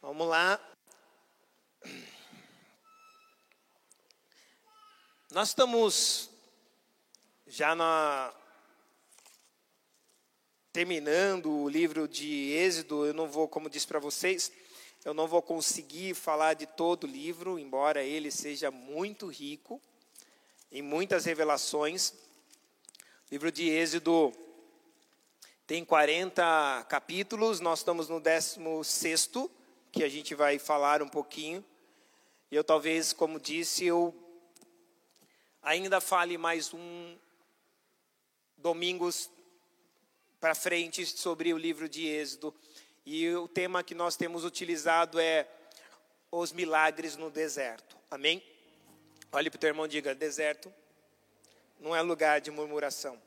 Vamos 0.00 0.28
lá. 0.28 0.60
Nós 5.32 5.48
estamos 5.48 6.30
já 7.48 7.74
na 7.74 8.32
terminando 10.72 11.50
o 11.50 11.68
livro 11.68 12.06
de 12.06 12.52
Êxodo. 12.52 13.06
Eu 13.06 13.12
não 13.12 13.26
vou, 13.26 13.48
como 13.48 13.68
disse 13.68 13.88
para 13.88 13.98
vocês, 13.98 14.52
eu 15.04 15.12
não 15.12 15.26
vou 15.26 15.42
conseguir 15.42 16.14
falar 16.14 16.54
de 16.54 16.64
todo 16.64 17.02
o 17.02 17.08
livro, 17.08 17.58
embora 17.58 18.04
ele 18.04 18.30
seja 18.30 18.70
muito 18.70 19.26
rico 19.26 19.82
em 20.70 20.80
muitas 20.80 21.24
revelações. 21.24 22.10
O 22.10 23.32
livro 23.32 23.50
de 23.50 23.68
Êxodo 23.68 24.32
tem 25.66 25.84
40 25.84 26.86
capítulos, 26.88 27.58
nós 27.58 27.80
estamos 27.80 28.08
no 28.08 28.20
16 28.20 29.26
que 29.98 30.04
a 30.04 30.08
gente 30.08 30.32
vai 30.32 30.60
falar 30.60 31.02
um 31.02 31.08
pouquinho. 31.08 31.64
E 32.52 32.54
eu 32.54 32.62
talvez, 32.62 33.12
como 33.12 33.40
disse, 33.40 33.84
eu 33.84 34.14
ainda 35.60 36.00
fale 36.00 36.38
mais 36.38 36.72
um 36.72 37.18
domingos 38.56 39.28
para 40.38 40.54
frente 40.54 41.04
sobre 41.04 41.52
o 41.52 41.58
livro 41.58 41.88
de 41.88 42.06
Êxodo. 42.06 42.54
E 43.04 43.28
o 43.30 43.48
tema 43.48 43.82
que 43.82 43.92
nós 43.92 44.14
temos 44.14 44.44
utilizado 44.44 45.18
é 45.18 45.48
os 46.30 46.52
milagres 46.52 47.16
no 47.16 47.28
deserto. 47.28 47.96
Amém? 48.08 48.40
Olhe 49.32 49.50
para 49.50 49.56
o 49.56 49.60
teu 49.60 49.66
irmão 49.66 49.86
e 49.86 49.88
diga: 49.88 50.14
deserto 50.14 50.72
não 51.80 51.96
é 51.96 52.00
lugar 52.02 52.40
de 52.40 52.52
murmuração, 52.52 53.20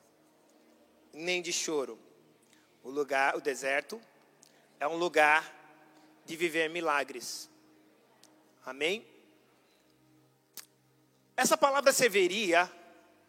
nem 1.11 1.41
de 1.41 1.51
choro 1.51 1.99
o 2.81 2.89
lugar, 2.89 3.35
o 3.35 3.41
deserto, 3.41 4.01
é 4.79 4.87
um 4.87 4.95
lugar 4.95 5.60
de 6.31 6.37
viver 6.37 6.69
milagres. 6.69 7.49
Amém? 8.65 9.05
Essa 11.35 11.57
palavra 11.57 11.91
serviria 11.91 12.71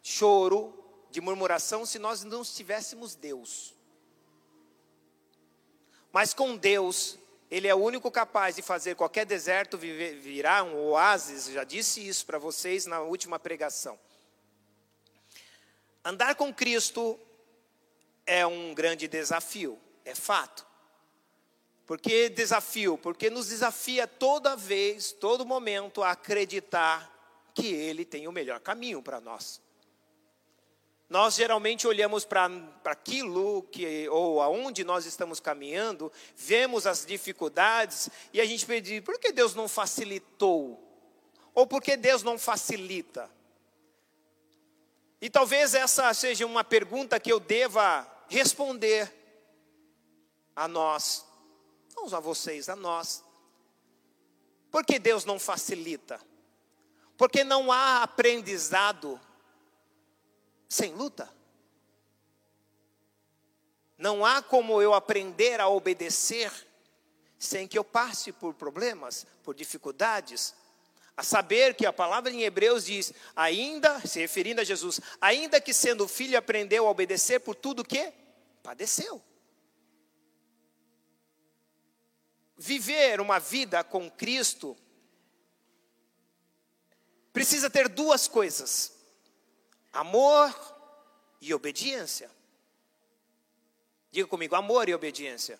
choro, 0.01 0.73
de 1.11 1.19
murmuração, 1.19 1.85
se 1.85 1.99
nós 1.99 2.23
não 2.23 2.43
tivéssemos 2.43 3.13
Deus. 3.13 3.73
Mas 6.13 6.33
com 6.33 6.55
Deus, 6.55 7.19
Ele 7.51 7.67
é 7.67 7.75
o 7.75 7.83
único 7.83 8.09
capaz 8.09 8.55
de 8.55 8.61
fazer 8.61 8.95
qualquer 8.95 9.25
deserto 9.25 9.77
virar 9.77 10.63
um 10.63 10.73
oásis. 10.87 11.47
Já 11.47 11.65
disse 11.65 12.07
isso 12.07 12.25
para 12.25 12.39
vocês 12.39 12.85
na 12.85 13.01
última 13.01 13.37
pregação. 13.37 13.99
Andar 16.05 16.35
com 16.35 16.53
Cristo 16.53 17.19
é 18.25 18.47
um 18.47 18.73
grande 18.73 19.09
desafio, 19.09 19.77
é 20.05 20.15
fato. 20.15 20.72
Por 21.93 22.01
que 22.01 22.27
desafio? 22.27 22.97
Porque 22.97 23.29
nos 23.29 23.49
desafia 23.49 24.07
toda 24.07 24.55
vez, 24.55 25.11
todo 25.11 25.45
momento, 25.45 26.01
a 26.01 26.09
acreditar 26.09 27.07
que 27.53 27.67
Ele 27.67 28.03
tem 28.03 28.27
o 28.27 28.31
melhor 28.31 28.59
caminho 28.61 28.99
para 28.99 29.21
nós. 29.21 29.61
Nós 31.07 31.35
geralmente 31.35 31.85
olhamos 31.85 32.25
para 32.25 32.49
aquilo 32.85 33.61
que, 33.71 34.09
ou 34.09 34.41
aonde 34.41 34.83
nós 34.83 35.05
estamos 35.05 35.39
caminhando, 35.39 36.11
vemos 36.35 36.87
as 36.87 37.05
dificuldades 37.05 38.09
e 38.33 38.41
a 38.41 38.45
gente 38.45 38.65
pede, 38.65 38.99
por 38.99 39.19
que 39.19 39.31
Deus 39.31 39.53
não 39.53 39.67
facilitou? 39.67 40.83
Ou 41.53 41.67
por 41.67 41.79
que 41.79 41.95
Deus 41.95 42.23
não 42.23 42.39
facilita? 42.39 43.29
E 45.21 45.29
talvez 45.29 45.75
essa 45.75 46.11
seja 46.15 46.43
uma 46.47 46.63
pergunta 46.63 47.19
que 47.19 47.31
eu 47.31 47.39
deva 47.39 48.11
responder 48.27 49.13
a 50.55 50.67
nós, 50.67 51.23
não 52.11 52.17
a 52.17 52.19
vocês, 52.19 52.67
a 52.67 52.75
nós. 52.75 53.23
Por 54.69 54.85
que 54.85 54.99
Deus 54.99 55.23
não 55.23 55.39
facilita? 55.39 56.19
Porque 57.17 57.43
não 57.43 57.71
há 57.71 58.03
aprendizado 58.03 59.19
sem 60.67 60.93
luta. 60.93 61.29
Não 63.97 64.25
há 64.25 64.41
como 64.41 64.81
eu 64.81 64.93
aprender 64.93 65.61
a 65.61 65.67
obedecer 65.67 66.51
sem 67.37 67.67
que 67.67 67.77
eu 67.77 67.83
passe 67.83 68.31
por 68.31 68.53
problemas, 68.53 69.25
por 69.43 69.53
dificuldades. 69.53 70.55
A 71.15 71.23
saber 71.23 71.75
que 71.75 71.85
a 71.85 71.93
palavra 71.93 72.31
em 72.31 72.41
Hebreus 72.41 72.85
diz, 72.85 73.13
ainda, 73.35 74.01
se 74.01 74.19
referindo 74.19 74.61
a 74.61 74.63
Jesus, 74.63 74.99
ainda 75.21 75.61
que 75.61 75.73
sendo 75.73 76.07
filho 76.07 76.37
aprendeu 76.37 76.87
a 76.87 76.89
obedecer 76.89 77.39
por 77.39 77.55
tudo 77.55 77.85
que 77.85 78.11
padeceu. 78.63 79.21
Viver 82.65 83.19
uma 83.19 83.39
vida 83.39 83.83
com 83.83 84.09
Cristo 84.09 84.73
precisa 87.33 87.69
ter 87.69 87.89
duas 87.89 88.25
coisas: 88.25 88.93
amor 89.91 90.49
e 91.41 91.53
obediência. 91.53 92.31
Diga 94.09 94.29
comigo, 94.29 94.55
amor 94.55 94.87
e 94.87 94.93
obediência. 94.93 95.59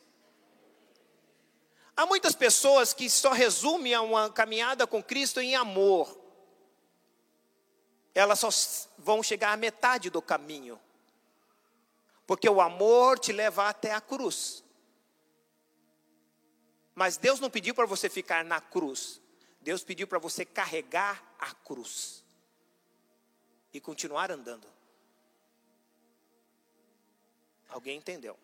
Há 1.94 2.06
muitas 2.06 2.36
pessoas 2.36 2.94
que 2.94 3.10
só 3.10 3.34
resumem 3.34 3.98
uma 3.98 4.30
caminhada 4.30 4.88
com 4.88 5.04
Cristo 5.04 5.42
em 5.42 5.58
amor. 5.58 6.18
Elas 8.16 8.40
só 8.40 8.48
vão 8.98 9.22
chegar 9.22 9.52
à 9.52 9.58
metade 9.58 10.10
do 10.10 10.22
caminho. 10.22 10.80
Porque 12.26 12.48
o 12.48 12.62
amor 12.62 13.20
te 13.20 13.34
leva 13.34 13.68
até 13.68 13.92
a 13.92 14.00
cruz. 14.00 14.63
Mas 16.96 17.18
Deus 17.18 17.40
não 17.40 17.50
pediu 17.50 17.74
para 17.74 17.86
você 17.86 18.10
ficar 18.10 18.46
na 18.46 18.62
cruz. 18.62 19.22
Deus 19.62 19.84
pediu 19.84 20.08
para 20.08 20.20
você 20.20 20.46
carregar 20.46 21.36
a 21.40 21.54
cruz 21.54 22.24
e 23.74 23.80
continuar 23.80 24.32
andando. 24.32 24.68
Alguém 27.70 27.98
entendeu? 27.98 28.38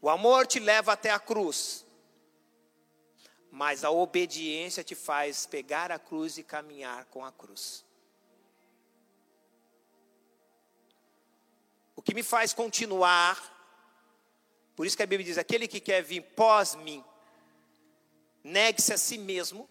O 0.00 0.08
amor 0.08 0.46
te 0.46 0.60
leva 0.60 0.92
até 0.92 1.10
a 1.10 1.18
cruz, 1.18 1.84
mas 3.50 3.84
a 3.84 3.90
obediência 3.90 4.84
te 4.84 4.94
faz 4.94 5.44
pegar 5.44 5.90
a 5.90 5.98
cruz 5.98 6.38
e 6.38 6.42
caminhar 6.42 7.04
com 7.06 7.24
a 7.24 7.32
cruz. 7.32 7.84
O 11.96 12.00
que 12.00 12.14
me 12.14 12.22
faz 12.22 12.54
continuar, 12.54 13.57
por 14.78 14.86
isso 14.86 14.96
que 14.96 15.02
a 15.02 15.06
Bíblia 15.06 15.26
diz: 15.26 15.38
aquele 15.38 15.66
que 15.66 15.80
quer 15.80 16.04
vir 16.04 16.20
pós 16.20 16.76
mim, 16.76 17.04
negue-se 18.44 18.92
a 18.92 18.96
si 18.96 19.18
mesmo 19.18 19.68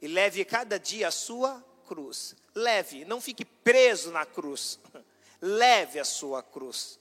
e 0.00 0.08
leve 0.08 0.42
cada 0.46 0.78
dia 0.78 1.08
a 1.08 1.10
sua 1.10 1.62
cruz. 1.86 2.34
Leve, 2.54 3.04
não 3.04 3.20
fique 3.20 3.44
preso 3.44 4.10
na 4.10 4.24
cruz. 4.24 4.80
Leve 5.42 5.98
a 5.98 6.06
sua 6.06 6.42
cruz. 6.42 6.98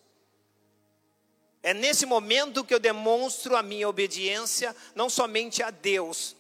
É 1.63 1.73
nesse 1.73 2.05
momento 2.05 2.66
que 2.66 2.73
eu 2.73 2.79
demonstro 2.79 3.55
a 3.55 3.63
minha 3.63 3.87
obediência, 3.87 4.75
não 4.93 5.09
somente 5.09 5.63
a 5.63 5.72
Deus, 5.72 6.35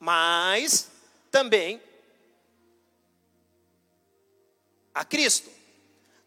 mas 0.00 0.90
também 1.30 1.80
a 4.92 5.04
Cristo. 5.04 5.48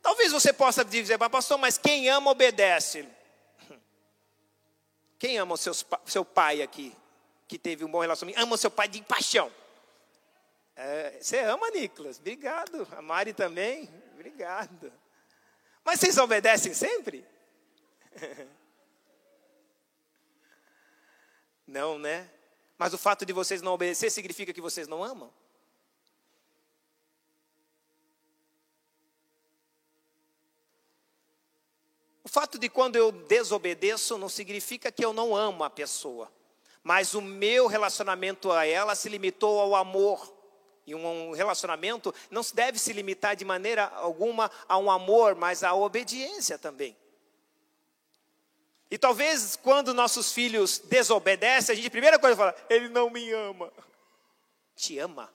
Talvez 0.02 0.32
você 0.32 0.54
possa 0.54 0.86
dizer, 0.86 1.18
pastor, 1.18 1.58
mas 1.58 1.78
quem 1.78 2.08
ama 2.08 2.32
obedece. 2.32 3.14
Quem 5.26 5.40
ama 5.40 5.56
o 5.56 5.58
seu, 5.58 6.24
pai 6.24 6.62
aqui, 6.62 6.96
que 7.48 7.58
teve 7.58 7.84
um 7.84 7.90
bom 7.90 8.00
relacionamento? 8.00 8.40
Ama 8.40 8.54
o 8.54 8.58
seu 8.60 8.70
pai 8.70 8.88
de 8.88 9.02
paixão. 9.02 9.52
É, 10.76 11.18
você 11.20 11.40
ama, 11.40 11.68
Nicolas? 11.72 12.20
Obrigado. 12.20 12.88
A 12.96 13.02
Mari 13.02 13.34
também? 13.34 13.90
Obrigado. 14.14 14.94
Mas 15.84 16.00
vocês 16.00 16.20
obedecem 16.20 16.76
sempre? 16.76 17.26
Não, 21.66 21.98
né? 21.98 22.30
Mas 22.78 22.94
o 22.94 22.98
fato 23.00 23.26
de 23.26 23.34
vocês 23.34 23.64
não 23.64 23.74
obedecer 23.74 24.12
significa 24.12 24.54
que 24.54 24.62
vocês 24.62 24.88
não 24.88 25.04
amam? 25.04 25.34
O 32.26 32.28
fato 32.28 32.58
de 32.58 32.68
quando 32.68 32.96
eu 32.96 33.12
desobedeço 33.12 34.18
não 34.18 34.28
significa 34.28 34.92
que 34.92 35.06
eu 35.06 35.14
não 35.14 35.36
amo 35.36 35.64
a 35.64 35.70
pessoa, 35.70 36.32
mas 36.84 37.14
o 37.14 37.22
meu 37.22 37.68
relacionamento 37.68 38.52
a 38.52 38.66
ela 38.66 38.96
se 38.96 39.08
limitou 39.08 39.60
ao 39.60 39.76
amor. 39.76 40.34
E 40.88 40.96
um 40.96 41.34
relacionamento 41.34 42.14
não 42.32 42.42
deve 42.52 42.80
se 42.80 42.92
limitar 42.94 43.36
de 43.36 43.46
maneira 43.46 43.86
alguma 43.96 44.50
a 44.68 44.76
um 44.76 44.90
amor, 44.90 45.36
mas 45.36 45.64
à 45.64 45.76
obediência 45.76 46.58
também. 46.58 46.98
E 48.90 48.98
talvez 48.98 49.56
quando 49.56 49.94
nossos 49.94 50.32
filhos 50.32 50.80
desobedecem, 50.80 51.74
a 51.74 51.76
gente, 51.76 51.88
a 51.88 51.92
primeira 51.92 52.18
coisa 52.18 52.36
fala, 52.36 52.56
ele 52.72 52.90
não 52.90 53.08
me 53.12 53.32
ama. 53.34 53.72
Te 54.76 54.98
ama. 54.98 55.32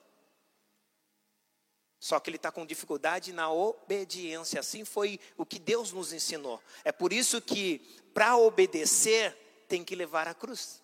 Só 2.01 2.19
que 2.19 2.31
ele 2.31 2.37
está 2.37 2.51
com 2.51 2.65
dificuldade 2.65 3.31
na 3.31 3.51
obediência. 3.51 4.59
Assim 4.59 4.83
foi 4.83 5.19
o 5.37 5.45
que 5.45 5.59
Deus 5.59 5.93
nos 5.93 6.11
ensinou. 6.11 6.59
É 6.83 6.91
por 6.91 7.13
isso 7.13 7.39
que, 7.39 7.77
para 8.11 8.35
obedecer, 8.35 9.37
tem 9.67 9.83
que 9.83 9.95
levar 9.95 10.27
a 10.27 10.33
cruz. 10.33 10.81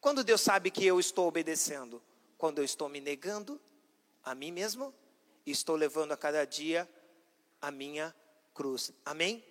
Quando 0.00 0.24
Deus 0.24 0.40
sabe 0.40 0.72
que 0.72 0.84
eu 0.84 0.98
estou 0.98 1.28
obedecendo? 1.28 2.02
Quando 2.36 2.58
eu 2.58 2.64
estou 2.64 2.88
me 2.88 3.00
negando 3.00 3.60
a 4.24 4.34
mim 4.34 4.50
mesmo 4.50 4.92
e 5.46 5.52
estou 5.52 5.76
levando 5.76 6.10
a 6.10 6.16
cada 6.16 6.44
dia 6.44 6.88
a 7.62 7.70
minha 7.70 8.12
cruz. 8.52 8.90
Amém? 9.04 9.44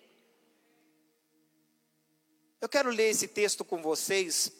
Eu 2.60 2.68
quero 2.68 2.90
ler 2.90 3.08
esse 3.08 3.28
texto 3.28 3.64
com 3.64 3.80
vocês, 3.80 4.52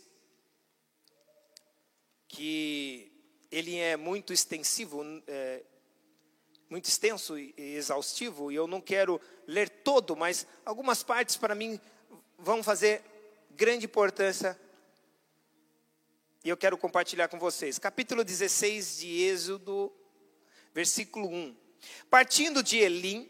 que 2.26 3.07
ele 3.50 3.76
é 3.76 3.96
muito 3.96 4.32
extensivo, 4.32 5.02
é, 5.26 5.62
muito 6.68 6.86
extenso 6.86 7.38
e 7.38 7.54
exaustivo, 7.56 8.52
e 8.52 8.54
eu 8.54 8.66
não 8.66 8.80
quero 8.80 9.20
ler 9.46 9.68
todo, 9.68 10.14
mas 10.14 10.46
algumas 10.64 11.02
partes 11.02 11.36
para 11.36 11.54
mim 11.54 11.80
vão 12.38 12.62
fazer 12.62 13.02
grande 13.50 13.86
importância. 13.86 14.58
E 16.44 16.48
eu 16.48 16.56
quero 16.56 16.78
compartilhar 16.78 17.28
com 17.28 17.38
vocês. 17.38 17.78
Capítulo 17.78 18.22
16 18.22 18.98
de 18.98 19.22
Êxodo, 19.22 19.92
versículo 20.72 21.28
1. 21.28 21.56
Partindo 22.10 22.62
de 22.62 22.76
Elim, 22.76 23.28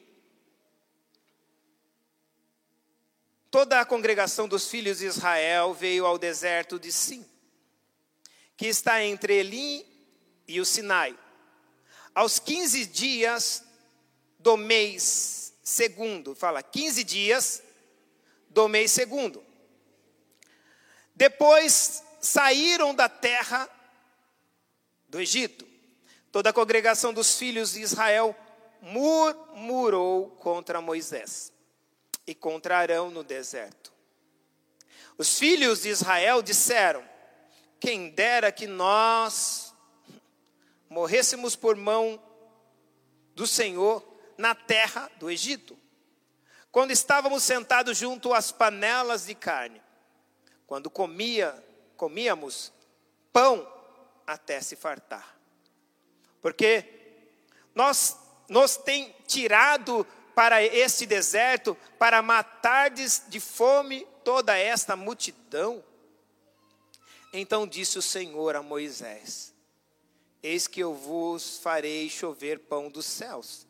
toda 3.50 3.81
a 3.81 3.85
congregação 3.85 4.49
dos 4.49 4.69
filhos 4.69 4.99
de 4.99 5.06
Israel 5.06 5.73
veio 5.73 6.05
ao 6.05 6.19
deserto 6.19 6.79
de 6.79 6.93
Sim, 6.93 7.25
que 8.56 8.67
está 8.67 9.03
entre 9.03 9.35
Elim 9.35 9.88
e 10.49 10.61
o 10.61 10.65
Sinai 10.65 11.17
aos 12.19 12.41
15 12.41 12.85
dias 12.87 13.62
do 14.41 14.56
mês 14.56 15.55
segundo, 15.62 16.35
fala 16.35 16.65
15 16.65 17.05
dias 17.05 17.62
do 18.49 18.67
mês 18.67 18.91
segundo. 18.91 19.41
Depois 21.15 22.03
saíram 22.21 22.93
da 22.93 23.09
terra 23.09 23.71
do 25.09 25.21
Egito. 25.21 25.65
Toda 26.33 26.50
a 26.50 26.53
congregação 26.53 27.15
dos 27.15 27.39
filhos 27.39 27.75
de 27.75 27.83
Israel 27.83 28.37
murmurou 28.83 30.31
contra 30.31 30.81
Moisés 30.81 31.53
e 32.27 32.35
contra 32.35 32.79
Arão 32.79 33.12
no 33.12 33.23
deserto. 33.23 33.93
Os 35.17 35.39
filhos 35.39 35.83
de 35.83 35.91
Israel 35.91 36.43
disseram: 36.43 37.09
Quem 37.79 38.11
dera 38.11 38.50
que 38.50 38.67
nós 38.67 39.68
morrêssemos 40.99 41.55
por 41.55 41.77
mão 41.77 42.21
do 43.33 43.47
Senhor 43.47 44.05
na 44.37 44.53
terra 44.53 45.09
do 45.21 45.31
Egito. 45.31 45.79
Quando 46.73 46.91
estávamos 46.91 47.45
sentados 47.45 47.97
junto 47.97 48.35
às 48.35 48.50
panelas 48.50 49.27
de 49.27 49.35
carne, 49.37 49.81
quando 50.67 50.91
comia, 50.91 51.55
comíamos 51.97 52.73
pão 53.33 53.73
até 54.27 54.61
se 54.61 54.75
fartar. 54.75 55.39
Porque 56.43 56.85
nós 57.77 58.17
nos 58.49 58.77
tem 58.77 59.15
tirado 59.25 60.05
para 60.35 60.65
este 60.65 61.06
deserto 61.06 61.77
para 61.97 62.21
matardes 62.23 63.23
de 63.29 63.39
fome 63.39 64.05
toda 64.25 64.59
esta 64.59 64.97
multidão. 64.97 65.83
Então 67.33 67.69
disse 67.69 67.99
o 67.99 68.03
Senhor 68.03 68.56
a 68.56 68.62
Moisés: 68.62 69.55
Eis 70.43 70.67
que 70.67 70.81
eu 70.81 70.94
vos 70.94 71.58
farei 71.58 72.08
chover 72.08 72.61
pão 72.61 72.88
dos 72.88 73.06
céus. 73.06 73.67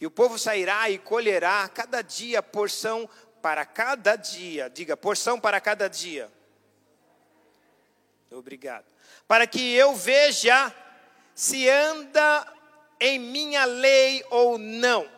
E 0.00 0.06
o 0.06 0.10
povo 0.10 0.38
sairá 0.38 0.90
e 0.90 0.98
colherá 0.98 1.68
cada 1.68 2.02
dia 2.02 2.42
porção 2.42 3.08
para 3.40 3.64
cada 3.64 4.16
dia. 4.16 4.70
Diga, 4.70 4.96
porção 4.96 5.38
para 5.38 5.60
cada 5.60 5.88
dia. 5.88 6.32
Obrigado. 8.30 8.86
Para 9.28 9.46
que 9.46 9.74
eu 9.74 9.94
veja 9.94 10.74
se 11.34 11.68
anda 11.68 12.46
em 12.98 13.18
minha 13.18 13.64
lei 13.64 14.24
ou 14.30 14.56
não. 14.58 15.10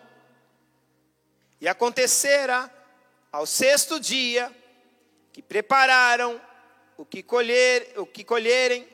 E 1.60 1.68
acontecerá 1.68 2.70
ao 3.30 3.46
sexto 3.46 4.00
dia 4.00 4.54
que 5.32 5.42
prepararam 5.42 6.40
o 6.96 7.04
que 7.04 7.22
colher, 7.22 7.92
o 7.96 8.06
que 8.06 8.24
colherem 8.24 8.86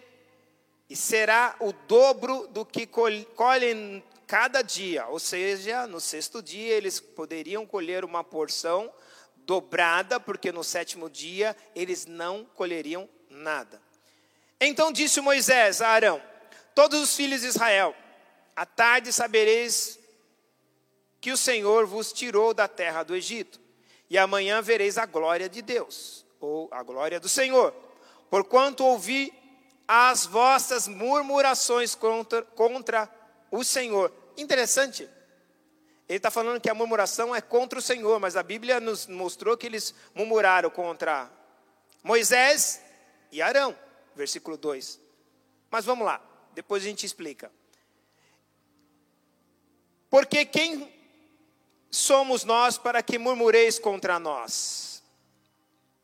e 0.91 0.97
será 0.97 1.55
o 1.61 1.73
dobro 1.73 2.49
do 2.49 2.67
que 2.67 2.85
colhem 2.85 4.03
cada 4.27 4.61
dia. 4.61 5.07
Ou 5.07 5.21
seja, 5.21 5.87
no 5.87 6.01
sexto 6.01 6.43
dia 6.43 6.75
eles 6.75 6.99
poderiam 6.99 7.65
colher 7.65 8.05
uma 8.05 8.25
porção 8.25 8.93
dobrada, 9.37 10.19
porque 10.19 10.51
no 10.51 10.65
sétimo 10.65 11.09
dia 11.09 11.57
eles 11.77 12.07
não 12.07 12.45
colheriam 12.57 13.09
nada. 13.29 13.81
Então 14.61 14.91
disse 14.91 15.21
Moisés 15.21 15.81
a 15.81 15.89
Arão: 15.91 16.21
Todos 16.75 17.01
os 17.01 17.15
filhos 17.15 17.43
de 17.43 17.47
Israel, 17.47 17.95
à 18.57 18.67
tarde 18.67 19.13
sabereis 19.13 19.97
que 21.21 21.31
o 21.31 21.37
Senhor 21.37 21.87
vos 21.87 22.13
tirou 22.13 22.53
da 22.53 22.67
terra 22.67 23.05
do 23.05 23.15
Egito, 23.15 23.61
e 24.09 24.19
amanhã 24.19 24.61
vereis 24.61 24.99
a 24.99 25.07
glória 25.07 25.49
de 25.49 25.63
Deus, 25.63 26.27
ou 26.41 26.69
a 26.73 26.83
glória 26.83 27.21
do 27.21 27.29
Senhor. 27.29 27.73
Porquanto 28.29 28.85
ouvi 28.85 29.33
as 29.93 30.25
vossas 30.25 30.87
murmurações 30.87 31.97
contra, 31.97 32.43
contra 32.43 33.11
o 33.51 33.65
Senhor. 33.65 34.13
Interessante. 34.37 35.03
Ele 36.09 36.17
está 36.17 36.31
falando 36.31 36.61
que 36.61 36.71
a 36.71 36.75
murmuração 36.75 37.35
é 37.35 37.41
contra 37.41 37.77
o 37.77 37.83
Senhor, 37.83 38.21
mas 38.21 38.37
a 38.37 38.43
Bíblia 38.45 38.79
nos 38.79 39.09
mostrou 39.09 39.57
que 39.57 39.67
eles 39.67 39.93
murmuraram 40.15 40.71
contra 40.71 41.29
Moisés 42.05 42.81
e 43.33 43.43
Arão, 43.43 43.77
versículo 44.15 44.57
2. 44.57 45.01
Mas 45.69 45.85
vamos 45.85 46.07
lá, 46.07 46.23
depois 46.55 46.85
a 46.85 46.87
gente 46.87 47.05
explica. 47.05 47.51
Porque 50.09 50.45
quem 50.45 50.89
somos 51.91 52.45
nós 52.45 52.79
para 52.79 53.03
que 53.03 53.19
murmureis 53.19 53.77
contra 53.81 54.21
nós? 54.21 55.03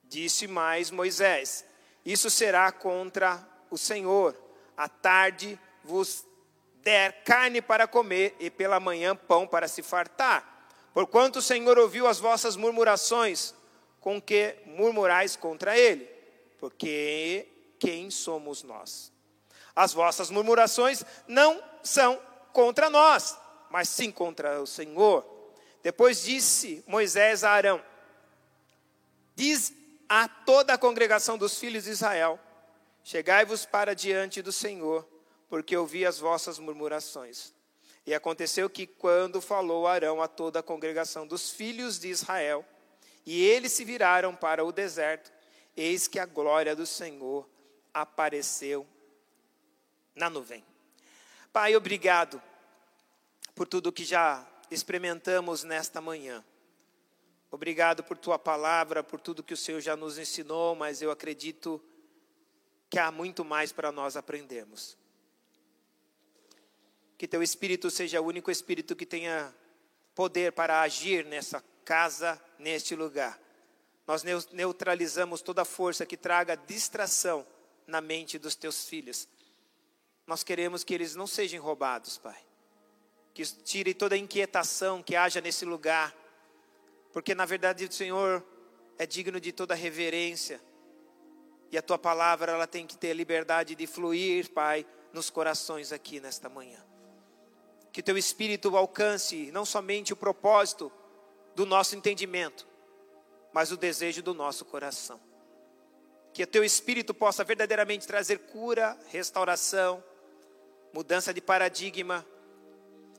Disse 0.03 0.49
mais 0.49 0.91
Moisés: 0.91 1.65
Isso 2.05 2.29
será 2.29 2.73
contra 2.73 3.55
o 3.71 3.79
Senhor, 3.79 4.37
à 4.77 4.89
tarde 4.89 5.59
vos 5.83 6.25
der 6.83 7.25
carne 7.25 7.61
para 7.61 7.89
comer, 7.89 8.37
e 8.39 8.49
pela 8.49 8.79
manhã 8.79 9.17
pão 9.17 9.47
para 9.47 9.67
se 9.67 9.83
fartar. 9.83 10.69
Porquanto 10.95 11.41
o 11.41 11.43
Senhor 11.43 11.77
ouviu 11.79 12.07
as 12.07 12.19
vossas 12.19 12.55
murmurações, 12.55 13.53
com 14.01 14.23
que 14.23 14.55
murmurais 14.64 15.35
contra 15.35 15.76
ele, 15.76 16.05
porque 16.61 17.49
quem 17.79 18.09
somos 18.11 18.62
nós? 18.62 19.12
As 19.75 19.93
vossas 19.93 20.31
murmurações 20.31 21.05
não 21.26 21.62
são 21.83 22.21
contra 22.52 22.88
nós, 22.88 23.37
mas 23.69 23.88
sim 23.88 24.11
contra 24.11 24.62
o 24.62 24.67
Senhor. 24.67 25.26
Depois 25.83 26.23
disse 26.23 26.83
Moisés 26.87 27.45
a 27.45 27.50
Arão: 27.50 27.83
Diz 29.35 29.73
a 30.09 30.29
toda 30.29 30.75
a 30.75 30.79
congregação 30.79 31.37
dos 31.37 31.59
filhos 31.59 31.85
de 31.85 31.90
Israel: 31.90 32.40
Chegai-vos 33.07 33.65
para 33.65 33.95
diante 33.95 34.43
do 34.43 34.51
Senhor, 34.51 35.09
porque 35.49 35.77
ouvi 35.77 36.05
as 36.05 36.19
vossas 36.19 36.59
murmurações. 36.59 37.55
E 38.05 38.13
aconteceu 38.13 38.69
que, 38.69 38.85
quando 38.85 39.41
falou 39.41 39.87
Arão 39.87 40.21
a 40.21 40.27
toda 40.27 40.59
a 40.59 40.63
congregação 40.63 41.25
dos 41.25 41.53
filhos 41.53 42.01
de 42.01 42.09
Israel, 42.09 42.67
e 43.25 43.45
eles 43.45 43.71
se 43.71 43.85
viraram 43.85 44.35
para 44.35 44.65
o 44.65 44.73
deserto, 44.73 45.33
eis 45.77 46.09
que 46.09 46.19
a 46.19 46.27
glória 46.27 46.75
do 46.75 46.85
Senhor 46.85 47.49
apareceu 47.95 48.85
na 50.13 50.29
nuvem. 50.29 50.65
Pai, 51.53 51.77
obrigado 51.77 52.43
por 53.55 53.69
tudo 53.69 53.93
que 53.93 54.05
já 54.05 54.45
experimentamos 54.69 55.63
nesta 55.63 56.01
manhã. 56.01 56.45
Obrigado 57.53 58.03
por 58.03 58.19
tua 58.19 58.37
palavra, 58.37 59.05
por 59.05 59.21
tudo 59.21 59.45
que 59.45 59.55
o 59.55 59.57
Senhor 59.57 59.81
já 59.81 59.95
nos 59.95 60.19
ensinou, 60.19 60.75
mas 60.75 61.01
eu 61.01 61.13
acredito 61.13 61.81
que 61.81 61.96
que 62.88 62.99
há 62.99 63.11
muito 63.11 63.45
mais 63.45 63.73
para 63.73 63.90
nós 63.90 64.16
aprendermos. 64.16 64.97
Que 67.19 67.26
teu 67.26 67.43
espírito 67.43 67.90
seja 67.90 68.21
o 68.21 68.26
único 68.26 68.50
espírito 68.50 68.95
que 68.95 69.07
tenha 69.07 69.55
poder 70.14 70.52
para 70.52 70.81
agir 70.81 71.25
nessa 71.25 71.62
casa, 71.85 72.40
neste 72.59 72.95
lugar. 72.95 73.40
Nós 74.07 74.23
neutralizamos 74.52 75.43
toda 75.43 75.64
força 75.64 76.07
que 76.07 76.16
traga 76.16 76.55
distração 76.55 77.47
na 77.87 78.00
mente 78.00 78.38
dos 78.38 78.55
teus 78.55 78.88
filhos. 78.88 79.28
Nós 80.26 80.43
queremos 80.43 80.85
que 80.85 80.95
eles 80.95 81.14
não 81.14 81.26
sejam 81.26 81.62
roubados, 81.62 82.19
Pai. 82.19 82.37
Que 83.35 83.45
tire 83.45 83.95
toda 83.95 84.14
a 84.14 84.19
inquietação 84.19 85.02
que 85.02 85.16
haja 85.16 85.40
nesse 85.40 85.64
lugar. 85.64 86.14
Porque 87.12 87.35
na 87.35 87.45
verdade 87.45 87.85
o 87.85 87.93
Senhor 87.93 88.45
é 88.99 89.07
digno 89.07 89.40
de 89.40 89.52
toda 89.52 89.75
reverência 89.75 90.61
e 91.70 91.78
a 91.78 91.82
tua 91.82 91.99
palavra 91.99 92.52
ela 92.52 92.66
tem 92.66 92.87
que 92.87 92.96
ter 92.96 93.12
liberdade 93.14 93.75
de 93.75 93.87
fluir, 93.87 94.50
Pai, 94.52 94.87
nos 95.12 95.30
corações 95.30 95.92
aqui 95.92 96.20
nesta 96.20 96.49
manhã. 96.49 96.85
Que 97.92 98.02
teu 98.02 98.16
espírito 98.16 98.76
alcance 98.76 99.50
não 99.50 99.64
somente 99.64 100.12
o 100.12 100.16
propósito 100.16 100.92
do 101.54 101.64
nosso 101.64 101.96
entendimento, 101.96 102.66
mas 103.52 103.73
o 103.73 103.76
desejo 103.76 104.23
do 104.23 104.35
nosso 104.35 104.64
coração. 104.64 105.20
que 106.32 106.44
teu 106.44 106.62
espírito 106.62 107.14
possa 107.14 107.42
verdadeiramente 107.42 108.06
trazer 108.06 108.40
cura, 108.40 108.94
restauração, 109.08 110.04
mudança 110.92 111.32
de 111.32 111.40
paradigma, 111.40 112.26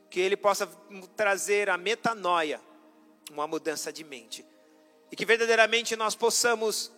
que 0.08 0.20
ele 0.20 0.36
possa 0.36 0.68
trazer 1.16 1.68
a 1.68 1.76
metanoia, 1.76 2.60
uma 3.32 3.44
mudança 3.48 3.92
de 3.92 4.04
mente, 4.04 4.46
e 5.10 5.16
que 5.16 5.26
verdadeiramente 5.26 5.96
nós 5.96 6.14
possamos 6.14 6.92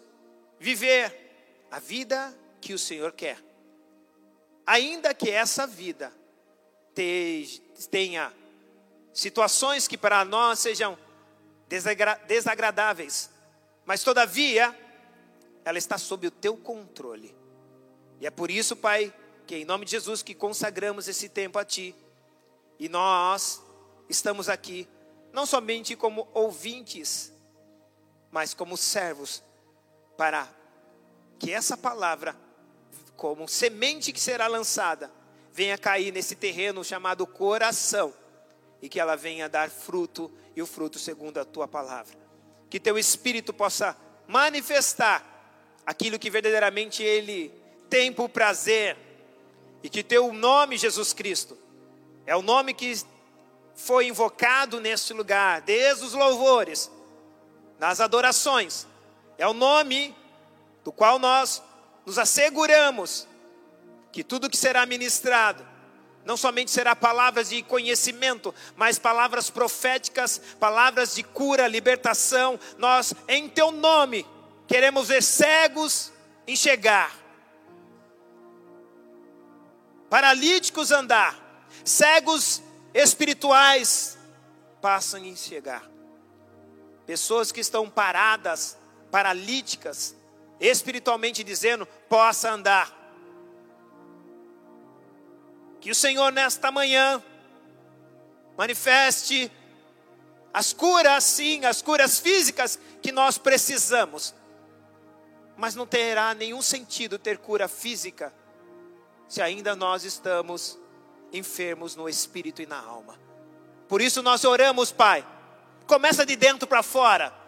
viver 0.58 1.29
a 1.70 1.78
vida 1.78 2.36
que 2.60 2.74
o 2.74 2.78
Senhor 2.78 3.12
quer. 3.12 3.38
Ainda 4.66 5.14
que 5.14 5.30
essa 5.30 5.66
vida 5.66 6.12
tenha 7.90 8.32
situações 9.12 9.88
que 9.88 9.96
para 9.96 10.24
nós 10.24 10.58
sejam 10.58 10.98
desagradáveis, 12.26 13.30
mas 13.84 14.02
todavia 14.02 14.76
ela 15.64 15.78
está 15.78 15.96
sob 15.96 16.26
o 16.26 16.30
teu 16.30 16.56
controle. 16.56 17.34
E 18.20 18.26
é 18.26 18.30
por 18.30 18.50
isso, 18.50 18.76
Pai, 18.76 19.12
que 19.46 19.56
em 19.56 19.64
nome 19.64 19.84
de 19.84 19.92
Jesus 19.92 20.22
que 20.22 20.34
consagramos 20.34 21.08
esse 21.08 21.28
tempo 21.28 21.58
a 21.58 21.64
ti. 21.64 21.94
E 22.78 22.88
nós 22.88 23.62
estamos 24.08 24.48
aqui 24.48 24.88
não 25.32 25.46
somente 25.46 25.96
como 25.96 26.28
ouvintes, 26.34 27.32
mas 28.30 28.52
como 28.52 28.76
servos 28.76 29.42
para 30.16 30.48
que 31.40 31.50
essa 31.50 31.74
palavra, 31.74 32.36
como 33.16 33.48
semente 33.48 34.12
que 34.12 34.20
será 34.20 34.46
lançada, 34.46 35.10
venha 35.54 35.78
cair 35.78 36.12
nesse 36.12 36.36
terreno 36.36 36.84
chamado 36.84 37.26
coração 37.26 38.12
e 38.82 38.90
que 38.90 39.00
ela 39.00 39.16
venha 39.16 39.48
dar 39.48 39.70
fruto 39.70 40.30
e 40.54 40.60
o 40.60 40.66
fruto 40.66 40.98
segundo 40.98 41.38
a 41.38 41.44
tua 41.44 41.66
palavra. 41.66 42.14
Que 42.68 42.78
teu 42.78 42.98
espírito 42.98 43.54
possa 43.54 43.96
manifestar 44.28 45.26
aquilo 45.86 46.18
que 46.18 46.30
verdadeiramente 46.30 47.02
ele 47.02 47.52
tem 47.88 48.12
por 48.12 48.28
prazer 48.28 48.96
e 49.82 49.88
que 49.88 50.04
teu 50.04 50.32
nome, 50.34 50.76
Jesus 50.76 51.14
Cristo, 51.14 51.56
é 52.26 52.36
o 52.36 52.42
nome 52.42 52.74
que 52.74 53.00
foi 53.74 54.08
invocado 54.08 54.78
neste 54.78 55.14
lugar, 55.14 55.62
desde 55.62 56.04
os 56.04 56.12
louvores, 56.12 56.90
nas 57.78 57.98
adorações, 57.98 58.86
é 59.38 59.48
o 59.48 59.54
nome 59.54 60.14
do 60.84 60.92
qual 60.92 61.18
nós 61.18 61.62
nos 62.04 62.18
asseguramos 62.18 63.26
que 64.12 64.24
tudo 64.24 64.50
que 64.50 64.56
será 64.56 64.84
ministrado 64.86 65.70
não 66.24 66.36
somente 66.36 66.70
será 66.70 66.94
palavras 66.94 67.48
de 67.48 67.62
conhecimento, 67.62 68.54
mas 68.76 68.98
palavras 68.98 69.48
proféticas, 69.48 70.40
palavras 70.58 71.14
de 71.14 71.22
cura, 71.22 71.66
libertação. 71.66 72.58
Nós, 72.76 73.14
em 73.26 73.48
teu 73.48 73.72
nome, 73.72 74.26
queremos 74.66 75.08
ver 75.08 75.22
cegos 75.22 76.12
enxergar, 76.46 77.14
paralíticos 80.08 80.90
andar, 80.90 81.38
cegos 81.84 82.62
espirituais 82.92 84.18
passam 84.80 85.22
a 85.22 85.26
enxergar. 85.26 85.88
Pessoas 87.06 87.50
que 87.50 87.60
estão 87.60 87.88
paradas, 87.88 88.76
paralíticas, 89.10 90.14
espiritualmente 90.60 91.42
dizendo, 91.42 91.86
possa 92.08 92.52
andar. 92.52 92.96
Que 95.80 95.90
o 95.90 95.94
Senhor 95.94 96.30
nesta 96.30 96.70
manhã 96.70 97.22
manifeste 98.56 99.50
as 100.52 100.72
curas, 100.72 101.24
sim, 101.24 101.64
as 101.64 101.80
curas 101.80 102.18
físicas 102.18 102.78
que 103.00 103.10
nós 103.10 103.38
precisamos. 103.38 104.34
Mas 105.56 105.74
não 105.74 105.86
terá 105.86 106.34
nenhum 106.34 106.60
sentido 106.60 107.18
ter 107.18 107.38
cura 107.38 107.66
física 107.68 108.32
se 109.28 109.40
ainda 109.40 109.76
nós 109.76 110.04
estamos 110.04 110.78
enfermos 111.32 111.94
no 111.94 112.08
espírito 112.08 112.60
e 112.60 112.66
na 112.66 112.78
alma. 112.80 113.18
Por 113.88 114.00
isso 114.00 114.22
nós 114.22 114.44
oramos, 114.44 114.90
Pai. 114.90 115.26
Começa 115.86 116.26
de 116.26 116.36
dentro 116.36 116.66
para 116.66 116.82
fora. 116.82 117.39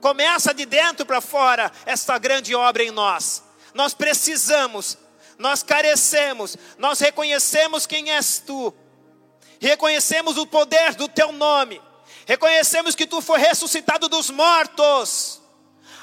Começa 0.00 0.54
de 0.54 0.64
dentro 0.64 1.04
para 1.04 1.20
fora 1.20 1.70
esta 1.84 2.18
grande 2.18 2.54
obra 2.54 2.82
em 2.82 2.90
nós. 2.90 3.42
Nós 3.74 3.94
precisamos, 3.94 4.96
nós 5.38 5.62
carecemos, 5.62 6.56
nós 6.78 6.98
reconhecemos 7.00 7.86
quem 7.86 8.10
és 8.10 8.38
tu. 8.38 8.74
Reconhecemos 9.60 10.38
o 10.38 10.46
poder 10.46 10.94
do 10.94 11.08
teu 11.08 11.32
nome. 11.32 11.80
Reconhecemos 12.26 12.94
que 12.94 13.06
tu 13.06 13.20
foi 13.20 13.38
ressuscitado 13.38 14.08
dos 14.08 14.30
mortos. 14.30 15.40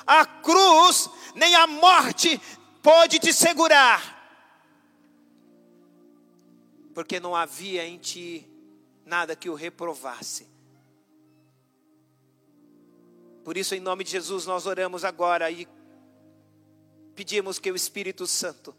A 0.06 0.26
cruz, 0.26 1.10
nem 1.36 1.56
a 1.56 1.68
morte 1.68 2.40
pode 2.82 3.20
te 3.20 3.34
segurar 3.34 4.18
porque 6.98 7.20
não 7.20 7.36
havia 7.36 7.86
em 7.86 8.00
ti 8.00 8.50
nada 9.06 9.36
que 9.36 9.52
o 9.52 9.54
reprovasse. 9.54 10.48
Por 13.48 13.56
isso, 13.56 13.74
em 13.74 13.80
nome 13.80 14.04
de 14.04 14.12
Jesus, 14.12 14.46
nós 14.46 14.66
oramos 14.66 15.06
agora 15.06 15.50
e 15.50 15.66
pedimos 17.16 17.58
que 17.58 17.72
o 17.72 17.78
Espírito 17.78 18.28
Santo 18.28 18.76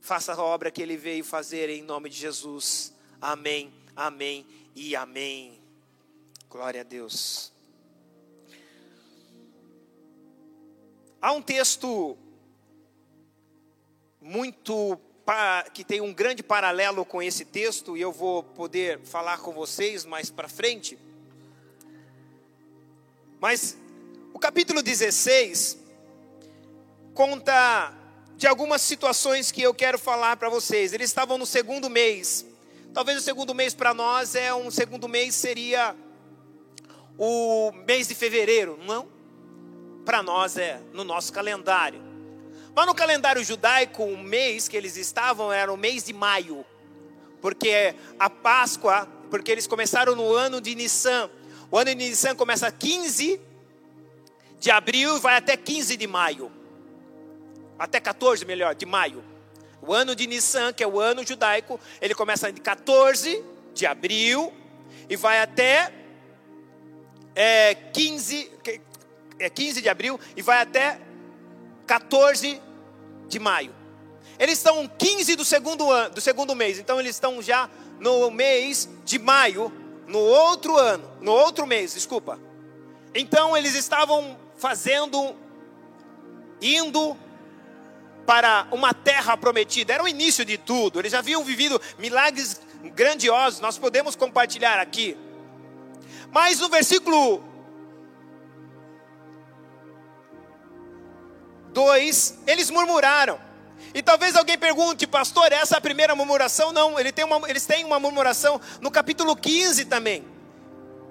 faça 0.00 0.32
a 0.32 0.42
obra 0.42 0.70
que 0.70 0.80
ele 0.80 0.96
veio 0.96 1.22
fazer 1.22 1.68
em 1.68 1.82
nome 1.82 2.08
de 2.08 2.16
Jesus. 2.16 2.94
Amém, 3.20 3.70
amém 3.94 4.46
e 4.74 4.96
amém. 4.96 5.60
Glória 6.48 6.80
a 6.80 6.82
Deus. 6.82 7.52
Há 11.20 11.30
um 11.32 11.42
texto 11.42 12.16
muito 14.18 14.98
que 15.74 15.84
tem 15.84 16.00
um 16.00 16.14
grande 16.14 16.42
paralelo 16.42 17.04
com 17.04 17.20
esse 17.20 17.44
texto, 17.44 17.98
e 17.98 18.00
eu 18.00 18.10
vou 18.10 18.42
poder 18.42 18.98
falar 19.00 19.40
com 19.40 19.52
vocês 19.52 20.06
mais 20.06 20.30
para 20.30 20.48
frente. 20.48 20.98
Mas 23.44 23.76
o 24.32 24.38
capítulo 24.38 24.82
16 24.82 25.78
conta 27.12 27.92
de 28.38 28.46
algumas 28.46 28.80
situações 28.80 29.52
que 29.52 29.60
eu 29.60 29.74
quero 29.74 29.98
falar 29.98 30.38
para 30.38 30.48
vocês. 30.48 30.94
Eles 30.94 31.10
estavam 31.10 31.36
no 31.36 31.44
segundo 31.44 31.90
mês. 31.90 32.46
Talvez 32.94 33.18
o 33.18 33.20
segundo 33.20 33.54
mês 33.54 33.74
para 33.74 33.92
nós 33.92 34.34
é 34.34 34.54
um 34.54 34.70
segundo 34.70 35.06
mês 35.10 35.34
seria 35.34 35.94
o 37.18 37.70
mês 37.86 38.08
de 38.08 38.14
fevereiro, 38.14 38.78
não? 38.86 39.06
Para 40.06 40.22
nós 40.22 40.56
é 40.56 40.80
no 40.94 41.04
nosso 41.04 41.30
calendário. 41.30 42.00
Mas 42.74 42.86
no 42.86 42.94
calendário 42.94 43.44
judaico, 43.44 44.04
o 44.04 44.16
mês 44.16 44.68
que 44.68 44.76
eles 44.78 44.96
estavam 44.96 45.52
era 45.52 45.70
o 45.70 45.76
mês 45.76 46.04
de 46.04 46.14
maio, 46.14 46.64
porque 47.42 47.94
a 48.18 48.30
Páscoa, 48.30 49.06
porque 49.30 49.52
eles 49.52 49.66
começaram 49.66 50.16
no 50.16 50.32
ano 50.32 50.62
de 50.62 50.74
Nissan. 50.74 51.28
O 51.74 51.76
ano 51.76 51.92
de 51.92 51.96
Nissan 51.96 52.36
começa 52.36 52.70
15 52.70 53.40
de 54.60 54.70
abril 54.70 55.16
e 55.16 55.18
vai 55.18 55.34
até 55.34 55.56
15 55.56 55.96
de 55.96 56.06
maio. 56.06 56.52
Até 57.76 57.98
14, 57.98 58.44
melhor, 58.44 58.76
de 58.76 58.86
maio. 58.86 59.24
O 59.82 59.92
ano 59.92 60.14
de 60.14 60.24
Nissan, 60.28 60.72
que 60.72 60.84
é 60.84 60.86
o 60.86 61.00
ano 61.00 61.26
judaico, 61.26 61.80
ele 62.00 62.14
começa 62.14 62.52
de 62.52 62.60
14 62.60 63.44
de 63.74 63.86
abril 63.86 64.52
e 65.10 65.16
vai 65.16 65.40
até 65.40 65.92
é, 67.34 67.74
15, 67.74 68.52
é 69.40 69.50
15 69.50 69.82
de 69.82 69.88
abril 69.88 70.20
e 70.36 70.42
vai 70.42 70.62
até 70.62 71.00
14 71.88 72.62
de 73.26 73.38
maio. 73.40 73.74
Eles 74.38 74.58
estão 74.58 74.86
15 74.86 75.34
do 75.34 75.44
segundo, 75.44 75.90
ano, 75.90 76.14
do 76.14 76.20
segundo 76.20 76.54
mês, 76.54 76.78
então 76.78 77.00
eles 77.00 77.16
estão 77.16 77.42
já 77.42 77.68
no 77.98 78.30
mês 78.30 78.88
de 79.04 79.18
maio, 79.18 79.72
no 80.06 80.18
outro 80.18 80.76
ano, 80.76 81.08
no 81.20 81.32
outro 81.32 81.66
mês, 81.66 81.94
desculpa. 81.94 82.38
Então 83.14 83.56
eles 83.56 83.74
estavam 83.74 84.36
fazendo, 84.56 85.34
indo 86.60 87.16
para 88.26 88.66
uma 88.72 88.94
terra 88.94 89.36
prometida, 89.36 89.92
era 89.92 90.02
o 90.02 90.08
início 90.08 90.44
de 90.44 90.56
tudo, 90.56 90.98
eles 90.98 91.12
já 91.12 91.18
haviam 91.18 91.44
vivido 91.44 91.80
milagres 91.98 92.60
grandiosos, 92.94 93.60
nós 93.60 93.78
podemos 93.78 94.16
compartilhar 94.16 94.78
aqui. 94.78 95.16
Mas 96.30 96.58
no 96.58 96.68
versículo 96.68 97.42
2, 101.72 102.38
eles 102.46 102.70
murmuraram. 102.70 103.38
E 103.92 104.02
talvez 104.02 104.34
alguém 104.34 104.56
pergunte, 104.56 105.06
pastor, 105.06 105.52
essa 105.52 105.76
é 105.76 105.78
a 105.78 105.80
primeira 105.80 106.14
murmuração? 106.14 106.72
Não, 106.72 106.98
ele 106.98 107.12
tem 107.12 107.24
uma, 107.24 107.48
eles 107.48 107.66
têm 107.66 107.84
uma 107.84 108.00
murmuração 108.00 108.60
no 108.80 108.90
capítulo 108.90 109.36
15 109.36 109.84
também. 109.84 110.24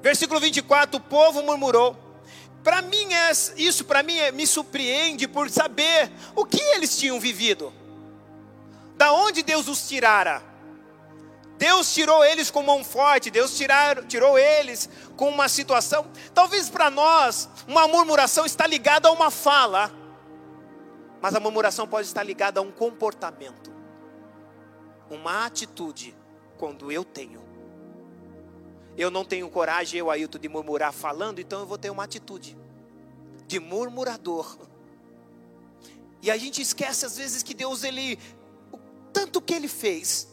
Versículo 0.01 0.39
24: 0.39 0.98
o 0.98 1.00
povo 1.01 1.44
murmurou. 1.44 1.96
Para 2.63 2.82
mim, 2.82 3.13
é, 3.13 3.32
isso 3.58 3.84
para 3.84 4.01
mim 4.01 4.18
é, 4.18 4.32
me 4.32 4.48
surpreende 4.48 5.27
por 5.27 5.50
saber 5.50 6.12
o 6.36 6.46
que 6.46 6.62
eles 6.62 6.98
tinham 6.98 7.20
vivido. 7.20 7.74
Da 8.96 9.12
onde 9.12 9.44
Deus 9.44 9.68
os 9.68 9.88
tirara. 9.88 10.42
Deus 11.58 11.94
tirou 11.94 12.25
eles 12.25 12.51
com 12.51 12.63
mão 12.63 12.84
forte, 12.84 13.30
Deus 13.30 13.56
tirar, 13.56 14.03
tirou 14.06 14.38
eles 14.38 14.89
com 15.15 15.30
uma 15.30 15.48
situação. 15.48 16.06
Talvez 16.34 16.70
para 16.70 16.89
nós, 16.89 17.48
uma 17.68 17.88
murmuração 17.88 18.46
está 18.46 18.68
ligada 18.68 19.08
a 19.08 19.12
uma 19.12 19.32
fala 19.32 20.02
Mas 21.24 21.34
a 21.36 21.39
murmuração 21.39 21.88
pode 21.88 22.06
estar 22.06 22.22
ligada 22.22 22.60
a 22.60 22.63
um 22.63 22.70
comportamento, 22.70 23.72
uma 25.10 25.46
atitude, 25.46 26.13
quando 26.58 26.92
eu 26.92 27.06
tenho. 27.06 27.42
Eu 28.98 29.10
não 29.10 29.24
tenho 29.24 29.50
coragem, 29.50 30.01
eu, 30.01 30.12
Ailton, 30.12 30.38
de 30.38 30.50
murmurar 30.50 30.92
falando, 30.92 31.39
então 31.39 31.62
eu 31.62 31.65
vou 31.65 31.77
ter 31.77 31.89
uma 31.89 32.03
atitude 32.03 32.58
de 33.48 33.58
murmurador. 33.58 34.58
E 36.22 36.30
a 36.30 36.36
gente 36.36 36.62
esquece 36.62 37.06
às 37.06 37.15
vezes 37.15 37.42
que 37.42 37.53
Deus, 37.53 37.86
Ele, 37.86 38.20
o 38.70 38.77
tanto 39.13 39.42
que 39.42 39.53
Ele 39.53 39.70
fez, 39.70 40.27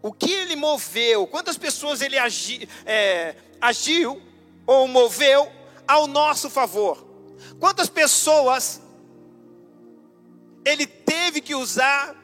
o 0.00 0.10
que 0.10 0.32
Ele 0.32 0.56
moveu, 0.56 1.26
quantas 1.26 1.58
pessoas 1.58 2.00
Ele 2.00 2.16
agi, 2.16 2.66
é, 2.86 3.36
agiu 3.60 4.22
ou 4.66 4.88
moveu 4.88 5.52
ao 5.86 6.06
nosso 6.06 6.48
favor. 6.48 7.06
Quantas 7.60 7.90
pessoas 7.90 8.81
Ele 10.64 10.86
teve 10.86 11.40
que 11.40 11.54
usar 11.54 12.14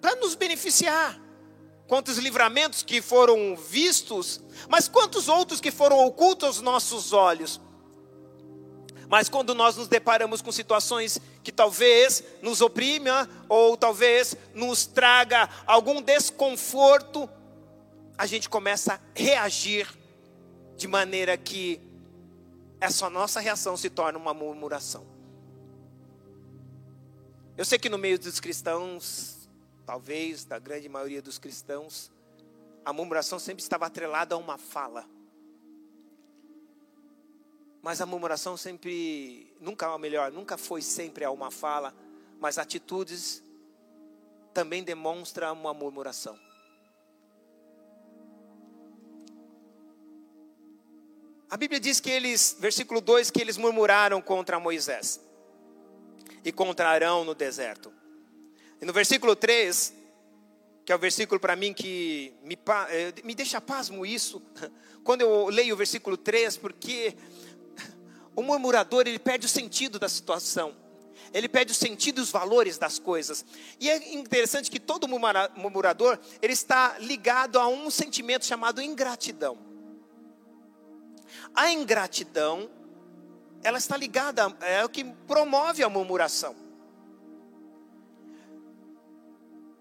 para 0.00 0.16
nos 0.16 0.34
beneficiar. 0.34 1.18
Quantos 1.86 2.18
livramentos 2.18 2.82
que 2.82 3.00
foram 3.00 3.56
vistos, 3.56 4.40
mas 4.68 4.88
quantos 4.88 5.28
outros 5.28 5.60
que 5.60 5.70
foram 5.70 6.04
ocultos 6.04 6.46
aos 6.46 6.60
nossos 6.60 7.12
olhos. 7.12 7.60
Mas 9.08 9.30
quando 9.30 9.54
nós 9.54 9.76
nos 9.76 9.88
deparamos 9.88 10.42
com 10.42 10.52
situações 10.52 11.18
que 11.42 11.50
talvez 11.50 12.22
nos 12.42 12.60
oprima 12.60 13.26
ou 13.48 13.74
talvez 13.74 14.36
nos 14.52 14.84
traga 14.84 15.48
algum 15.66 16.02
desconforto, 16.02 17.28
a 18.18 18.26
gente 18.26 18.50
começa 18.50 18.94
a 18.94 19.00
reagir 19.14 19.88
de 20.76 20.86
maneira 20.86 21.38
que 21.38 21.80
essa 22.80 23.08
nossa 23.08 23.40
reação 23.40 23.78
se 23.78 23.88
torna 23.88 24.18
uma 24.18 24.34
murmuração. 24.34 25.17
Eu 27.58 27.64
sei 27.64 27.76
que 27.76 27.88
no 27.88 27.98
meio 27.98 28.16
dos 28.16 28.38
cristãos, 28.38 29.48
talvez 29.84 30.44
da 30.44 30.60
grande 30.60 30.88
maioria 30.88 31.20
dos 31.20 31.40
cristãos, 31.40 32.08
a 32.84 32.92
murmuração 32.92 33.36
sempre 33.36 33.64
estava 33.64 33.84
atrelada 33.84 34.36
a 34.36 34.38
uma 34.38 34.56
fala. 34.56 35.04
Mas 37.82 38.00
a 38.00 38.06
murmuração 38.06 38.56
sempre, 38.56 39.52
nunca, 39.60 39.90
ou 39.90 39.98
melhor, 39.98 40.30
nunca 40.30 40.56
foi 40.56 40.80
sempre 40.80 41.24
a 41.24 41.32
uma 41.32 41.50
fala, 41.50 41.92
mas 42.38 42.58
atitudes 42.58 43.42
também 44.54 44.84
demonstram 44.84 45.52
uma 45.52 45.74
murmuração. 45.74 46.38
A 51.50 51.56
Bíblia 51.56 51.80
diz 51.80 51.98
que 51.98 52.08
eles, 52.08 52.56
versículo 52.60 53.00
2, 53.00 53.32
que 53.32 53.40
eles 53.40 53.56
murmuraram 53.56 54.22
contra 54.22 54.60
Moisés 54.60 55.26
e 56.48 56.52
contra 56.52 56.88
Arão 56.88 57.24
no 57.24 57.34
deserto. 57.34 57.92
E 58.80 58.86
no 58.86 58.92
versículo 58.92 59.36
3, 59.36 59.92
que 60.82 60.90
é 60.90 60.94
o 60.94 60.98
versículo 60.98 61.38
para 61.38 61.54
mim 61.54 61.74
que 61.74 62.32
me, 62.42 62.58
eh, 62.88 63.12
me 63.22 63.34
deixa 63.34 63.60
pasmo 63.60 64.06
isso, 64.06 64.42
quando 65.04 65.20
eu 65.20 65.48
leio 65.48 65.74
o 65.74 65.76
versículo 65.76 66.16
3, 66.16 66.56
porque 66.56 67.14
o 68.34 68.42
murmurador, 68.42 69.06
ele 69.06 69.18
perde 69.18 69.44
o 69.44 69.48
sentido 69.48 69.98
da 69.98 70.08
situação. 70.08 70.74
Ele 71.34 71.50
perde 71.50 71.72
o 71.72 71.74
sentido 71.74 72.18
e 72.18 72.22
os 72.22 72.30
valores 72.30 72.78
das 72.78 72.98
coisas. 72.98 73.44
E 73.78 73.90
é 73.90 74.14
interessante 74.14 74.70
que 74.70 74.80
todo 74.80 75.06
murmurador, 75.06 76.18
ele 76.40 76.54
está 76.54 76.98
ligado 76.98 77.58
a 77.58 77.68
um 77.68 77.90
sentimento 77.90 78.46
chamado 78.46 78.80
ingratidão. 78.80 79.58
A 81.54 81.70
ingratidão, 81.70 82.70
ela 83.62 83.78
está 83.78 83.96
ligada, 83.96 84.54
é 84.60 84.84
o 84.84 84.88
que 84.88 85.04
promove 85.04 85.82
a 85.82 85.88
murmuração. 85.88 86.54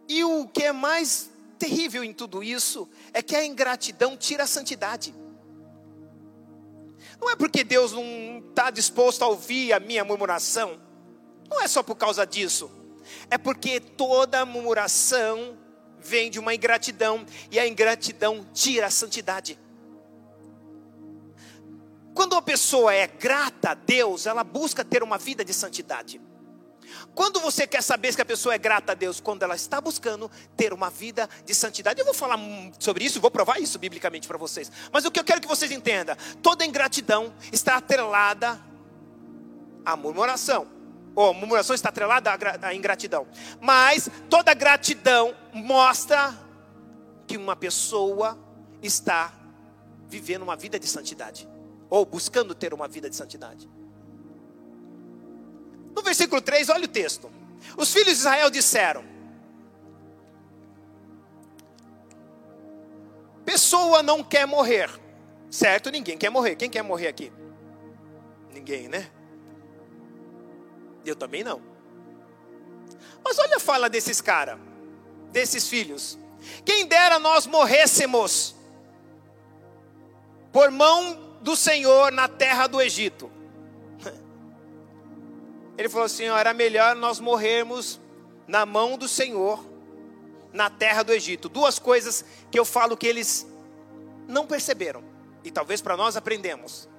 E 0.07 0.23
o 0.23 0.47
que 0.47 0.63
é 0.63 0.71
mais 0.71 1.29
terrível 1.59 2.03
em 2.03 2.13
tudo 2.13 2.43
isso 2.43 2.89
é 3.13 3.21
que 3.21 3.35
a 3.35 3.45
ingratidão 3.45 4.15
tira 4.15 4.43
a 4.43 4.47
santidade. 4.47 5.13
Não 7.19 7.29
é 7.29 7.35
porque 7.35 7.63
Deus 7.63 7.91
não 7.91 8.43
está 8.49 8.69
disposto 8.69 9.23
a 9.23 9.27
ouvir 9.27 9.73
a 9.73 9.79
minha 9.79 10.03
murmuração. 10.05 10.79
Não 11.49 11.61
é 11.61 11.67
só 11.67 11.81
por 11.81 11.95
causa 11.95 12.25
disso. 12.25 12.71
É 13.29 13.37
porque 13.37 13.79
toda 13.79 14.45
murmuração 14.45 15.57
vem 15.99 16.29
de 16.29 16.39
uma 16.39 16.53
ingratidão. 16.53 17.25
E 17.51 17.59
a 17.59 17.67
ingratidão 17.67 18.45
tira 18.53 18.87
a 18.87 18.91
santidade. 18.91 19.59
Quando 22.17 22.33
uma 22.33 22.41
pessoa 22.41 22.91
é 22.91 23.05
grata 23.05 23.69
a 23.69 23.73
Deus, 23.75 24.25
ela 24.25 24.43
busca 24.43 24.83
ter 24.83 25.03
uma 25.03 25.19
vida 25.19 25.45
de 25.45 25.53
santidade. 25.53 26.19
Quando 27.13 27.39
você 27.39 27.67
quer 27.67 27.83
saber 27.83 28.11
se 28.11 28.19
a 28.19 28.25
pessoa 28.25 28.55
é 28.55 28.57
grata 28.57 28.93
a 28.93 28.95
Deus, 28.95 29.19
quando 29.19 29.43
ela 29.43 29.55
está 29.55 29.79
buscando 29.79 30.27
ter 30.55 30.73
uma 30.73 30.89
vida 30.89 31.29
de 31.45 31.53
santidade. 31.53 31.99
Eu 31.99 32.05
vou 32.05 32.15
falar 32.15 32.39
sobre 32.79 33.05
isso, 33.05 33.21
vou 33.21 33.29
provar 33.29 33.61
isso 33.61 33.77
biblicamente 33.77 34.27
para 34.27 34.35
vocês. 34.35 34.71
Mas 34.91 35.05
o 35.05 35.11
que 35.11 35.19
eu 35.19 35.23
quero 35.23 35.39
que 35.39 35.47
vocês 35.47 35.71
entendam, 35.71 36.17
toda 36.41 36.65
ingratidão 36.65 37.31
está 37.53 37.75
atrelada 37.75 38.59
à 39.85 39.95
murmuração. 39.95 40.67
Ou 41.13 41.35
murmuração 41.35 41.75
está 41.75 41.89
atrelada 41.89 42.31
à 42.63 42.73
ingratidão. 42.73 43.27
Mas 43.61 44.09
toda 44.27 44.55
gratidão 44.55 45.35
mostra 45.53 46.35
que 47.27 47.37
uma 47.37 47.55
pessoa 47.55 48.35
está 48.81 49.31
vivendo 50.07 50.41
uma 50.41 50.55
vida 50.55 50.79
de 50.79 50.87
santidade. 50.87 51.47
Ou 51.89 52.05
buscando 52.05 52.53
ter 52.53 52.73
uma 52.73 52.87
vida 52.87 53.09
de 53.09 53.15
santidade. 53.15 53.69
No 55.95 56.01
versículo 56.01 56.41
3, 56.41 56.69
olha 56.69 56.85
o 56.85 56.87
texto. 56.87 57.31
Os 57.77 57.91
filhos 57.91 58.13
de 58.13 58.19
Israel 58.19 58.49
disseram: 58.49 59.03
Pessoa 63.45 64.03
não 64.03 64.23
quer 64.23 64.45
morrer, 64.45 64.89
certo? 65.49 65.89
Ninguém 65.89 66.17
quer 66.17 66.29
morrer. 66.29 66.55
Quem 66.55 66.69
quer 66.69 66.83
morrer 66.83 67.07
aqui? 67.07 67.31
Ninguém, 68.53 68.87
né? 68.87 69.09
Eu 71.05 71.15
também 71.15 71.43
não. 71.43 71.61
Mas 73.23 73.39
olha 73.39 73.57
a 73.57 73.59
fala 73.59 73.89
desses 73.89 74.21
caras, 74.21 74.59
desses 75.31 75.67
filhos. 75.67 76.19
Quem 76.63 76.85
dera 76.85 77.19
nós 77.19 77.47
morrêssemos 77.47 78.55
por 80.51 80.69
mão 80.69 81.26
do 81.41 81.55
Senhor 81.55 82.11
na 82.11 82.27
terra 82.27 82.67
do 82.67 82.81
Egito. 82.81 83.31
Ele 85.77 85.89
falou 85.89 86.05
assim: 86.05 86.25
era 86.25 86.53
melhor 86.53 86.95
nós 86.95 87.19
morrermos 87.19 87.99
na 88.47 88.65
mão 88.65 88.97
do 88.97 89.07
Senhor, 89.07 89.63
na 90.51 90.69
terra 90.69 91.03
do 91.03 91.13
Egito. 91.13 91.47
Duas 91.47 91.77
coisas 91.77 92.25
que 92.49 92.57
eu 92.57 92.65
falo 92.65 92.97
que 92.97 93.05
eles 93.05 93.47
não 94.27 94.47
perceberam, 94.47 95.03
e 95.43 95.51
talvez 95.51 95.81
para 95.81 95.95
nós 95.95 96.17
aprendemos. 96.17 96.89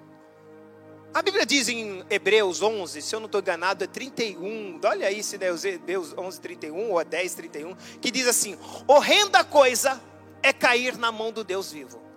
A 1.12 1.22
Bíblia 1.22 1.46
diz 1.46 1.68
em 1.68 2.05
Hebreus 2.11 2.61
11, 2.61 3.01
se 3.01 3.16
eu 3.16 3.18
não 3.18 3.27
estou 3.27 3.40
enganado, 3.40 3.83
é 3.83 3.87
31, 3.87 4.79
olha 4.85 5.09
aí 5.09 5.22
se 5.22 5.37
é 5.37 5.68
Hebreus 5.74 6.14
11, 6.16 6.40
31 6.40 6.90
ou 6.90 7.01
é 7.01 7.05
10, 7.05 7.35
31, 7.35 7.74
que 8.01 8.11
diz 8.11 8.29
assim: 8.29 8.57
horrenda 8.87 9.42
coisa 9.42 10.01
é 10.42 10.53
cair 10.53 10.96
na 10.96 11.11
mão 11.11 11.33
do 11.33 11.42
Deus 11.42 11.72
vivo. 11.72 12.08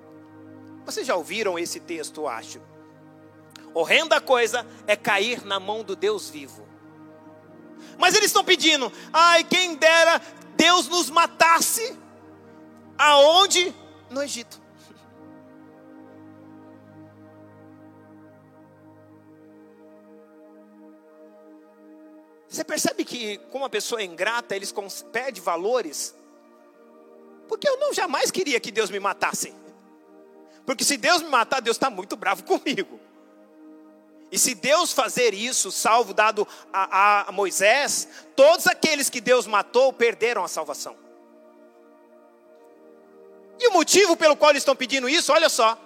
Vocês 0.85 1.05
já 1.05 1.15
ouviram 1.15 1.57
esse 1.57 1.79
texto, 1.79 2.27
acho. 2.27 2.61
Horrenda 3.73 4.19
coisa 4.19 4.65
é 4.85 4.95
cair 4.95 5.45
na 5.45 5.59
mão 5.59 5.83
do 5.83 5.95
Deus 5.95 6.29
vivo. 6.29 6.67
Mas 7.97 8.15
eles 8.15 8.27
estão 8.27 8.43
pedindo, 8.43 8.91
ai, 9.13 9.43
quem 9.43 9.75
dera 9.75 10.21
Deus 10.55 10.87
nos 10.87 11.09
matasse. 11.09 11.97
Aonde? 12.97 13.73
No 14.09 14.21
Egito. 14.21 14.61
Você 22.47 22.65
percebe 22.65 23.05
que, 23.05 23.37
como 23.49 23.63
a 23.63 23.69
pessoa 23.69 24.01
é 24.01 24.03
ingrata, 24.03 24.55
eles 24.55 24.73
perdem 25.11 25.41
valores? 25.41 26.13
Porque 27.47 27.67
eu 27.67 27.77
não 27.79 27.93
jamais 27.93 28.29
queria 28.29 28.59
que 28.59 28.71
Deus 28.71 28.89
me 28.89 28.99
matasse. 28.99 29.55
Porque 30.65 30.83
se 30.83 30.97
Deus 30.97 31.21
me 31.21 31.29
matar, 31.29 31.61
Deus 31.61 31.75
está 31.75 31.89
muito 31.89 32.15
bravo 32.15 32.43
comigo. 32.45 32.99
E 34.31 34.39
se 34.39 34.55
Deus 34.55 34.93
fazer 34.93 35.33
isso, 35.33 35.71
salvo 35.71 36.13
dado 36.13 36.47
a, 36.71 37.27
a, 37.27 37.31
Moisés, 37.33 38.07
todos 38.33 38.65
aqueles 38.65 39.09
que 39.09 39.19
Deus 39.19 39.45
matou 39.45 39.91
perderam 39.91 40.43
a 40.43 40.47
salvação. 40.47 40.95
E 43.59 43.67
o 43.67 43.73
motivo 43.73 44.15
pelo 44.15 44.37
qual 44.37 44.51
eles 44.51 44.61
estão 44.61 44.75
pedindo 44.75 45.09
isso, 45.09 45.33
olha 45.33 45.49
só. 45.49 45.77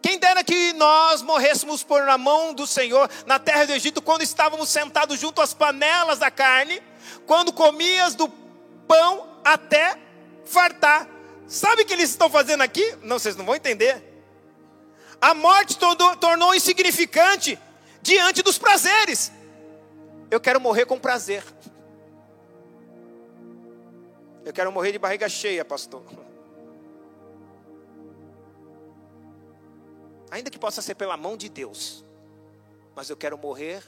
Quem 0.00 0.18
dera 0.18 0.42
que 0.42 0.72
nós 0.74 1.22
morrêssemos 1.22 1.82
por 1.82 2.04
na 2.04 2.18
mão 2.18 2.52
do 2.52 2.66
Senhor 2.66 3.08
na 3.26 3.38
terra 3.38 3.66
do 3.66 3.72
Egito, 3.72 4.02
quando 4.02 4.22
estávamos 4.22 4.68
sentados 4.68 5.20
junto 5.20 5.40
às 5.40 5.54
panelas 5.54 6.18
da 6.18 6.30
carne, 6.30 6.82
quando 7.26 7.52
comias 7.52 8.14
do 8.14 8.28
pão 8.86 9.28
até 9.44 9.98
fartar. 10.44 11.13
Sabe 11.46 11.82
o 11.82 11.86
que 11.86 11.92
eles 11.92 12.10
estão 12.10 12.30
fazendo 12.30 12.62
aqui? 12.62 12.96
Não, 13.02 13.18
vocês 13.18 13.36
não 13.36 13.44
vão 13.44 13.54
entender. 13.54 14.02
A 15.20 15.34
morte 15.34 15.78
tornou 16.20 16.54
insignificante 16.54 17.58
diante 18.02 18.42
dos 18.42 18.58
prazeres. 18.58 19.30
Eu 20.30 20.40
quero 20.40 20.60
morrer 20.60 20.86
com 20.86 20.98
prazer. 20.98 21.44
Eu 24.44 24.52
quero 24.52 24.70
morrer 24.72 24.92
de 24.92 24.98
barriga 24.98 25.28
cheia, 25.28 25.64
pastor. 25.64 26.02
Ainda 30.30 30.50
que 30.50 30.58
possa 30.58 30.82
ser 30.82 30.96
pela 30.96 31.16
mão 31.16 31.36
de 31.36 31.48
Deus, 31.48 32.04
mas 32.94 33.08
eu 33.08 33.16
quero 33.16 33.38
morrer 33.38 33.82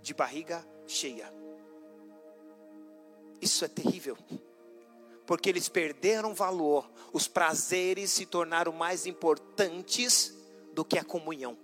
de 0.00 0.14
barriga 0.14 0.64
cheia. 0.86 1.30
Isso 3.42 3.64
é 3.64 3.68
terrível, 3.68 4.16
porque 5.26 5.48
eles 5.48 5.68
perderam 5.68 6.34
valor, 6.34 6.90
os 7.12 7.26
prazeres 7.28 8.10
se 8.10 8.26
tornaram 8.26 8.72
mais 8.72 9.06
importantes 9.06 10.34
do 10.72 10.84
que 10.84 10.98
a 10.98 11.04
comunhão. 11.04 11.56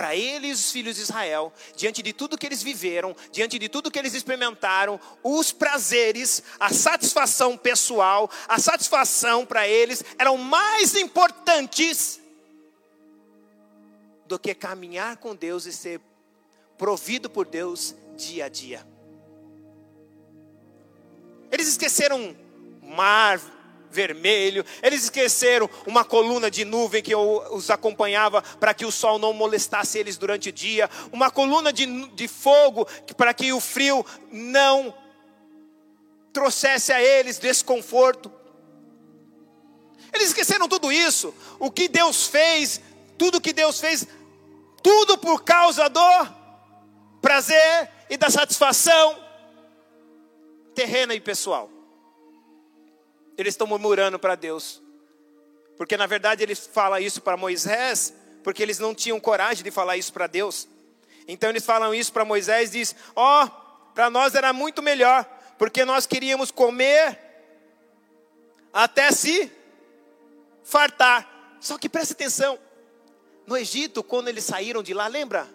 para 0.00 0.16
eles, 0.16 0.58
os 0.58 0.72
filhos 0.72 0.96
de 0.96 1.02
Israel, 1.02 1.52
diante 1.76 2.02
de 2.02 2.14
tudo 2.14 2.38
que 2.38 2.46
eles 2.46 2.62
viveram, 2.62 3.14
diante 3.30 3.58
de 3.58 3.68
tudo 3.68 3.90
que 3.90 3.98
eles 3.98 4.14
experimentaram, 4.14 4.98
os 5.22 5.52
prazeres, 5.52 6.42
a 6.58 6.72
satisfação 6.72 7.54
pessoal, 7.54 8.30
a 8.48 8.58
satisfação 8.58 9.44
para 9.44 9.68
eles 9.68 10.02
eram 10.18 10.38
mais 10.38 10.94
importantes 10.94 12.18
do 14.26 14.38
que 14.38 14.54
caminhar 14.54 15.18
com 15.18 15.34
Deus 15.34 15.66
e 15.66 15.72
ser 15.72 16.00
provido 16.78 17.28
por 17.28 17.46
Deus 17.46 17.94
dia 18.16 18.46
a 18.46 18.48
dia. 18.48 18.89
Esqueceram 21.80 22.36
mar, 22.82 23.40
vermelho. 23.90 24.62
Eles 24.82 25.04
esqueceram 25.04 25.68
uma 25.86 26.04
coluna 26.04 26.50
de 26.50 26.62
nuvem 26.62 27.02
que 27.02 27.16
os 27.16 27.70
acompanhava 27.70 28.42
para 28.42 28.74
que 28.74 28.84
o 28.84 28.92
sol 28.92 29.18
não 29.18 29.32
molestasse 29.32 29.98
eles 29.98 30.18
durante 30.18 30.50
o 30.50 30.52
dia, 30.52 30.90
uma 31.10 31.30
coluna 31.30 31.72
de, 31.72 31.86
de 32.08 32.28
fogo 32.28 32.86
para 33.16 33.32
que 33.32 33.50
o 33.54 33.60
frio 33.60 34.04
não 34.30 34.94
trouxesse 36.34 36.92
a 36.92 37.02
eles 37.02 37.38
desconforto. 37.38 38.30
Eles 40.12 40.28
esqueceram 40.28 40.68
tudo 40.68 40.92
isso, 40.92 41.34
o 41.58 41.70
que 41.70 41.88
Deus 41.88 42.26
fez, 42.26 42.78
tudo 43.16 43.40
que 43.40 43.54
Deus 43.54 43.80
fez, 43.80 44.06
tudo 44.82 45.16
por 45.16 45.44
causa 45.44 45.88
do 45.88 46.28
prazer 47.22 47.88
e 48.10 48.18
da 48.18 48.28
satisfação 48.28 49.29
terrena 50.74 51.14
e 51.14 51.20
pessoal 51.20 51.70
eles 53.40 53.54
estão 53.54 53.66
murmurando 53.66 54.18
para 54.18 54.34
Deus. 54.34 54.82
Porque 55.76 55.96
na 55.96 56.06
verdade 56.06 56.42
ele 56.42 56.54
fala 56.54 57.00
isso 57.00 57.22
para 57.22 57.36
Moisés, 57.36 58.14
porque 58.44 58.62
eles 58.62 58.78
não 58.78 58.94
tinham 58.94 59.18
coragem 59.18 59.64
de 59.64 59.70
falar 59.70 59.96
isso 59.96 60.12
para 60.12 60.26
Deus. 60.26 60.68
Então 61.26 61.48
eles 61.48 61.64
falam 61.64 61.94
isso 61.94 62.12
para 62.12 62.24
Moisés 62.24 62.68
e 62.70 62.72
diz: 62.72 62.94
"Ó, 63.16 63.44
oh, 63.44 63.92
para 63.94 64.10
nós 64.10 64.34
era 64.34 64.52
muito 64.52 64.82
melhor, 64.82 65.24
porque 65.58 65.84
nós 65.84 66.06
queríamos 66.06 66.50
comer 66.50 67.18
até 68.72 69.10
se 69.10 69.50
fartar". 70.62 71.56
Só 71.60 71.78
que 71.78 71.88
preste 71.88 72.12
atenção. 72.12 72.58
No 73.46 73.56
Egito, 73.56 74.02
quando 74.02 74.28
eles 74.28 74.44
saíram 74.44 74.82
de 74.82 74.92
lá, 74.92 75.06
lembra? 75.06 75.48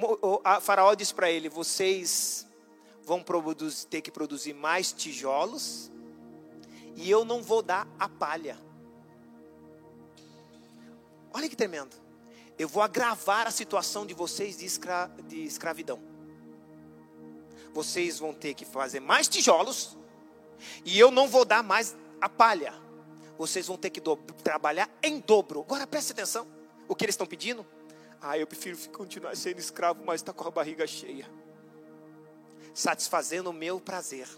O 0.00 0.40
faraó 0.60 0.94
disse 0.94 1.12
para 1.12 1.30
ele: 1.30 1.48
"Vocês 1.48 2.47
vão 3.08 3.22
produzir, 3.22 3.86
ter 3.86 4.02
que 4.02 4.10
produzir 4.10 4.52
mais 4.52 4.92
tijolos 4.92 5.90
e 6.94 7.10
eu 7.10 7.24
não 7.24 7.42
vou 7.42 7.62
dar 7.62 7.88
a 7.98 8.06
palha. 8.06 8.58
Olha 11.32 11.48
que 11.48 11.56
tremendo. 11.56 11.96
Eu 12.58 12.68
vou 12.68 12.82
agravar 12.82 13.46
a 13.46 13.50
situação 13.50 14.04
de 14.04 14.12
vocês 14.12 14.58
de, 14.58 14.66
escra 14.66 15.10
de 15.26 15.42
escravidão. 15.42 15.98
Vocês 17.72 18.18
vão 18.18 18.34
ter 18.34 18.52
que 18.52 18.66
fazer 18.66 19.00
mais 19.00 19.26
tijolos 19.26 19.96
e 20.84 20.98
eu 20.98 21.10
não 21.10 21.28
vou 21.28 21.46
dar 21.46 21.62
mais 21.62 21.96
a 22.20 22.28
palha. 22.28 22.74
Vocês 23.38 23.68
vão 23.68 23.78
ter 23.78 23.88
que 23.88 24.02
trabalhar 24.44 24.90
em 25.02 25.18
dobro. 25.18 25.60
Agora 25.60 25.86
preste 25.86 26.12
atenção. 26.12 26.46
O 26.86 26.94
que 26.94 27.06
eles 27.06 27.14
estão 27.14 27.26
pedindo? 27.26 27.64
Ah, 28.20 28.36
eu 28.36 28.46
prefiro 28.46 28.76
continuar 28.90 29.34
sendo 29.34 29.60
escravo, 29.60 30.02
mas 30.04 30.20
está 30.20 30.32
com 30.32 30.46
a 30.46 30.50
barriga 30.50 30.86
cheia. 30.86 31.26
Satisfazendo 32.78 33.50
o 33.50 33.52
meu 33.52 33.80
prazer. 33.80 34.28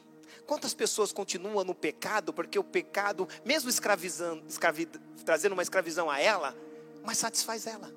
Quantas 0.46 0.72
pessoas 0.72 1.12
continuam 1.12 1.62
no 1.62 1.74
pecado 1.74 2.32
porque 2.32 2.58
o 2.58 2.64
pecado, 2.64 3.28
mesmo 3.44 3.68
escravizando, 3.68 4.42
escravi, 4.48 4.86
trazendo 5.26 5.52
uma 5.52 5.62
escravidão 5.62 6.08
a 6.08 6.18
ela, 6.18 6.56
mas 7.04 7.18
satisfaz 7.18 7.66
ela. 7.66 7.92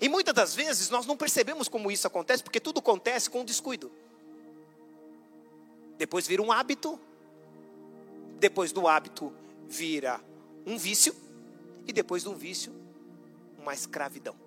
E 0.00 0.08
muitas 0.08 0.34
das 0.34 0.56
vezes 0.56 0.90
nós 0.90 1.06
não 1.06 1.16
percebemos 1.16 1.68
como 1.68 1.88
isso 1.88 2.04
acontece, 2.08 2.42
porque 2.42 2.58
tudo 2.58 2.80
acontece 2.80 3.30
com 3.30 3.44
descuido. 3.44 3.92
Depois 5.96 6.26
vira 6.26 6.42
um 6.42 6.50
hábito, 6.50 6.98
depois 8.40 8.72
do 8.72 8.88
hábito 8.88 9.32
vira 9.68 10.20
um 10.66 10.76
vício, 10.76 11.14
e 11.86 11.92
depois 11.92 12.24
do 12.24 12.34
vício, 12.34 12.72
uma 13.56 13.72
escravidão. 13.72 14.45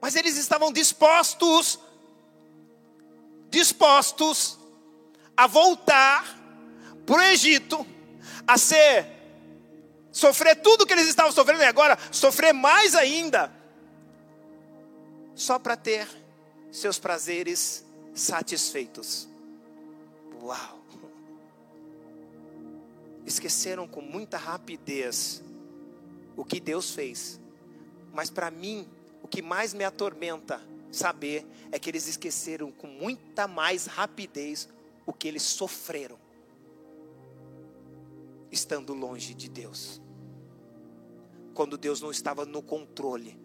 Mas 0.00 0.16
eles 0.16 0.36
estavam 0.36 0.72
dispostos 0.72 1.78
dispostos 3.50 4.58
a 5.36 5.46
voltar 5.46 6.38
para 7.04 7.16
o 7.16 7.22
Egito, 7.22 7.84
a 8.46 8.56
ser, 8.56 9.06
sofrer 10.12 10.56
tudo 10.62 10.86
que 10.86 10.92
eles 10.92 11.08
estavam 11.08 11.32
sofrendo 11.32 11.62
e 11.62 11.66
agora 11.66 11.98
sofrer 12.12 12.52
mais 12.52 12.94
ainda, 12.94 13.52
só 15.34 15.58
para 15.58 15.76
ter 15.76 16.06
seus 16.70 16.98
prazeres 16.98 17.84
satisfeitos. 18.14 19.28
Uau! 20.40 20.78
Esqueceram 23.26 23.86
com 23.86 24.00
muita 24.00 24.36
rapidez 24.36 25.42
o 26.36 26.44
que 26.44 26.60
Deus 26.60 26.90
fez, 26.90 27.40
mas 28.12 28.30
para 28.30 28.50
mim, 28.50 28.88
o 29.22 29.28
que 29.28 29.42
mais 29.42 29.74
me 29.74 29.84
atormenta 29.84 30.60
saber 30.90 31.46
é 31.70 31.78
que 31.78 31.88
eles 31.88 32.06
esqueceram 32.06 32.70
com 32.72 32.86
muita 32.86 33.46
mais 33.46 33.86
rapidez 33.86 34.68
o 35.06 35.12
que 35.12 35.28
eles 35.28 35.42
sofreram, 35.42 36.18
estando 38.50 38.92
longe 38.94 39.34
de 39.34 39.48
Deus, 39.48 40.00
quando 41.54 41.78
Deus 41.78 42.00
não 42.00 42.10
estava 42.10 42.44
no 42.44 42.62
controle, 42.62 43.38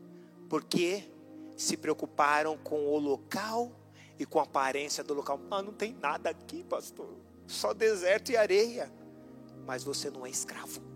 porque 0.50 1.10
se 1.56 1.78
preocuparam 1.78 2.58
com 2.58 2.86
o 2.86 2.98
local 3.00 3.72
e 4.20 4.26
com 4.26 4.40
a 4.40 4.44
aparência 4.44 5.04
do 5.04 5.14
local. 5.14 5.40
Ah, 5.50 5.62
não 5.62 5.74
tem 5.74 5.94
nada 5.94 6.30
aqui, 6.30 6.64
pastor, 6.64 7.16
só 7.48 7.74
deserto 7.74 8.32
e 8.32 8.38
areia, 8.38 8.92
mas 9.66 9.84
você 9.84 10.10
não 10.10 10.26
é 10.26 10.30
escravo. 10.30 10.95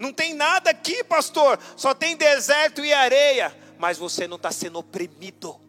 Não 0.00 0.14
tem 0.14 0.32
nada 0.32 0.70
aqui, 0.70 1.04
pastor, 1.04 1.58
só 1.76 1.92
tem 1.92 2.16
deserto 2.16 2.82
e 2.82 2.90
areia, 2.90 3.54
mas 3.78 3.98
você 3.98 4.26
não 4.26 4.36
está 4.36 4.50
sendo 4.50 4.78
oprimido. 4.78 5.60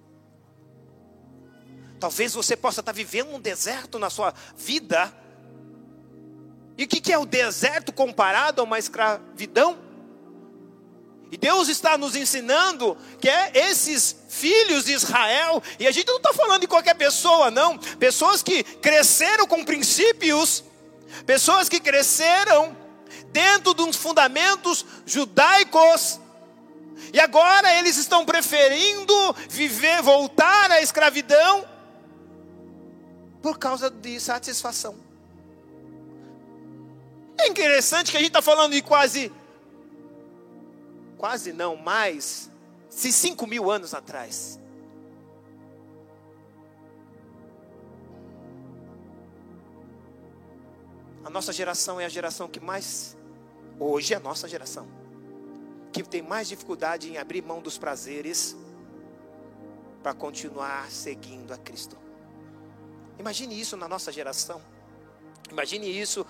Talvez 2.00 2.34
você 2.34 2.56
possa 2.56 2.80
estar 2.80 2.94
vivendo 2.94 3.36
um 3.36 3.41
deserto 3.41 4.00
na 4.00 4.10
sua 4.10 4.34
vida. 4.56 5.13
E 6.78 6.86
o 6.86 6.88
que, 6.88 7.02
que 7.02 7.12
é 7.12 7.17
o 7.17 7.26
deserto 7.26 7.91
comparado 7.91 8.62
a 8.62 8.63
uma 8.63 8.80
escravidão? 8.80 9.78
E 11.30 11.36
Deus 11.36 11.67
está 11.67 11.98
nos 11.98 12.15
ensinando 12.15 12.98
que 13.20 13.30
é 13.30 13.52
esses 13.54 14.15
filhos 14.30 14.86
de 14.86 14.94
Israel, 14.94 15.62
e 15.78 15.86
a 15.86 15.91
gente 15.91 16.08
não 16.08 16.17
está 16.17 16.34
falando 16.34 16.62
de 16.62 16.67
qualquer 16.67 16.96
pessoa, 16.96 17.52
não, 17.52 17.78
pessoas 17.78 18.41
que 18.41 18.63
cresceram 18.63 19.46
com 19.46 19.63
princípios, 19.65 20.63
pessoas 21.26 21.67
que 21.67 21.82
cresceram 21.82 22.81
dentro 23.32 23.74
de 23.74 23.82
uns 23.82 23.96
fundamentos 23.96 24.86
judaicos. 25.06 26.20
E 27.13 27.20
agora 27.20 27.74
eles 27.80 27.98
estão 27.98 28.26
preferindo 28.26 29.13
viver, 29.50 30.02
voltar 30.02 30.72
à 30.72 30.82
escravidão 30.82 31.65
por 33.41 33.58
causa 33.58 33.89
de 33.89 34.20
satisfação. 34.20 34.96
É 37.39 37.48
interessante 37.48 38.12
que 38.12 38.17
a 38.17 38.20
gente 38.20 38.30
está 38.30 38.41
falando 38.41 38.74
de 38.74 38.82
quase, 38.84 39.32
quase 41.17 41.52
não, 41.52 41.76
mais, 41.76 42.52
se 42.88 43.12
cinco 43.12 43.48
mil 43.48 43.72
anos 43.72 43.96
atrás. 43.96 44.60
A 51.24 51.30
nossa 51.30 51.52
geração 51.52 52.00
é 52.00 52.06
a 52.06 52.10
geração 52.10 52.48
que 52.48 52.60
mais 52.60 53.15
Hoje 53.84 54.13
é 54.13 54.17
a 54.17 54.20
nossa 54.20 54.48
geração 54.48 54.88
que 55.91 56.04
tem 56.04 56.22
mais 56.22 56.48
dificuldade 56.48 57.10
em 57.10 57.17
abrir 57.17 57.41
mão 57.41 57.60
dos 57.60 57.80
prazeres 57.80 58.56
para 60.04 60.13
continuar 60.13 60.91
seguindo 60.91 61.52
a 61.52 61.58
Cristo. 61.58 61.98
Imagine 63.17 63.60
isso 63.60 63.76
na 63.76 63.88
nossa 63.88 64.12
geração. 64.12 64.62
Imagine 65.50 66.00
isso 66.00 66.24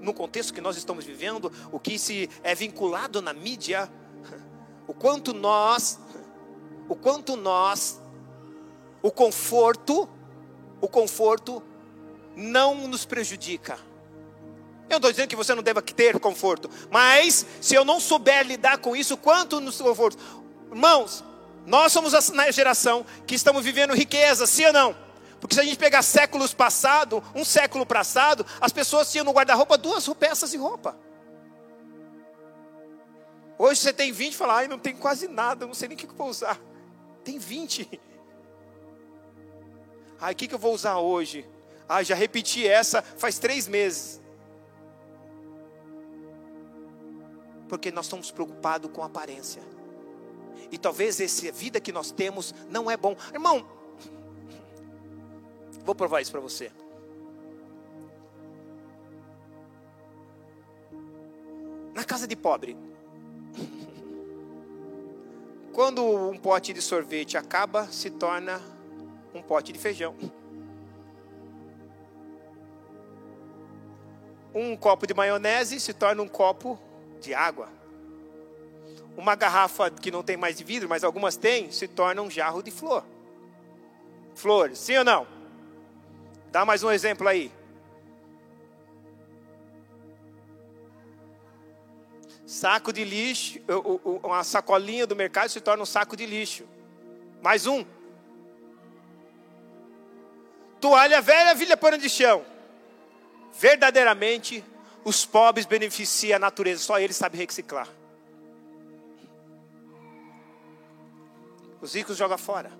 no 0.00 0.14
contexto 0.14 0.54
que 0.54 0.60
nós 0.60 0.76
estamos 0.76 1.04
vivendo, 1.04 1.50
o 1.72 1.80
que 1.80 1.98
se 1.98 2.30
é 2.44 2.54
vinculado 2.54 3.20
na 3.20 3.32
mídia, 3.32 3.90
o 4.86 4.94
quanto 4.94 5.34
nós, 5.34 5.98
o 6.88 6.94
quanto 6.94 7.34
nós, 7.34 8.00
o 9.02 9.10
conforto, 9.10 10.08
o 10.80 10.86
conforto 10.86 11.60
não 12.36 12.86
nos 12.86 13.04
prejudica. 13.04 13.80
Eu 14.88 14.96
estou 14.96 15.10
dizendo 15.10 15.28
que 15.28 15.36
você 15.36 15.54
não 15.54 15.62
deva 15.62 15.82
ter 15.82 16.18
conforto, 16.20 16.70
mas 16.90 17.44
se 17.60 17.74
eu 17.74 17.84
não 17.84 17.98
souber 17.98 18.46
lidar 18.46 18.78
com 18.78 18.94
isso, 18.94 19.16
quanto 19.16 19.60
nos 19.60 19.80
conforto? 19.80 20.16
Irmãos, 20.70 21.24
nós 21.66 21.92
somos 21.92 22.14
a 22.14 22.50
geração 22.50 23.04
que 23.26 23.34
estamos 23.34 23.64
vivendo 23.64 23.94
riqueza, 23.94 24.46
sim 24.46 24.64
ou 24.66 24.72
não? 24.72 24.96
Porque 25.40 25.54
se 25.54 25.60
a 25.60 25.64
gente 25.64 25.76
pegar 25.76 26.02
séculos 26.02 26.54
passado, 26.54 27.22
um 27.34 27.44
século 27.44 27.84
passado, 27.84 28.46
as 28.60 28.72
pessoas 28.72 29.10
tinham 29.10 29.24
no 29.24 29.32
guarda-roupa 29.32 29.76
duas 29.76 30.08
peças 30.14 30.52
de 30.52 30.56
roupa. 30.56 30.96
Hoje 33.58 33.80
você 33.80 33.92
tem 33.92 34.12
20 34.12 34.32
e 34.32 34.36
fala, 34.36 34.56
ai, 34.56 34.68
não 34.68 34.78
tem 34.78 34.94
quase 34.94 35.28
nada, 35.28 35.66
não 35.66 35.74
sei 35.74 35.88
nem 35.88 35.96
o 35.96 35.98
que 35.98 36.06
eu 36.06 36.14
vou 36.14 36.28
usar. 36.28 36.60
Tem 37.24 37.38
20. 37.38 38.00
Ai, 40.20 40.32
o 40.32 40.36
que 40.36 40.52
eu 40.52 40.58
vou 40.58 40.72
usar 40.72 40.98
hoje? 40.98 41.46
Ah, 41.88 42.02
já 42.02 42.14
repeti 42.14 42.66
essa 42.66 43.02
faz 43.02 43.38
três 43.38 43.66
meses. 43.66 44.20
Porque 47.68 47.90
nós 47.90 48.06
estamos 48.06 48.30
preocupados 48.30 48.90
com 48.92 49.02
aparência. 49.02 49.62
E 50.70 50.78
talvez 50.78 51.20
essa 51.20 51.50
vida 51.52 51.80
que 51.80 51.92
nós 51.92 52.10
temos 52.10 52.54
não 52.68 52.90
é 52.90 52.96
bom. 52.96 53.16
Irmão, 53.32 53.64
vou 55.84 55.94
provar 55.94 56.20
isso 56.20 56.32
para 56.32 56.40
você. 56.40 56.70
Na 61.94 62.04
casa 62.04 62.26
de 62.26 62.36
pobre, 62.36 62.76
quando 65.72 66.04
um 66.04 66.38
pote 66.38 66.72
de 66.72 66.82
sorvete 66.82 67.38
acaba, 67.38 67.86
se 67.86 68.10
torna 68.10 68.60
um 69.32 69.42
pote 69.42 69.72
de 69.72 69.78
feijão. 69.78 70.14
Um 74.54 74.76
copo 74.76 75.06
de 75.06 75.14
maionese 75.14 75.78
se 75.78 75.92
torna 75.92 76.22
um 76.22 76.28
copo 76.28 76.78
de 77.20 77.34
água. 77.34 77.68
Uma 79.16 79.34
garrafa 79.34 79.90
que 79.90 80.10
não 80.10 80.22
tem 80.22 80.36
mais 80.36 80.56
de 80.56 80.64
vidro, 80.64 80.88
mas 80.88 81.02
algumas 81.02 81.36
têm, 81.36 81.70
se 81.70 81.88
torna 81.88 82.20
um 82.22 82.30
jarro 82.30 82.62
de 82.62 82.70
flor. 82.70 83.04
Flores, 84.34 84.78
sim 84.78 84.96
ou 84.96 85.04
não? 85.04 85.26
Dá 86.52 86.64
mais 86.64 86.82
um 86.82 86.90
exemplo 86.90 87.26
aí. 87.26 87.50
Saco 92.44 92.92
de 92.92 93.04
lixo, 93.04 93.58
uma 94.22 94.44
sacolinha 94.44 95.06
do 95.06 95.16
mercado 95.16 95.48
se 95.48 95.60
torna 95.60 95.82
um 95.82 95.86
saco 95.86 96.16
de 96.16 96.24
lixo. 96.24 96.64
Mais 97.42 97.66
um. 97.66 97.84
Toalha 100.80 101.20
velha, 101.20 101.54
vilha 101.54 101.76
pano 101.76 101.98
de 101.98 102.08
chão. 102.08 102.44
Verdadeiramente, 103.58 104.64
os 105.06 105.24
pobres 105.24 105.64
beneficiam 105.64 106.34
a 106.34 106.38
natureza, 106.40 106.82
só 106.82 106.98
eles 106.98 107.14
sabem 107.14 107.40
reciclar. 107.40 107.88
Os 111.80 111.94
ricos 111.94 112.16
jogam 112.16 112.36
fora. 112.36 112.72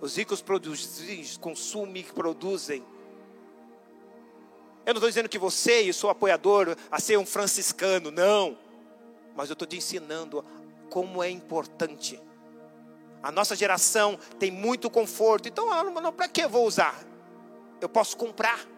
Os 0.00 0.16
ricos 0.16 0.42
produzem, 0.42 1.24
consumem, 1.40 2.02
produzem. 2.02 2.84
Eu 4.84 4.94
não 4.94 4.98
estou 4.98 5.08
dizendo 5.08 5.28
que 5.28 5.38
você, 5.38 5.82
e 5.82 5.92
sou 5.92 6.10
apoiador, 6.10 6.76
a 6.90 6.98
ser 6.98 7.16
um 7.16 7.24
franciscano, 7.24 8.10
não. 8.10 8.58
Mas 9.36 9.48
eu 9.48 9.52
estou 9.52 9.68
te 9.68 9.76
ensinando 9.76 10.44
como 10.90 11.22
é 11.22 11.30
importante. 11.30 12.20
A 13.22 13.30
nossa 13.30 13.54
geração 13.54 14.18
tem 14.40 14.50
muito 14.50 14.90
conforto. 14.90 15.48
Então, 15.48 15.68
para 16.14 16.26
que 16.26 16.42
eu 16.42 16.48
vou 16.48 16.66
usar? 16.66 17.00
Eu 17.80 17.88
posso 17.88 18.16
comprar. 18.16 18.71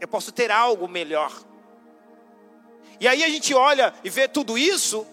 Eu 0.00 0.08
posso 0.08 0.32
ter 0.32 0.50
algo 0.50 0.86
melhor. 0.86 1.32
E 3.00 3.06
aí 3.06 3.22
a 3.22 3.28
gente 3.28 3.54
olha 3.54 3.94
e 4.02 4.10
vê 4.10 4.28
tudo 4.28 4.56
isso. 4.56 5.06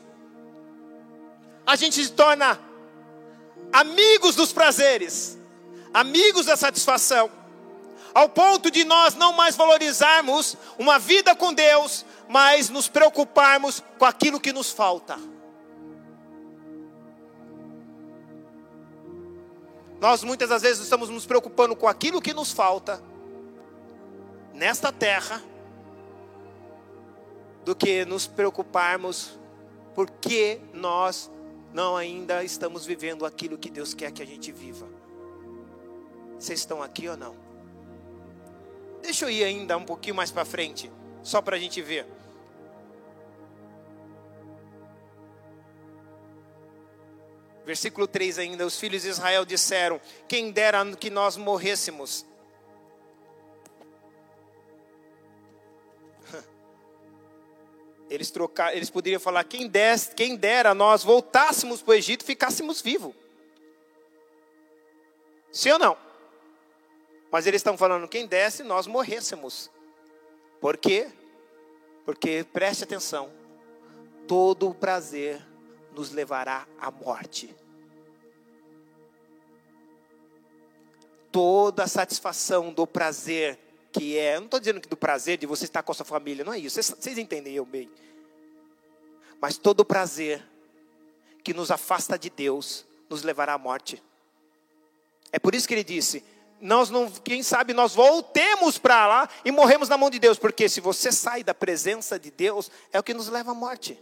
A 1.66 1.76
gente 1.76 2.04
se 2.04 2.12
torna 2.12 2.60
amigos 3.72 4.36
dos 4.36 4.52
prazeres, 4.52 5.38
amigos 5.94 6.46
da 6.46 6.56
satisfação, 6.56 7.32
ao 8.14 8.30
ponto 8.30 8.70
de 8.70 8.84
nós 8.84 9.16
não 9.16 9.34
mais 9.34 9.56
valorizarmos 9.56 10.56
uma 10.78 11.00
vida 11.00 11.36
com 11.36 11.54
Deus, 11.54 12.06
mas 12.28 12.70
nos 12.70 12.88
preocuparmos 12.88 13.82
com 13.98 14.06
aquilo 14.06 14.40
que 14.40 14.54
nos 14.54 14.72
falta. 14.72 15.18
Nós 20.00 20.22
muitas 20.24 20.50
das 20.50 20.62
vezes 20.62 20.84
estamos 20.84 21.10
nos 21.10 21.26
preocupando 21.26 21.76
com 21.76 21.88
aquilo 21.88 22.22
que 22.22 22.34
nos 22.34 22.52
falta 22.52 23.02
nesta 24.54 24.92
terra, 24.92 25.42
do 27.66 27.76
que 27.76 28.06
nos 28.06 28.28
preocuparmos 28.28 29.40
porque 29.94 30.60
nós 30.74 31.32
não 31.74 31.96
ainda 31.96 32.44
estamos 32.44 32.86
vivendo 32.86 33.26
aquilo 33.26 33.58
que 33.58 33.70
Deus 33.70 33.94
quer 33.94 34.12
que 34.12 34.22
a 34.22 34.26
gente 34.26 34.52
viva. 34.52 34.88
Vocês 36.38 36.60
estão 36.60 36.82
aqui 36.82 37.08
ou 37.08 37.16
não? 37.16 37.36
Deixa 39.02 39.26
eu 39.26 39.30
ir 39.30 39.44
ainda 39.44 39.78
um 39.78 39.86
pouquinho 39.86 40.16
mais 40.16 40.32
para 40.32 40.46
frente, 40.46 40.92
só 41.22 41.42
para 41.42 41.56
a 41.56 41.60
gente 41.60 41.82
ver. 41.82 42.06
Versículo 47.66 48.08
3 48.08 48.40
ainda: 48.40 48.66
Os 48.66 48.78
filhos 48.78 49.04
de 49.04 49.10
Israel 49.10 49.46
disseram: 49.46 50.02
Quem 50.28 50.52
dera 50.52 50.86
que 50.96 51.10
nós 51.10 51.38
morrêssemos 51.38 52.26
Eles, 58.14 58.30
trocar, 58.30 58.78
eles 58.78 58.92
poderiam 58.92 59.20
falar: 59.20 59.44
quem, 59.44 59.68
des, 59.68 60.14
quem 60.16 60.36
dera 60.36 60.76
nós 60.76 61.04
voltássemos 61.04 61.82
para 61.82 61.94
o 61.94 61.96
Egito 61.96 62.22
e 62.22 62.26
ficássemos 62.26 62.80
vivos. 62.80 63.16
Sim 65.52 65.72
ou 65.72 65.80
não? 65.80 65.98
Mas 67.32 67.48
eles 67.48 67.58
estão 67.58 67.76
falando: 67.76 68.08
quem 68.08 68.28
desse 68.28 68.62
nós 68.62 68.86
morrêssemos. 68.86 69.72
Por 70.62 70.78
quê? 70.78 71.10
Porque 72.06 72.46
preste 72.54 72.84
atenção: 72.84 73.32
todo 74.28 74.70
o 74.70 74.76
prazer 74.76 75.44
nos 75.92 76.12
levará 76.12 76.68
à 76.78 76.92
morte. 76.92 77.56
Toda 81.32 81.86
a 81.86 81.88
satisfação 81.88 82.72
do 82.72 82.86
prazer 82.86 83.58
que 83.94 84.18
é, 84.18 84.38
não 84.38 84.46
estou 84.46 84.60
dizendo 84.60 84.82
que 84.82 84.90
do 84.90 84.98
prazer 84.98 85.38
de 85.38 85.46
você 85.46 85.66
estar 85.66 85.84
com 85.84 85.92
a 85.92 85.96
sua 85.96 86.06
família, 86.06 86.44
não 86.44 86.52
é 86.52 86.58
isso, 86.58 86.76
vocês, 86.76 86.96
vocês 87.00 87.18
entendem 87.18 87.54
eu 87.54 87.66
bem. 87.66 87.90
Mas 89.40 89.58
todo 89.58 89.86
prazer 89.86 90.44
que 91.44 91.54
nos 91.54 91.70
afasta 91.70 92.18
de 92.18 92.30
Deus 92.30 92.86
nos 93.10 93.22
levará 93.24 93.54
à 93.54 93.58
morte. 93.58 94.02
É 95.32 95.38
por 95.38 95.54
isso 95.54 95.68
que 95.68 95.74
ele 95.74 95.84
disse: 95.84 96.24
nós 96.60 96.90
não, 96.90 97.12
quem 97.12 97.44
sabe 97.44 97.74
nós 97.74 97.94
voltemos 97.94 98.78
para 98.78 99.06
lá 99.06 99.30
e 99.44 99.52
morremos 99.52 99.90
na 99.90 99.98
mão 99.98 100.10
de 100.10 100.18
Deus, 100.18 100.40
porque 100.40 100.68
se 100.68 100.80
você 100.82 101.12
sai 101.12 101.44
da 101.44 101.54
presença 101.54 102.18
de 102.18 102.32
Deus, 102.32 102.72
é 102.92 103.00
o 103.00 103.04
que 103.04 103.14
nos 103.14 103.28
leva 103.28 103.52
à 103.52 103.54
morte. 103.54 104.00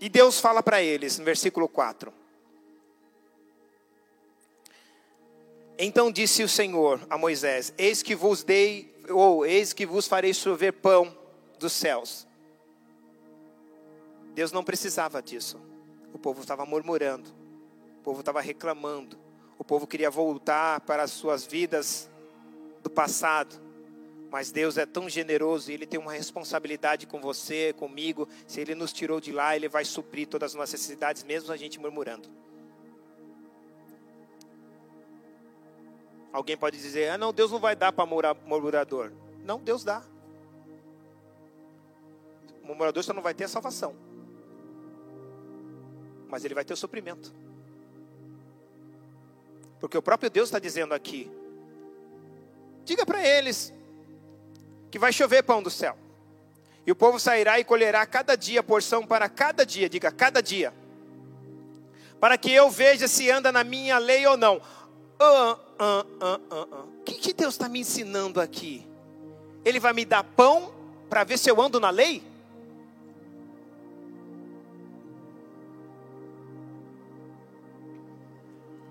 E 0.00 0.08
Deus 0.08 0.38
fala 0.38 0.62
para 0.62 0.82
eles, 0.82 1.18
no 1.18 1.24
versículo 1.24 1.68
4. 1.68 2.12
Então 5.78 6.10
disse 6.10 6.42
o 6.42 6.48
Senhor 6.48 7.00
a 7.08 7.18
Moisés: 7.18 7.72
Eis 7.76 8.02
que 8.02 8.14
vos 8.14 8.42
dei, 8.42 8.94
ou 9.10 9.44
eis 9.44 9.72
que 9.72 9.86
vos 9.86 10.06
farei 10.06 10.32
chover 10.32 10.72
pão 10.72 11.16
dos 11.58 11.72
céus. 11.72 12.26
Deus 14.34 14.52
não 14.52 14.64
precisava 14.64 15.22
disso. 15.22 15.60
O 16.12 16.18
povo 16.18 16.40
estava 16.40 16.64
murmurando, 16.64 17.30
o 18.00 18.02
povo 18.02 18.20
estava 18.20 18.40
reclamando, 18.40 19.18
o 19.58 19.64
povo 19.64 19.86
queria 19.86 20.10
voltar 20.10 20.80
para 20.80 21.02
as 21.02 21.10
suas 21.10 21.44
vidas 21.46 22.08
do 22.82 22.88
passado. 22.88 23.65
Mas 24.30 24.50
Deus 24.50 24.76
é 24.76 24.84
tão 24.84 25.08
generoso 25.08 25.70
e 25.70 25.74
Ele 25.74 25.86
tem 25.86 26.00
uma 26.00 26.12
responsabilidade 26.12 27.06
com 27.06 27.20
você, 27.20 27.72
comigo. 27.72 28.28
Se 28.46 28.60
Ele 28.60 28.74
nos 28.74 28.92
tirou 28.92 29.20
de 29.20 29.32
lá, 29.32 29.54
Ele 29.54 29.68
vai 29.68 29.84
suprir 29.84 30.26
todas 30.26 30.52
as 30.52 30.54
nossas 30.54 30.80
necessidades, 30.80 31.22
mesmo 31.22 31.52
a 31.52 31.56
gente 31.56 31.78
murmurando. 31.78 32.28
Alguém 36.32 36.56
pode 36.56 36.76
dizer: 36.76 37.10
ah, 37.10 37.18
não, 37.18 37.32
Deus 37.32 37.50
não 37.50 37.58
vai 37.58 37.74
dar 37.74 37.92
para 37.92 38.04
murmurador. 38.04 39.12
Não, 39.44 39.58
Deus 39.58 39.84
dá. 39.84 40.02
Murmurador 42.62 43.02
só 43.02 43.12
não 43.12 43.22
vai 43.22 43.32
ter 43.32 43.44
a 43.44 43.48
salvação. 43.48 43.96
mas 46.28 46.44
ele 46.44 46.54
vai 46.54 46.64
ter 46.64 46.74
o 46.74 46.76
suprimento. 46.76 47.32
Porque 49.78 49.96
o 49.96 50.02
próprio 50.02 50.28
Deus 50.28 50.48
está 50.48 50.58
dizendo 50.58 50.92
aqui: 50.92 51.30
diga 52.84 53.06
para 53.06 53.24
eles 53.24 53.72
que 54.96 54.98
vai 54.98 55.12
chover 55.12 55.42
pão 55.42 55.62
do 55.62 55.68
céu. 55.68 55.94
E 56.86 56.90
o 56.90 56.96
povo 56.96 57.20
sairá 57.20 57.60
e 57.60 57.64
colherá 57.64 58.06
cada 58.06 58.34
dia 58.34 58.62
porção 58.62 59.06
para 59.06 59.28
cada 59.28 59.66
dia, 59.66 59.90
diga 59.90 60.10
cada 60.10 60.42
dia. 60.42 60.72
Para 62.18 62.38
que 62.38 62.50
eu 62.50 62.70
veja 62.70 63.06
se 63.06 63.30
anda 63.30 63.52
na 63.52 63.62
minha 63.62 63.98
lei 63.98 64.26
ou 64.26 64.38
não. 64.38 64.58
Ah, 65.20 65.58
ah, 65.78 66.06
ah, 66.18 66.40
ah, 66.50 66.66
ah. 66.72 66.84
O 66.98 67.04
que, 67.04 67.12
que 67.16 67.34
Deus 67.34 67.52
está 67.52 67.68
me 67.68 67.80
ensinando 67.80 68.40
aqui? 68.40 68.86
Ele 69.66 69.78
vai 69.78 69.92
me 69.92 70.06
dar 70.06 70.24
pão 70.24 70.72
para 71.10 71.24
ver 71.24 71.36
se 71.36 71.50
eu 71.50 71.60
ando 71.60 71.78
na 71.78 71.90
lei? 71.90 72.22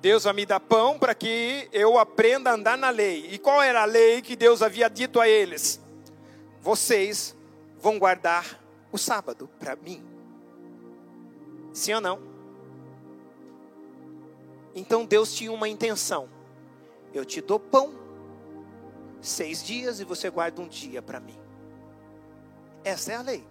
Deus 0.04 0.24
vai 0.24 0.34
me 0.34 0.46
dar 0.46 0.60
pão 0.60 1.00
para 1.00 1.16
que 1.16 1.68
eu 1.74 1.98
aprenda 1.98 2.52
a 2.52 2.54
andar 2.54 2.78
na 2.78 2.92
lei. 2.92 3.28
E 3.32 3.40
qual 3.40 3.60
era 3.60 3.82
a 3.82 3.86
lei 3.86 4.22
que 4.22 4.36
Deus 4.36 4.62
havia 4.62 4.88
dito 4.88 5.20
a 5.20 5.28
eles? 5.28 5.84
Vocês 6.66 7.36
vão 7.80 8.00
guardar 8.00 8.60
o 8.92 8.98
sábado 8.98 9.48
para 9.60 9.76
mim. 9.76 10.04
Sim 11.72 11.94
ou 11.94 12.02
não? 12.02 12.20
Então 14.74 15.06
Deus 15.06 15.32
tinha 15.32 15.52
uma 15.52 15.70
intenção. 15.70 16.28
Eu 17.14 17.24
te 17.24 17.40
dou 17.40 17.60
pão, 17.60 17.94
seis 19.22 19.64
dias 19.64 20.00
e 20.00 20.04
você 20.04 20.28
guarda 20.32 20.60
um 20.60 20.68
dia 20.68 21.04
para 21.04 21.20
mim. 21.20 21.38
Essa 22.84 23.12
é 23.12 23.16
a 23.18 23.22
lei. 23.22 23.48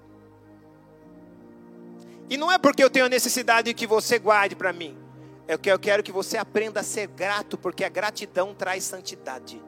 E 2.28 2.36
não 2.36 2.50
é 2.50 2.58
porque 2.58 2.82
eu 2.82 2.90
tenho 2.90 3.08
necessidade 3.08 3.68
de 3.68 3.74
que 3.74 3.86
você 3.86 4.18
guarde 4.18 4.56
para 4.56 4.72
mim. 4.72 4.98
É 5.46 5.56
que 5.56 5.70
eu 5.70 5.78
quero 5.78 6.02
que 6.02 6.10
você 6.10 6.36
aprenda 6.36 6.80
a 6.80 6.82
ser 6.82 7.06
grato, 7.06 7.56
porque 7.56 7.84
a 7.84 7.88
gratidão 7.88 8.52
traz 8.52 8.82
santidade. 8.82 9.62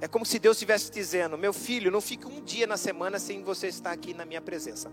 É 0.00 0.06
como 0.06 0.24
se 0.24 0.38
Deus 0.38 0.56
estivesse 0.56 0.90
dizendo: 0.90 1.36
Meu 1.36 1.52
filho, 1.52 1.90
não 1.90 2.00
fique 2.00 2.26
um 2.26 2.42
dia 2.42 2.66
na 2.66 2.76
semana 2.76 3.18
sem 3.18 3.42
você 3.42 3.68
estar 3.68 3.90
aqui 3.90 4.14
na 4.14 4.24
minha 4.24 4.40
presença. 4.40 4.90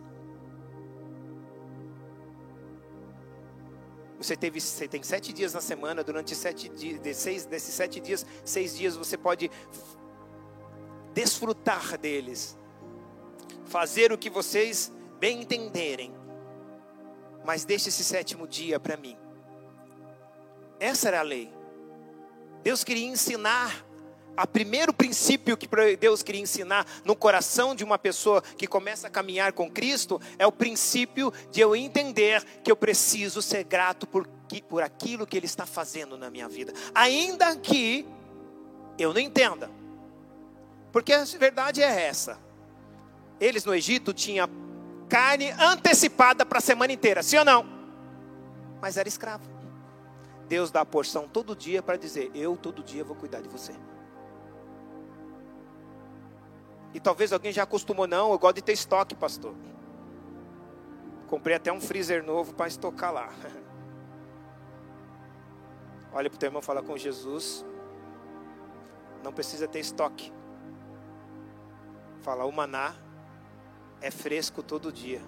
Você, 4.17 4.35
teve, 4.35 4.59
você 4.59 4.87
tem 4.87 5.03
sete 5.03 5.31
dias 5.33 5.53
na 5.53 5.61
semana, 5.61 6.03
durante 6.03 6.33
sete 6.33 6.69
dias, 6.69 6.99
de 7.01 7.13
seis, 7.13 7.45
desses 7.45 7.73
sete 7.73 7.99
dias, 7.99 8.25
seis 8.43 8.75
dias 8.75 8.95
você 8.95 9.17
pode 9.17 9.51
desfrutar 11.13 11.97
deles, 11.97 12.57
fazer 13.65 14.11
o 14.11 14.17
que 14.17 14.29
vocês 14.29 14.91
bem 15.19 15.41
entenderem, 15.41 16.13
mas 17.45 17.65
deixe 17.65 17.89
esse 17.89 18.03
sétimo 18.03 18.47
dia 18.47 18.79
para 18.79 18.97
mim. 18.97 19.17
Essa 20.79 21.09
era 21.09 21.19
a 21.19 21.23
lei. 21.23 21.53
Deus 22.63 22.83
queria 22.83 23.05
ensinar 23.05 23.84
a 24.35 24.45
primeiro 24.45 24.93
princípio 24.93 25.57
que 25.57 25.67
Deus 25.97 26.21
queria 26.21 26.41
ensinar 26.41 26.85
no 27.03 27.15
coração 27.15 27.75
de 27.75 27.83
uma 27.83 27.97
pessoa 27.97 28.41
que 28.41 28.67
começa 28.67 29.07
a 29.07 29.09
caminhar 29.09 29.53
com 29.53 29.69
Cristo 29.69 30.21
é 30.37 30.45
o 30.45 30.51
princípio 30.51 31.31
de 31.51 31.61
eu 31.61 31.75
entender 31.75 32.43
que 32.63 32.71
eu 32.71 32.75
preciso 32.75 33.41
ser 33.41 33.63
grato 33.63 34.05
por, 34.05 34.27
por 34.67 34.83
aquilo 34.83 35.25
que 35.25 35.37
Ele 35.37 35.45
está 35.45 35.65
fazendo 35.65 36.17
na 36.17 36.29
minha 36.29 36.47
vida, 36.47 36.73
ainda 36.93 37.55
que 37.55 38.05
eu 38.97 39.13
não 39.13 39.19
entenda, 39.19 39.69
porque 40.91 41.13
a 41.13 41.23
verdade 41.23 41.81
é 41.81 42.05
essa: 42.05 42.39
eles 43.39 43.65
no 43.65 43.73
Egito 43.73 44.13
tinham 44.13 44.49
carne 45.09 45.51
antecipada 45.51 46.45
para 46.45 46.59
a 46.59 46.61
semana 46.61 46.93
inteira, 46.93 47.21
sim 47.21 47.37
ou 47.37 47.45
não? 47.45 47.65
Mas 48.81 48.97
era 48.97 49.07
escravo. 49.07 49.43
Deus 50.47 50.69
dá 50.69 50.81
a 50.81 50.85
porção 50.85 51.27
todo 51.27 51.55
dia 51.55 51.81
para 51.81 51.97
dizer: 51.97 52.31
Eu 52.33 52.55
todo 52.55 52.83
dia 52.83 53.03
vou 53.03 53.15
cuidar 53.15 53.41
de 53.41 53.49
você. 53.49 53.73
E 56.95 56.99
talvez 57.01 57.33
alguém 57.33 57.51
já 57.51 57.63
acostumou, 57.63 58.07
não, 58.07 58.31
eu 58.31 58.39
gosto 58.39 58.55
de 58.55 58.61
ter 58.61 58.71
estoque, 58.71 59.13
pastor. 59.13 59.53
Comprei 61.27 61.53
até 61.53 61.69
um 61.69 61.81
freezer 61.81 62.23
novo 62.23 62.53
para 62.53 62.69
estocar 62.69 63.11
lá. 63.11 63.33
Olha 66.13 66.29
para 66.29 66.37
o 66.37 66.39
teu 66.39 66.47
irmão 66.47 66.61
falar 66.61 66.83
com 66.83 66.97
Jesus. 66.97 67.65
Não 69.21 69.33
precisa 69.33 69.67
ter 69.67 69.81
estoque. 69.81 70.31
Fala, 72.21 72.45
o 72.45 72.51
maná 72.53 72.95
é 73.99 74.09
fresco 74.09 74.63
todo 74.63 74.89
dia. 74.89 75.21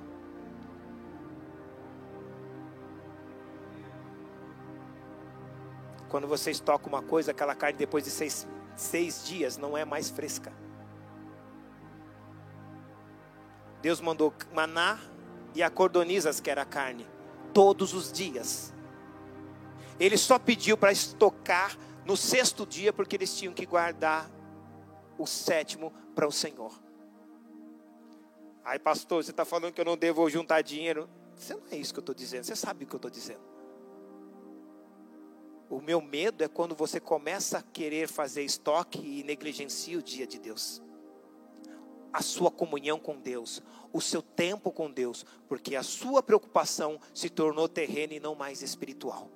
Quando 6.08 6.30
você 6.30 6.50
estoca 6.50 6.88
uma 6.88 7.04
coisa, 7.04 7.32
aquela 7.32 7.54
carne 7.54 7.78
depois 7.78 8.06
de 8.06 8.10
seis, 8.10 8.48
seis 8.74 9.26
dias 9.26 9.58
não 9.58 9.78
é 9.78 9.84
mais 9.84 10.10
fresca. 10.10 10.66
Deus 13.88 14.02
mandou 14.02 14.34
maná 14.54 15.00
e 15.56 15.64
a 15.64 15.70
cordonizas, 15.70 16.42
que 16.42 16.52
era 16.52 16.66
carne, 16.66 17.08
todos 17.54 17.94
os 17.94 18.12
dias. 18.12 18.74
Ele 19.98 20.18
só 20.18 20.38
pediu 20.38 20.78
para 20.78 20.92
estocar 20.92 21.78
no 22.06 22.18
sexto 22.18 22.66
dia, 22.66 22.92
porque 22.92 23.16
eles 23.16 23.34
tinham 23.38 23.54
que 23.54 23.66
guardar 23.66 24.30
o 25.18 25.26
sétimo 25.26 25.94
para 26.14 26.28
o 26.28 26.34
Senhor. 26.34 26.78
Ai, 28.62 28.78
pastor, 28.78 29.24
você 29.24 29.32
está 29.32 29.46
falando 29.46 29.72
que 29.72 29.80
eu 29.80 29.86
não 29.86 29.96
devo 29.96 30.30
juntar 30.30 30.62
dinheiro. 30.64 31.10
Você 31.34 31.54
não 31.54 31.64
é 31.72 31.78
isso 31.78 31.94
que 31.94 32.00
eu 32.00 32.02
estou 32.02 32.14
dizendo, 32.14 32.44
você 32.44 32.58
sabe 32.58 32.84
o 32.84 32.88
que 32.90 32.94
eu 32.94 32.98
estou 32.98 33.10
dizendo. 33.10 33.40
O 35.70 35.80
meu 35.80 36.02
medo 36.02 36.44
é 36.44 36.50
quando 36.50 36.76
você 36.76 37.00
começa 37.00 37.60
a 37.60 37.62
querer 37.62 38.10
fazer 38.10 38.44
estoque 38.44 39.00
e 39.00 39.24
negligencia 39.24 39.98
o 39.98 40.04
dia 40.04 40.28
de 40.28 40.40
Deus. 40.40 40.86
A 42.12 42.22
sua 42.22 42.50
comunhão 42.50 43.00
com 43.00 43.20
Deus, 43.20 43.62
o 43.94 44.02
seu 44.02 44.22
tempo 44.22 44.72
com 44.72 44.90
Deus, 44.90 45.26
porque 45.48 45.76
a 45.76 45.84
sua 45.84 46.24
preocupação 46.24 47.00
se 47.14 47.30
tornou 47.30 47.68
terrena 47.68 48.14
e 48.14 48.20
não 48.20 48.34
mais 48.34 48.62
espiritual. 48.62 49.30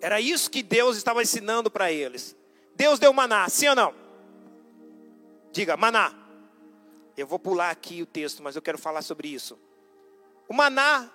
Era 0.00 0.20
isso 0.20 0.50
que 0.50 0.62
Deus 0.62 0.96
estava 0.96 1.22
ensinando 1.22 1.70
para 1.70 1.90
eles. 1.90 2.36
Deus 2.74 2.98
deu 2.98 3.12
maná, 3.12 3.48
sim 3.48 3.68
ou 3.68 3.74
não? 3.74 3.94
Diga, 5.52 5.76
maná. 5.76 6.14
Eu 7.16 7.26
vou 7.26 7.38
pular 7.38 7.70
aqui 7.70 8.00
o 8.00 8.06
texto, 8.06 8.42
mas 8.42 8.54
eu 8.54 8.62
quero 8.62 8.78
falar 8.78 9.02
sobre 9.02 9.28
isso. 9.28 9.58
O 10.48 10.54
maná 10.54 11.10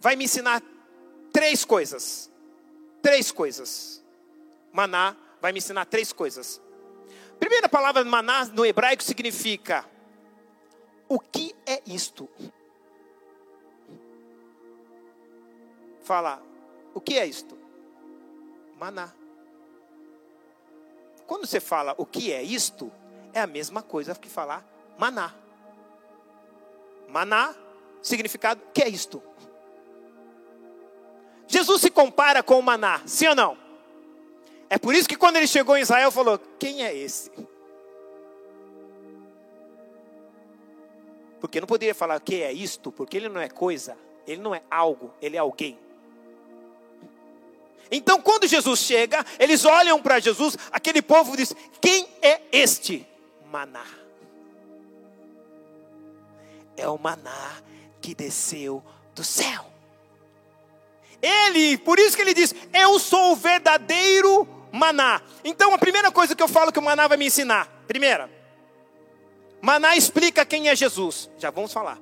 vai 0.00 0.16
me 0.16 0.24
ensinar 0.24 0.60
três 1.32 1.64
coisas. 1.64 2.30
Três 3.00 3.30
coisas. 3.30 4.04
Maná 4.72 5.16
vai 5.40 5.52
me 5.52 5.58
ensinar 5.58 5.84
três 5.84 6.12
coisas. 6.12 6.60
Primeira 7.42 7.68
palavra 7.68 8.04
maná 8.04 8.44
no 8.44 8.64
hebraico 8.64 9.02
significa: 9.02 9.84
o 11.08 11.18
que 11.18 11.52
é 11.66 11.82
isto? 11.84 12.28
Fala, 16.04 16.40
o 16.94 17.00
que 17.00 17.18
é 17.18 17.26
isto? 17.26 17.58
Maná. 18.78 19.12
Quando 21.26 21.44
você 21.44 21.58
fala 21.58 21.96
o 21.98 22.06
que 22.06 22.32
é 22.32 22.40
isto, 22.40 22.92
é 23.32 23.40
a 23.40 23.46
mesma 23.48 23.82
coisa 23.82 24.14
que 24.14 24.28
falar 24.28 24.64
maná. 24.96 25.34
Maná, 27.08 27.56
significado, 28.00 28.62
que 28.72 28.84
é 28.84 28.88
isto? 28.88 29.20
Jesus 31.48 31.80
se 31.80 31.90
compara 31.90 32.40
com 32.40 32.56
o 32.60 32.62
maná, 32.62 33.02
sim 33.04 33.26
ou 33.26 33.34
não? 33.34 33.61
É 34.72 34.78
por 34.78 34.94
isso 34.94 35.06
que 35.06 35.18
quando 35.18 35.36
ele 35.36 35.46
chegou 35.46 35.76
em 35.76 35.82
Israel, 35.82 36.10
falou: 36.10 36.40
Quem 36.58 36.82
é 36.82 36.96
esse? 36.96 37.30
Porque 41.38 41.60
não 41.60 41.66
poderia 41.66 41.94
falar 41.94 42.18
que 42.20 42.42
é 42.42 42.50
isto, 42.50 42.90
porque 42.90 43.18
ele 43.18 43.28
não 43.28 43.38
é 43.38 43.50
coisa, 43.50 43.98
ele 44.26 44.40
não 44.40 44.54
é 44.54 44.62
algo, 44.70 45.12
ele 45.20 45.36
é 45.36 45.40
alguém. 45.40 45.78
Então, 47.90 48.22
quando 48.22 48.46
Jesus 48.46 48.80
chega, 48.80 49.22
eles 49.38 49.66
olham 49.66 50.00
para 50.00 50.18
Jesus, 50.18 50.56
aquele 50.70 51.02
povo 51.02 51.36
diz: 51.36 51.54
Quem 51.78 52.08
é 52.22 52.40
este? 52.50 53.06
maná. 53.50 53.84
É 56.78 56.88
o 56.88 56.96
maná 56.96 57.62
que 58.00 58.14
desceu 58.14 58.82
do 59.14 59.22
céu. 59.22 59.66
Ele, 61.20 61.76
por 61.76 61.98
isso 61.98 62.16
que 62.16 62.22
ele 62.22 62.32
diz: 62.32 62.54
Eu 62.72 62.98
sou 62.98 63.32
o 63.32 63.36
verdadeiro 63.36 64.61
maná. 64.72 65.20
Então 65.44 65.74
a 65.74 65.78
primeira 65.78 66.10
coisa 66.10 66.34
que 66.34 66.42
eu 66.42 66.48
falo 66.48 66.72
que 66.72 66.78
o 66.78 66.82
maná 66.82 67.06
vai 67.06 67.18
me 67.18 67.26
ensinar, 67.26 67.68
primeira, 67.86 68.30
maná 69.60 69.94
explica 69.94 70.44
quem 70.44 70.68
é 70.68 70.74
Jesus. 70.74 71.30
Já 71.38 71.50
vamos 71.50 71.72
falar. 71.72 71.98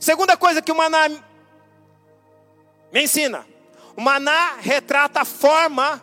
Segunda 0.00 0.36
coisa 0.36 0.62
que 0.62 0.72
o 0.72 0.76
maná 0.76 1.08
me 2.92 3.02
ensina: 3.02 3.46
o 3.96 4.00
maná 4.00 4.56
retrata 4.60 5.20
a 5.20 5.24
forma 5.24 6.02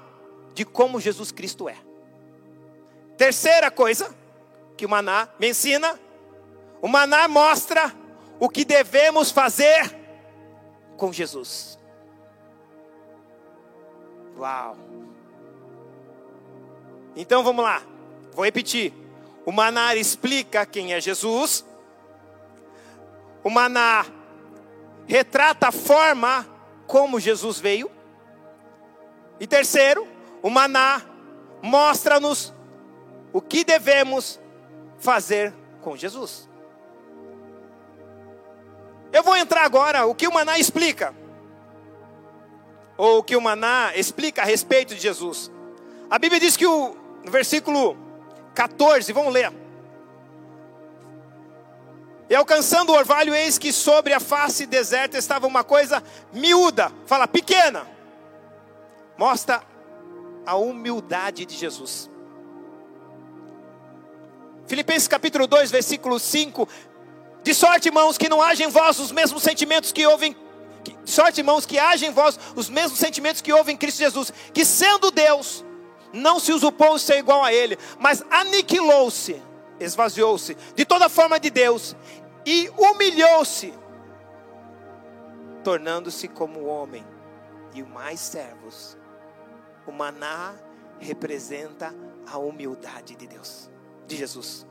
de 0.54 0.64
como 0.64 1.00
Jesus 1.00 1.32
Cristo 1.32 1.68
é. 1.68 1.78
Terceira 3.18 3.72
coisa, 3.72 4.16
que 4.78 4.86
o 4.86 4.90
maná 4.90 5.30
me 5.40 5.50
ensina? 5.50 6.00
O 6.82 6.88
maná 6.88 7.28
mostra 7.28 7.94
o 8.40 8.50
que 8.50 8.66
devemos 8.66 9.32
fazer 9.32 9.96
com 10.98 11.14
Jesus. 11.14 11.80
Uau! 14.38 14.78
Então 17.16 17.44
vamos 17.44 17.64
lá, 17.64 17.82
vou 18.34 18.46
repetir. 18.46 18.94
O 19.46 19.52
maná 19.52 19.96
explica 19.96 20.66
quem 20.66 20.94
é 20.94 21.02
Jesus. 21.02 21.66
O 23.44 23.50
maná 23.50 24.06
retrata 25.06 25.68
a 25.68 25.72
forma 25.72 26.48
como 26.88 27.20
Jesus 27.20 27.60
veio. 27.60 27.92
E 29.40 29.46
terceiro, 29.46 30.08
o 30.42 30.50
maná 30.50 31.02
mostra-nos 31.62 32.54
o 33.34 33.42
que 33.42 33.64
devemos 33.64 34.40
fazer 34.98 35.54
com 35.82 35.98
Jesus. 35.98 36.50
Eu 39.12 39.22
vou 39.22 39.36
entrar 39.36 39.64
agora 39.66 40.06
o 40.06 40.16
que 40.16 40.28
o 40.28 40.34
maná 40.34 40.58
explica. 40.58 41.14
Ou 42.98 43.20
o 43.20 43.24
que 43.24 43.36
o 43.36 43.42
maná 43.42 43.92
explica 43.96 44.42
a 44.42 44.46
respeito 44.46 44.96
de 44.96 45.02
Jesus. 45.02 45.52
A 46.10 46.18
Bíblia 46.18 46.40
diz 46.40 46.56
que 46.56 46.66
o 46.66 47.03
no 47.24 47.32
versículo 47.32 47.98
14, 48.54 49.12
vamos 49.14 49.34
ler. 49.34 49.52
E 52.30 52.36
alcançando 52.36 52.92
o 52.92 52.96
orvalho, 52.96 53.34
eis 53.34 53.58
que 53.58 53.72
sobre 53.72 54.14
a 54.14 54.20
face 54.20 54.66
deserta 54.66 55.18
estava 55.18 55.46
uma 55.46 55.64
coisa 55.64 56.04
miúda, 56.32 56.92
fala 57.06 57.28
pequena. 57.28 57.88
Mostra 59.18 59.64
a 60.46 60.56
humildade 60.56 61.46
de 61.46 61.56
Jesus. 61.56 62.10
Filipenses 64.68 65.08
capítulo 65.08 65.46
2, 65.46 65.70
versículo 65.70 66.20
5. 66.20 66.68
De 67.44 67.54
sorte, 67.54 67.90
irmãos, 67.90 68.18
que 68.18 68.30
não 68.30 68.42
haja 68.42 68.64
em 68.64 68.70
vós 68.70 69.00
os 69.00 69.12
mesmos 69.12 69.44
sentimentos 69.44 69.92
que 69.92 70.08
houve 70.08 70.36
de 70.84 71.12
sorte, 71.12 71.40
irmãos, 71.40 71.66
que 71.66 71.80
haja 71.80 72.06
em 72.06 72.12
vós 72.12 72.38
os 72.56 72.70
mesmos 72.70 73.00
sentimentos 73.00 73.42
que 73.42 73.54
houve 73.54 73.72
em 73.72 73.78
Cristo 73.78 74.00
Jesus, 74.00 74.34
que 74.54 74.66
sendo 74.66 75.12
Deus, 75.12 75.64
não 76.14 76.40
se 76.40 76.54
usurpou 76.54 76.98
ser 77.00 77.18
igual 77.18 77.44
a 77.44 77.52
ele, 77.52 77.78
mas 78.00 78.24
aniquilou-se, 78.30 79.42
esvaziou-se 79.80 80.56
de 80.76 80.86
toda 80.86 81.10
forma 81.10 81.40
de 81.40 81.50
Deus 81.50 81.96
e 82.46 82.70
humilhou-se, 82.78 83.74
tornando-se 85.64 86.28
como 86.28 86.66
homem 86.66 87.04
e 87.74 87.82
o 87.82 87.88
mais 87.88 88.20
servos. 88.20 88.96
O 89.88 89.92
maná 89.92 90.54
representa 91.00 91.94
a 92.28 92.38
humildade 92.38 93.16
de 93.16 93.28
Deus, 93.28 93.70
de 94.08 94.16
Jesus. 94.16 94.68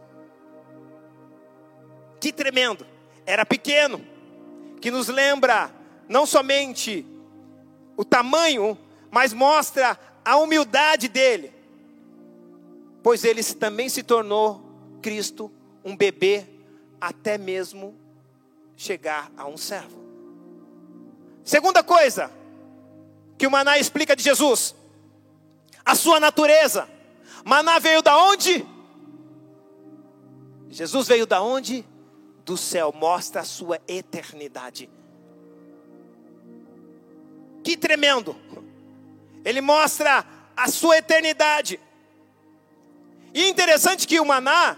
Que 2.20 2.32
tremendo! 2.32 2.86
Era 3.26 3.44
pequeno, 3.44 4.04
que 4.80 4.90
nos 4.90 5.08
lembra 5.08 5.70
não 6.08 6.24
somente 6.24 7.06
o 7.96 8.04
tamanho, 8.04 8.78
mas 9.10 9.32
mostra 9.32 9.98
a 10.24 10.36
humildade 10.36 11.08
dele, 11.08 11.52
pois 13.02 13.24
ele 13.24 13.42
também 13.42 13.88
se 13.88 14.02
tornou 14.02 14.62
Cristo 15.00 15.50
um 15.84 15.96
bebê, 15.96 16.46
até 17.00 17.36
mesmo 17.36 17.96
chegar 18.76 19.30
a 19.36 19.46
um 19.46 19.56
servo. 19.56 20.00
Segunda 21.44 21.82
coisa 21.82 22.30
que 23.36 23.46
o 23.46 23.50
Maná 23.50 23.78
explica 23.78 24.14
de 24.14 24.22
Jesus, 24.22 24.74
a 25.84 25.94
sua 25.96 26.20
natureza. 26.20 26.88
Maná 27.44 27.80
veio 27.80 28.02
da 28.02 28.16
onde? 28.16 28.64
Jesus 30.68 31.08
veio 31.08 31.26
da 31.26 31.42
onde? 31.42 31.84
Do 32.44 32.56
céu, 32.56 32.92
mostra 32.96 33.40
a 33.40 33.44
sua 33.44 33.80
eternidade. 33.88 34.88
Que 37.64 37.76
tremendo! 37.76 38.36
Ele 39.44 39.60
mostra 39.60 40.24
a 40.56 40.68
sua 40.68 40.98
eternidade. 40.98 41.80
E 43.34 43.48
interessante 43.48 44.06
que 44.06 44.20
o 44.20 44.24
maná 44.24 44.76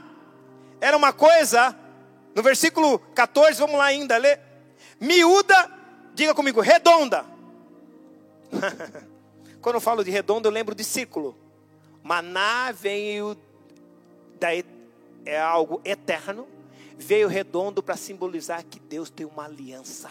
era 0.80 0.96
uma 0.96 1.12
coisa, 1.12 1.76
no 2.34 2.42
versículo 2.42 2.98
14, 3.14 3.58
vamos 3.58 3.76
lá 3.76 3.86
ainda 3.86 4.16
ler. 4.16 4.40
Miúda, 5.00 5.70
diga 6.14 6.34
comigo, 6.34 6.60
redonda. 6.60 7.24
Quando 9.60 9.76
eu 9.76 9.80
falo 9.80 10.04
de 10.04 10.10
redonda, 10.10 10.48
eu 10.48 10.52
lembro 10.52 10.74
de 10.74 10.84
círculo. 10.84 11.36
Maná 12.02 12.70
veio 12.70 13.36
da, 14.38 14.50
é 15.24 15.40
algo 15.40 15.80
eterno, 15.84 16.46
veio 16.96 17.28
redondo 17.28 17.82
para 17.82 17.96
simbolizar 17.96 18.64
que 18.64 18.78
Deus 18.78 19.10
tem 19.10 19.26
uma 19.26 19.44
aliança. 19.46 20.10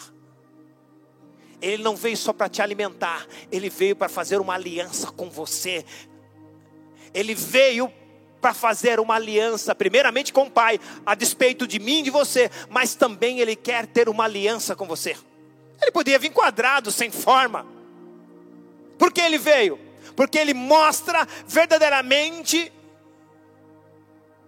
Ele 1.64 1.82
não 1.82 1.96
veio 1.96 2.18
só 2.18 2.34
para 2.34 2.50
te 2.50 2.62
alimentar, 2.62 3.26
ele 3.50 3.70
veio 3.70 3.96
para 3.96 4.10
fazer 4.10 4.42
uma 4.42 4.54
aliança 4.54 5.10
com 5.14 5.30
você. 5.30 5.86
Ele 7.14 7.34
veio 7.34 7.90
para 8.42 8.54
fazer 8.54 9.00
uma 9.00 9.16
aliança, 9.16 9.74
primeiramente 9.74 10.34
com 10.34 10.44
o 10.44 10.52
Pai, 10.52 10.78
a 11.06 11.16
despeito 11.16 11.66
de 11.66 11.80
mim 11.80 12.00
e 12.00 12.04
de 12.04 12.10
você, 12.10 12.52
mas 12.70 12.96
também 12.96 13.40
Ele 13.40 13.56
quer 13.56 13.88
ter 13.88 14.10
uma 14.10 14.26
aliança 14.26 14.76
com 14.76 14.86
você. 14.86 15.16
Ele 15.82 15.92
podia 15.92 16.20
vir 16.20 16.32
quadrado, 16.32 16.92
sem 16.92 17.10
forma. 17.10 17.66
Por 19.00 19.14
que 19.14 19.22
Ele 19.22 19.38
veio? 19.38 19.80
Porque 20.18 20.38
Ele 20.38 20.54
mostra 20.54 21.26
verdadeiramente, 21.48 22.74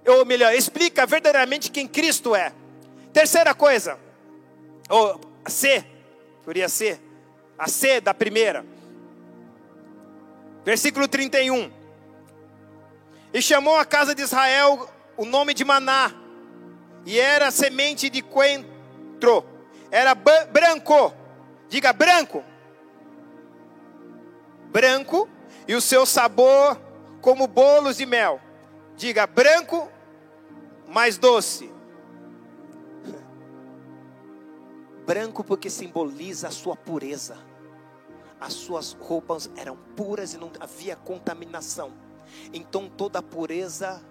ou 0.05 0.25
melhor, 0.25 0.53
explica 0.53 1.05
verdadeiramente 1.05 1.71
quem 1.71 1.87
Cristo 1.87 2.35
é. 2.35 2.51
Terceira 3.13 3.53
coisa, 3.53 3.97
ou 4.89 5.21
C, 5.47 5.85
poderia 6.43 6.67
ser, 6.67 7.04
a 7.57 7.67
C 7.67 8.01
da 8.01 8.13
primeira. 8.13 8.65
Versículo 10.63 11.07
31. 11.07 11.71
E 13.33 13.41
chamou 13.41 13.77
a 13.77 13.85
casa 13.85 14.15
de 14.15 14.21
Israel 14.21 14.89
o 15.17 15.25
nome 15.25 15.53
de 15.53 15.63
Maná, 15.63 16.11
e 17.05 17.19
era 17.19 17.51
semente 17.51 18.09
de 18.09 18.21
coentro, 18.21 19.45
era 19.89 20.13
branco, 20.15 21.13
diga 21.69 21.93
branco, 21.93 22.43
branco, 24.71 25.29
e 25.67 25.75
o 25.75 25.81
seu 25.81 26.05
sabor 26.05 26.79
como 27.21 27.47
bolos 27.47 27.97
de 27.97 28.05
mel, 28.05 28.39
diga 28.95 29.25
branco, 29.25 29.89
mais 30.87 31.17
doce. 31.17 31.71
branco 35.05 35.43
porque 35.43 35.69
simboliza 35.69 36.49
a 36.49 36.51
sua 36.51 36.75
pureza. 36.75 37.37
As 38.39 38.53
suas 38.53 38.93
roupas 38.93 39.49
eram 39.55 39.77
puras 39.95 40.33
e 40.33 40.37
não 40.37 40.51
havia 40.59 40.95
contaminação. 40.95 41.93
Então 42.53 42.89
toda 42.89 43.21
pureza 43.21 44.03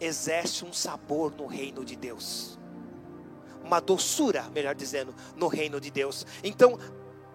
exerce 0.00 0.64
um 0.64 0.72
sabor 0.72 1.32
no 1.34 1.46
reino 1.46 1.84
de 1.84 1.96
Deus. 1.96 2.58
Uma 3.64 3.80
doçura, 3.80 4.44
melhor 4.50 4.74
dizendo, 4.74 5.14
no 5.36 5.48
reino 5.48 5.80
de 5.80 5.90
Deus. 5.90 6.26
Então 6.42 6.78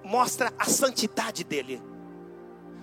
mostra 0.04 0.54
a 0.58 0.66
santidade 0.66 1.44
dele. 1.44 1.82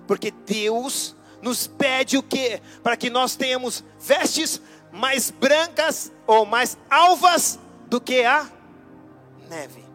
Porque 0.07 0.31
Deus 0.31 1.16
nos 1.41 1.66
pede 1.66 2.18
o 2.18 2.22
que? 2.22 2.61
Para 2.83 2.97
que 2.97 3.11
nós 3.11 3.37
tenhamos 3.37 3.85
vestes 3.99 4.61
mais 4.93 5.31
brancas 5.31 6.12
ou 6.26 6.45
mais 6.45 6.76
alvas 6.91 7.59
do 7.89 8.01
que 8.01 8.24
a 8.24 8.51
neve. 9.49 9.89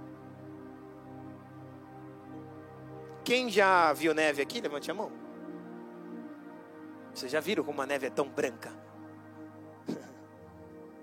Quem 3.26 3.50
já 3.50 3.92
viu 3.92 4.14
neve 4.14 4.40
aqui? 4.40 4.62
Levante 4.62 4.92
a 4.92 4.94
mão. 4.94 5.12
Vocês 7.12 7.32
já 7.32 7.40
viram 7.40 7.64
como 7.64 7.82
a 7.82 7.86
neve 7.86 8.06
é 8.06 8.10
tão 8.12 8.30
branca? 8.30 8.72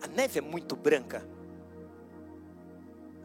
A 0.00 0.06
neve 0.06 0.38
é 0.38 0.42
muito 0.42 0.76
branca. 0.76 1.26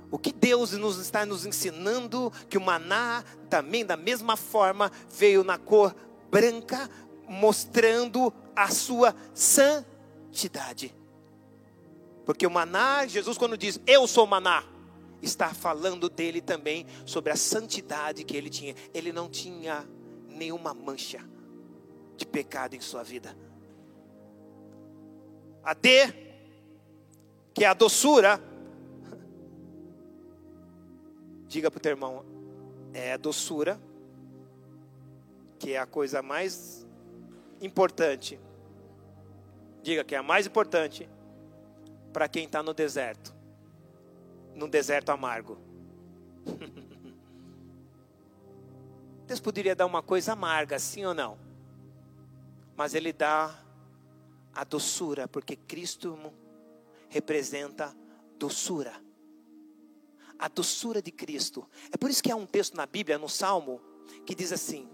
O 0.10 0.18
que 0.18 0.32
Deus 0.32 0.72
nos 0.72 0.98
está 0.98 1.26
nos 1.26 1.45
ensinando 1.45 2.32
que 2.50 2.58
o 2.58 2.62
maná 2.62 3.24
também 3.50 3.86
da 3.86 3.98
mesma 3.98 4.38
forma 4.38 4.91
veio 5.10 5.43
na 5.43 5.58
cor 5.58 5.93
branca, 6.32 6.89
mostrando 7.28 8.34
a 8.56 8.70
sua 8.70 9.14
santidade. 9.34 10.95
Porque 12.26 12.48
o 12.48 12.52
maná, 12.52 13.06
Jesus 13.06 13.38
quando 13.38 13.58
diz 13.58 13.80
eu 13.86 14.08
sou 14.08 14.26
maná, 14.26 14.64
está 15.22 15.53
falando 15.53 16.09
dele 16.09 16.41
também 16.41 16.86
sobre 17.05 17.32
a 17.32 17.36
santidade 17.36 18.24
que 18.24 18.36
ele 18.36 18.49
tinha. 18.49 18.76
Ele 18.93 19.11
não 19.11 19.30
tinha 19.30 19.88
nenhuma 20.30 20.74
mancha 20.74 21.20
de 22.15 22.26
pecado 22.26 22.76
em 22.76 22.82
sua 22.82 23.03
vida. 23.03 23.36
A 25.63 25.74
D, 25.74 26.13
que 27.53 27.63
é 27.63 27.68
a 27.68 27.74
doçura, 27.74 28.41
diga 31.47 31.70
para 31.70 31.78
o 31.78 31.82
teu 31.82 31.91
irmão, 31.91 32.26
é 32.93 33.13
a 33.13 33.18
doçura, 33.18 33.80
que 35.59 35.74
é 35.74 35.80
a 35.80 35.86
coisa 35.86 36.22
mais 36.22 36.86
importante. 37.61 38.39
Diga 39.82 40.03
que 40.03 40.15
é 40.15 40.18
a 40.18 40.24
mais 40.24 40.45
importante 40.47 41.09
para 42.13 42.28
quem 42.28 42.45
está 42.45 42.63
no 42.63 42.74
deserto, 42.74 43.36
num 44.58 44.68
deserto 44.68 45.10
amargo. 45.10 45.58
Deus 49.28 49.39
poderia 49.39 49.76
dar 49.76 49.86
uma 49.86 50.01
coisa 50.01 50.34
amarga, 50.34 50.80
sim 50.80 51.05
ou 51.05 51.14
não? 51.14 51.38
Mas 52.76 52.95
Ele 52.95 53.14
dá 53.14 53.64
a 54.53 54.64
doçura, 54.64 55.28
porque 55.28 55.55
Cristo 55.55 56.18
representa 57.10 57.95
doçura. 58.38 58.93
A 60.39 60.47
doçura 60.47 61.01
de 61.01 61.12
Cristo. 61.12 61.68
É 61.91 61.97
por 61.97 62.10
isso 62.10 62.24
que 62.24 62.32
há 62.32 62.36
um 62.36 62.45
texto 62.45 62.76
na 62.76 62.86
Bíblia, 62.86 63.18
no 63.18 63.28
Salmo, 63.28 63.82
que 64.26 64.34
diz 64.34 64.53
assim: 64.53 64.88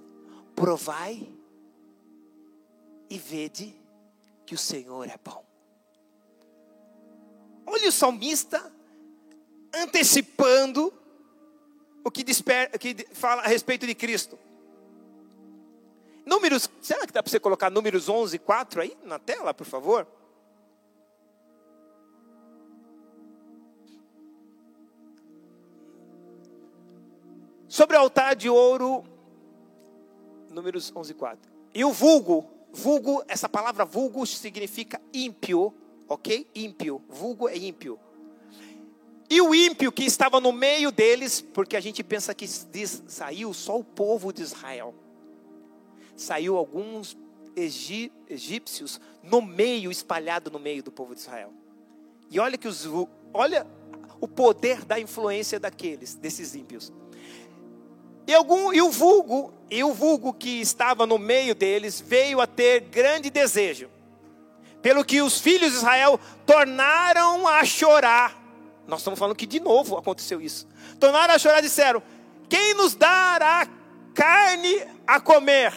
Provai 0.55 1.30
e 3.09 3.18
vede 3.18 3.76
que 4.45 4.55
o 4.55 4.57
Senhor 4.57 5.07
é 5.07 5.18
bom. 5.24 5.45
Olha 7.66 7.88
o 7.88 7.91
salmista 7.91 8.72
antecipando 9.74 10.93
o 12.03 12.11
que, 12.11 12.24
desper, 12.24 12.78
que 12.78 13.07
fala 13.13 13.41
a 13.41 13.47
respeito 13.47 13.88
de 13.88 13.95
Cristo. 13.95 14.38
Números, 16.26 16.69
será 16.82 17.05
que 17.05 17.13
dá 17.13 17.21
para 17.21 17.30
você 17.30 17.39
colocar 17.39 17.69
números 17.69 18.07
11, 18.07 18.39
4 18.39 18.82
aí 18.82 18.97
na 19.03 19.19
tela, 19.19 19.53
por 19.53 19.65
favor? 19.65 20.07
Sobre 27.67 27.97
o 27.97 27.99
altar 27.99 28.36
de 28.36 28.49
ouro, 28.49 29.03
números 30.49 30.93
11, 30.95 31.13
4. 31.13 31.51
E 31.74 31.84
o 31.84 31.91
vulgo, 31.91 32.47
vulgo, 32.71 33.24
essa 33.28 33.49
palavra 33.49 33.84
vulgo 33.84 34.26
significa 34.28 35.01
ímpio, 35.11 35.74
ok? 36.07 36.47
Ímpio, 36.53 37.01
vulgo 37.09 37.49
é 37.49 37.57
ímpio. 37.57 37.99
E 39.34 39.41
o 39.41 39.55
ímpio 39.55 39.91
que 39.91 40.05
estava 40.05 40.39
no 40.39 40.51
meio 40.51 40.91
deles, 40.91 41.41
porque 41.41 41.75
a 41.75 41.79
gente 41.79 42.03
pensa 42.03 42.36
que 42.36 42.45
diz, 42.71 43.01
saiu 43.07 43.51
só 43.51 43.79
o 43.79 43.84
povo 43.84 44.31
de 44.31 44.43
Israel. 44.43 44.93
Saiu 46.15 46.55
alguns 46.55 47.17
egípcios 47.55 49.01
no 49.23 49.41
meio, 49.41 49.89
espalhado 49.89 50.51
no 50.51 50.59
meio 50.59 50.84
do 50.84 50.91
povo 50.91 51.15
de 51.15 51.21
Israel. 51.21 51.51
E 52.29 52.39
olha 52.39 52.59
que 52.59 52.67
os 52.67 52.88
olha 53.34 53.65
o 54.21 54.27
poder 54.27 54.86
da 54.86 54.99
influência 54.99 55.59
daqueles, 55.59 56.13
desses 56.13 56.53
ímpios. 56.53 56.93
E, 58.27 58.36
algum, 58.36 58.71
e 58.71 58.84
o 58.84 58.91
vulgo, 58.91 59.51
e 59.67 59.84
o 59.84 59.93
vulgo 59.93 60.31
que 60.31 60.61
estava 60.61 61.07
no 61.07 61.17
meio 61.17 61.55
deles, 61.55 61.99
veio 61.99 62.39
a 62.39 62.45
ter 62.45 62.81
grande 62.81 63.31
desejo. 63.31 63.89
Pelo 64.79 65.03
que 65.03 65.23
os 65.23 65.41
filhos 65.41 65.71
de 65.71 65.77
Israel 65.77 66.19
tornaram 66.45 67.47
a 67.47 67.65
chorar 67.65 68.42
nós 68.88 68.99
estamos 68.99 69.17
falando 69.17 69.36
que 69.36 69.45
de 69.45 69.59
novo 69.59 69.97
aconteceu 69.97 70.41
isso. 70.41 70.67
Tornaram 70.99 71.34
a 71.34 71.39
chorar 71.39 71.59
e 71.59 71.63
disseram: 71.63 72.01
Quem 72.49 72.73
nos 72.73 72.95
dará 72.95 73.67
carne 74.13 74.86
a 75.07 75.19
comer? 75.19 75.73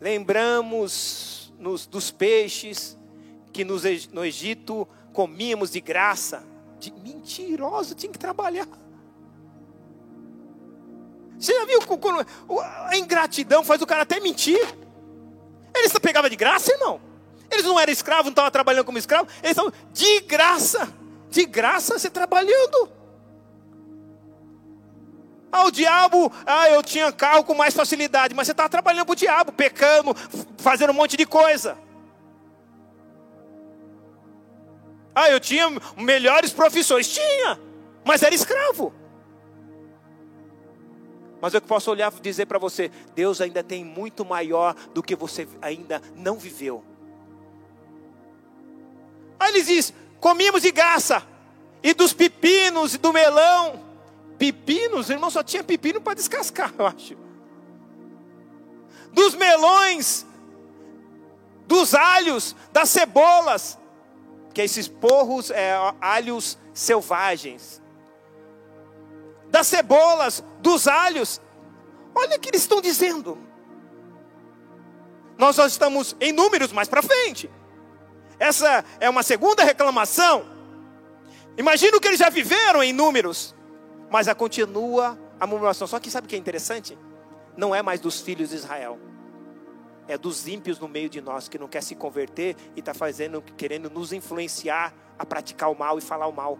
Lembramos 0.00 1.52
nos, 1.58 1.86
dos 1.86 2.10
peixes 2.10 2.98
que 3.52 3.64
nos, 3.64 3.82
no 4.08 4.24
Egito 4.24 4.86
comíamos 5.12 5.70
de 5.70 5.80
graça. 5.80 6.44
De 6.78 6.90
mentiroso, 6.90 7.94
tinha 7.94 8.10
que 8.10 8.18
trabalhar. 8.18 8.66
Você 11.38 11.54
já 11.54 11.64
viu 11.64 11.80
a 12.86 12.96
ingratidão 12.96 13.64
faz 13.64 13.80
o 13.80 13.86
cara 13.86 14.02
até 14.02 14.20
mentir? 14.20 14.60
Eles 15.74 15.92
pegavam 15.98 16.28
de 16.28 16.36
graça, 16.36 16.72
irmão. 16.72 17.00
Eles 17.60 17.70
não 17.70 17.78
eram 17.78 17.92
escravos, 17.92 18.24
não 18.24 18.30
estavam 18.30 18.50
trabalhando 18.50 18.84
como 18.84 18.98
escravos. 18.98 19.32
Eles 19.42 19.50
estavam 19.50 19.72
de 19.92 20.20
graça. 20.20 20.92
De 21.28 21.44
graça 21.44 21.98
você 21.98 22.10
trabalhando. 22.10 22.90
Ah, 25.52 25.64
o 25.64 25.70
diabo, 25.70 26.32
ah, 26.46 26.70
eu 26.70 26.82
tinha 26.82 27.12
carro 27.12 27.44
com 27.44 27.54
mais 27.54 27.74
facilidade, 27.74 28.34
mas 28.34 28.46
você 28.46 28.52
estava 28.52 28.68
trabalhando 28.68 29.04
para 29.04 29.12
o 29.12 29.16
diabo, 29.16 29.52
pecando, 29.52 30.14
fazendo 30.58 30.90
um 30.90 30.94
monte 30.94 31.16
de 31.16 31.26
coisa. 31.26 31.76
Ah, 35.14 35.28
eu 35.28 35.40
tinha 35.40 35.66
melhores 35.96 36.52
profissões. 36.52 37.08
Tinha, 37.08 37.58
mas 38.04 38.22
era 38.22 38.34
escravo. 38.34 38.94
Mas 41.40 41.52
eu 41.52 41.60
posso 41.60 41.90
olhar 41.90 42.12
e 42.12 42.20
dizer 42.20 42.46
para 42.46 42.58
você: 42.58 42.90
Deus 43.14 43.40
ainda 43.40 43.62
tem 43.62 43.84
muito 43.84 44.24
maior 44.24 44.74
do 44.94 45.02
que 45.02 45.16
você 45.16 45.48
ainda 45.60 46.00
não 46.14 46.36
viveu. 46.36 46.89
Aí 49.40 49.54
ele 49.54 49.62
diz: 49.62 49.94
comíamos 50.20 50.60
de 50.60 50.70
graça, 50.70 51.26
e 51.82 51.94
dos 51.94 52.12
pepinos 52.12 52.94
e 52.94 52.98
do 52.98 53.12
melão. 53.12 53.88
Pepinos, 54.38 55.10
irmão, 55.10 55.30
só 55.30 55.42
tinha 55.42 55.64
pepino 55.64 56.00
para 56.00 56.14
descascar, 56.14 56.72
eu 56.78 56.86
acho. 56.86 57.16
Dos 59.12 59.34
melões, 59.34 60.26
dos 61.66 61.94
alhos, 61.94 62.54
das 62.72 62.90
cebolas, 62.90 63.78
que 64.54 64.62
esses 64.62 64.88
porros 64.88 65.50
é 65.50 65.74
alhos 66.00 66.58
selvagens. 66.72 67.82
Das 69.50 69.66
cebolas, 69.66 70.44
dos 70.60 70.86
alhos. 70.86 71.40
Olha 72.14 72.36
o 72.36 72.40
que 72.40 72.50
eles 72.50 72.62
estão 72.62 72.80
dizendo. 72.80 73.36
Nós 75.36 75.56
só 75.56 75.66
estamos 75.66 76.16
em 76.20 76.32
números 76.32 76.72
mais 76.72 76.88
para 76.88 77.02
frente. 77.02 77.50
Essa 78.40 78.82
é 78.98 79.08
uma 79.10 79.22
segunda 79.22 79.62
reclamação. 79.62 80.46
Imagina 81.58 81.98
o 81.98 82.00
que 82.00 82.08
eles 82.08 82.18
já 82.18 82.30
viveram 82.30 82.82
em 82.82 82.90
números. 82.90 83.54
Mas 84.10 84.28
a 84.28 84.34
continua 84.34 85.18
a 85.38 85.46
murmuração. 85.46 85.86
Só 85.86 86.00
que 86.00 86.10
sabe 86.10 86.26
o 86.26 86.28
que 86.28 86.34
é 86.34 86.38
interessante? 86.38 86.98
Não 87.54 87.74
é 87.74 87.82
mais 87.82 88.00
dos 88.00 88.22
filhos 88.22 88.48
de 88.48 88.56
Israel. 88.56 88.98
É 90.08 90.16
dos 90.16 90.48
ímpios 90.48 90.78
no 90.78 90.88
meio 90.88 91.10
de 91.10 91.20
nós 91.20 91.48
que 91.48 91.58
não 91.58 91.68
quer 91.68 91.82
se 91.82 91.94
converter 91.94 92.56
e 92.74 92.80
está 92.80 92.94
fazendo, 92.94 93.42
querendo 93.42 93.90
nos 93.90 94.10
influenciar 94.10 94.94
a 95.18 95.26
praticar 95.26 95.70
o 95.70 95.78
mal 95.78 95.98
e 95.98 96.00
falar 96.00 96.26
o 96.26 96.32
mal. 96.32 96.58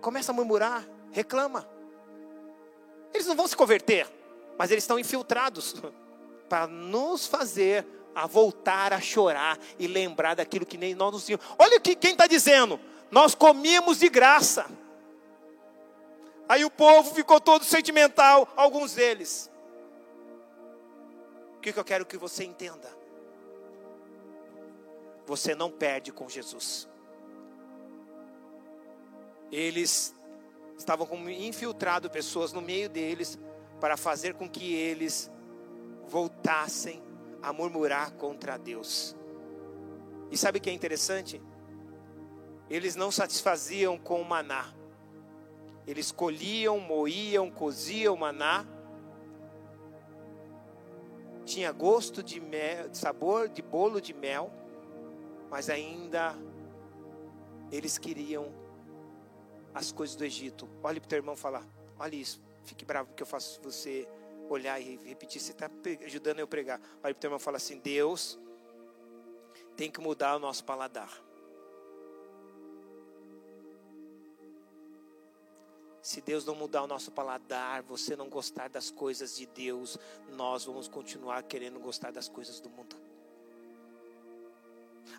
Começa 0.00 0.32
a 0.32 0.34
murmurar, 0.34 0.84
reclama. 1.12 1.68
Eles 3.14 3.28
não 3.28 3.36
vão 3.36 3.46
se 3.46 3.56
converter, 3.56 4.06
mas 4.58 4.72
eles 4.72 4.82
estão 4.82 4.98
infiltrados 4.98 5.80
para 6.50 6.66
nos 6.66 7.26
fazer 7.26 7.86
a 8.16 8.26
voltar 8.26 8.94
a 8.94 9.00
chorar 9.00 9.58
e 9.78 9.86
lembrar 9.86 10.34
daquilo 10.34 10.64
que 10.64 10.78
nem 10.78 10.94
nós 10.94 11.12
nos 11.12 11.26
tínhamos. 11.26 11.44
Olha 11.58 11.78
que 11.78 11.94
quem 11.94 12.12
está 12.12 12.26
dizendo. 12.26 12.80
Nós 13.10 13.34
comíamos 13.34 13.98
de 13.98 14.08
graça. 14.08 14.64
Aí 16.48 16.64
o 16.64 16.70
povo 16.70 17.14
ficou 17.14 17.38
todo 17.38 17.62
sentimental, 17.62 18.48
alguns 18.56 18.94
deles. 18.94 19.50
O 21.58 21.60
que, 21.60 21.74
que 21.74 21.78
eu 21.78 21.84
quero 21.84 22.06
que 22.06 22.16
você 22.16 22.42
entenda? 22.42 22.88
Você 25.26 25.54
não 25.54 25.70
perde 25.70 26.10
com 26.10 26.26
Jesus. 26.26 26.88
Eles 29.52 30.14
estavam 30.78 31.06
como 31.06 31.28
infiltrado 31.28 32.08
pessoas 32.08 32.50
no 32.50 32.62
meio 32.62 32.88
deles 32.88 33.38
para 33.78 33.98
fazer 33.98 34.32
com 34.34 34.48
que 34.48 34.74
eles 34.74 35.30
voltassem 36.06 37.05
a 37.46 37.52
murmurar 37.52 38.10
contra 38.14 38.58
Deus. 38.58 39.14
E 40.32 40.36
sabe 40.36 40.58
o 40.58 40.60
que 40.60 40.68
é 40.68 40.72
interessante? 40.72 41.40
Eles 42.68 42.96
não 42.96 43.12
satisfaziam 43.12 43.96
com 43.96 44.20
o 44.20 44.24
maná. 44.24 44.74
Eles 45.86 46.10
colhiam, 46.10 46.80
moíam, 46.80 47.48
coziam 47.48 48.14
o 48.14 48.18
maná. 48.18 48.66
Tinha 51.44 51.70
gosto 51.70 52.20
de 52.20 52.40
mel, 52.40 52.92
sabor 52.92 53.48
de 53.48 53.62
bolo 53.62 54.00
de 54.00 54.12
mel, 54.12 54.50
mas 55.48 55.70
ainda 55.70 56.34
eles 57.70 57.96
queriam 57.96 58.52
as 59.72 59.92
coisas 59.92 60.16
do 60.16 60.24
Egito. 60.24 60.68
Olhe 60.82 60.98
para 60.98 61.06
o 61.06 61.10
teu 61.10 61.18
irmão 61.18 61.36
falar: 61.36 61.64
olha 61.96 62.16
isso, 62.16 62.42
fique 62.64 62.84
bravo 62.84 63.10
porque 63.10 63.22
eu 63.22 63.26
faço 63.26 63.60
você 63.62 64.08
olhar 64.54 64.80
e 64.80 64.96
repetir. 64.96 65.40
Você 65.40 65.52
está 65.52 65.70
ajudando 66.04 66.40
eu 66.40 66.46
pregar. 66.46 66.80
Olha 66.80 67.00
para 67.00 67.10
o 67.12 67.14
teu 67.14 67.28
irmão 67.28 67.38
e 67.38 67.42
fala 67.42 67.56
assim: 67.56 67.78
Deus 67.78 68.38
tem 69.76 69.90
que 69.90 70.00
mudar 70.00 70.36
o 70.36 70.38
nosso 70.38 70.64
paladar. 70.64 71.22
Se 76.02 76.20
Deus 76.20 76.44
não 76.44 76.54
mudar 76.54 76.84
o 76.84 76.86
nosso 76.86 77.10
paladar, 77.10 77.82
você 77.82 78.14
não 78.14 78.28
gostar 78.28 78.68
das 78.68 78.92
coisas 78.92 79.36
de 79.36 79.44
Deus, 79.44 79.98
nós 80.28 80.64
vamos 80.64 80.86
continuar 80.86 81.42
querendo 81.42 81.80
gostar 81.80 82.12
das 82.12 82.28
coisas 82.28 82.60
do 82.60 82.70
mundo. 82.70 82.96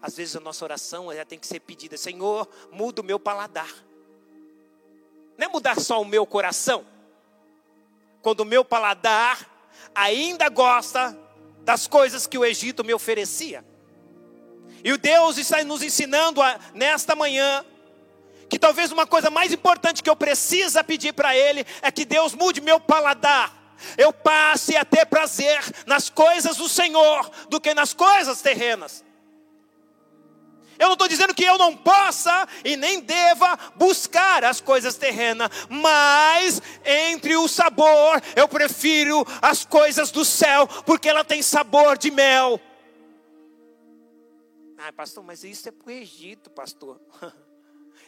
Às 0.02 0.16
vezes 0.16 0.36
a 0.38 0.40
nossa 0.40 0.64
oração 0.64 1.14
já 1.14 1.26
tem 1.26 1.38
que 1.38 1.46
ser 1.46 1.60
pedida: 1.60 1.98
Senhor, 1.98 2.48
muda 2.72 3.02
o 3.02 3.06
meu 3.06 3.20
paladar. 3.20 3.70
Não 5.38 5.46
é 5.46 5.50
mudar 5.50 5.80
só 5.80 6.02
o 6.02 6.06
meu 6.06 6.26
coração 6.26 6.86
quando 8.22 8.42
o 8.42 8.46
meu 8.46 8.64
paladar 8.64 9.46
ainda 9.94 10.50
gosta 10.50 11.18
das 11.62 11.88
coisas 11.88 12.28
que 12.28 12.38
o 12.38 12.46
Egito 12.46 12.84
me 12.84 12.94
oferecia. 12.94 13.66
E 14.84 14.92
o 14.92 14.98
Deus 14.98 15.38
está 15.38 15.64
nos 15.64 15.82
ensinando 15.82 16.42
a, 16.42 16.60
nesta 16.74 17.16
manhã 17.16 17.66
que 18.50 18.58
talvez 18.58 18.92
uma 18.92 19.06
coisa 19.06 19.30
mais 19.30 19.52
importante 19.52 20.02
que 20.02 20.10
eu 20.10 20.16
precisa 20.16 20.84
pedir 20.84 21.14
para 21.14 21.36
Ele 21.36 21.66
é 21.82 21.92
que 21.92 22.06
Deus 22.06 22.34
mude 22.34 22.62
meu 22.62 22.80
paladar. 22.80 23.54
Eu 23.98 24.12
passe 24.14 24.76
a 24.76 24.86
ter 24.86 25.06
prazer 25.06 25.60
nas 25.86 26.10
coisas 26.10 26.58
do 26.58 26.70
Senhor 26.70 27.30
do 27.50 27.60
que 27.60 27.74
nas 27.74 27.94
coisas 27.94 28.42
terrenas. 28.42 29.04
Eu 30.80 30.88
não 30.88 30.94
estou 30.94 31.08
dizendo 31.08 31.34
que 31.34 31.44
eu 31.44 31.58
não 31.58 31.76
possa 31.76 32.48
e 32.64 32.76
nem 32.76 33.00
deva 33.02 33.58
buscar 33.76 34.44
as 34.44 34.62
coisas 34.62 34.96
terrenas, 34.96 35.50
mas 35.70 36.62
entre 36.86 37.36
o 37.36 37.48
sabor, 37.48 38.22
eu 38.36 38.48
prefiro 38.48 39.26
as 39.42 39.66
coisas 39.66 40.12
do 40.12 40.24
céu, 40.24 40.68
porque 40.86 41.10
ela 41.10 41.24
tem 41.24 41.42
sabor 41.42 41.98
de 41.98 42.12
mel. 42.12 42.60
Ah, 44.78 44.94
pastor, 44.94 45.24
mas 45.24 45.44
isso 45.44 45.68
é 45.68 45.72
para 45.72 45.88
o 45.88 45.92
Egito, 45.92 46.50
pastor. 46.50 47.02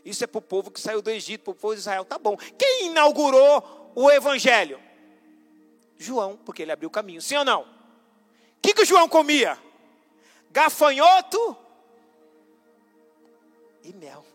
Isso 0.05 0.23
é 0.23 0.27
para 0.27 0.39
o 0.39 0.41
povo 0.41 0.71
que 0.71 0.79
saiu 0.79 1.01
do 1.01 1.09
Egito, 1.09 1.43
para 1.43 1.51
o 1.51 1.55
povo 1.55 1.73
de 1.73 1.81
Israel. 1.81 2.05
Tá 2.05 2.17
bom. 2.17 2.37
Quem 2.57 2.87
inaugurou 2.87 3.91
o 3.93 4.09
evangelho? 4.09 4.79
João, 5.97 6.37
porque 6.37 6.61
ele 6.61 6.71
abriu 6.71 6.87
o 6.87 6.91
caminho. 6.91 7.21
Sim 7.21 7.35
ou 7.35 7.43
não? 7.43 7.63
O 7.63 7.67
que, 8.61 8.73
que 8.73 8.83
o 8.83 8.85
João 8.85 9.09
comia? 9.09 9.57
Gafanhoto 10.51 11.57
e 13.89 13.93
mel. 13.93 14.25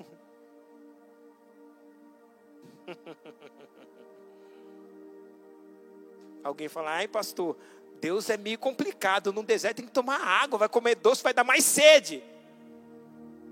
Alguém 6.42 6.68
fala, 6.68 6.90
ai 6.90 7.08
pastor, 7.08 7.56
Deus 8.00 8.28
é 8.28 8.36
meio 8.36 8.58
complicado. 8.58 9.32
No 9.32 9.42
deserto 9.42 9.76
tem 9.76 9.86
que 9.86 9.92
tomar 9.92 10.20
água, 10.20 10.58
vai 10.58 10.68
comer 10.68 10.94
doce, 10.96 11.22
vai 11.22 11.32
dar 11.32 11.44
mais 11.44 11.64
sede. 11.64 12.22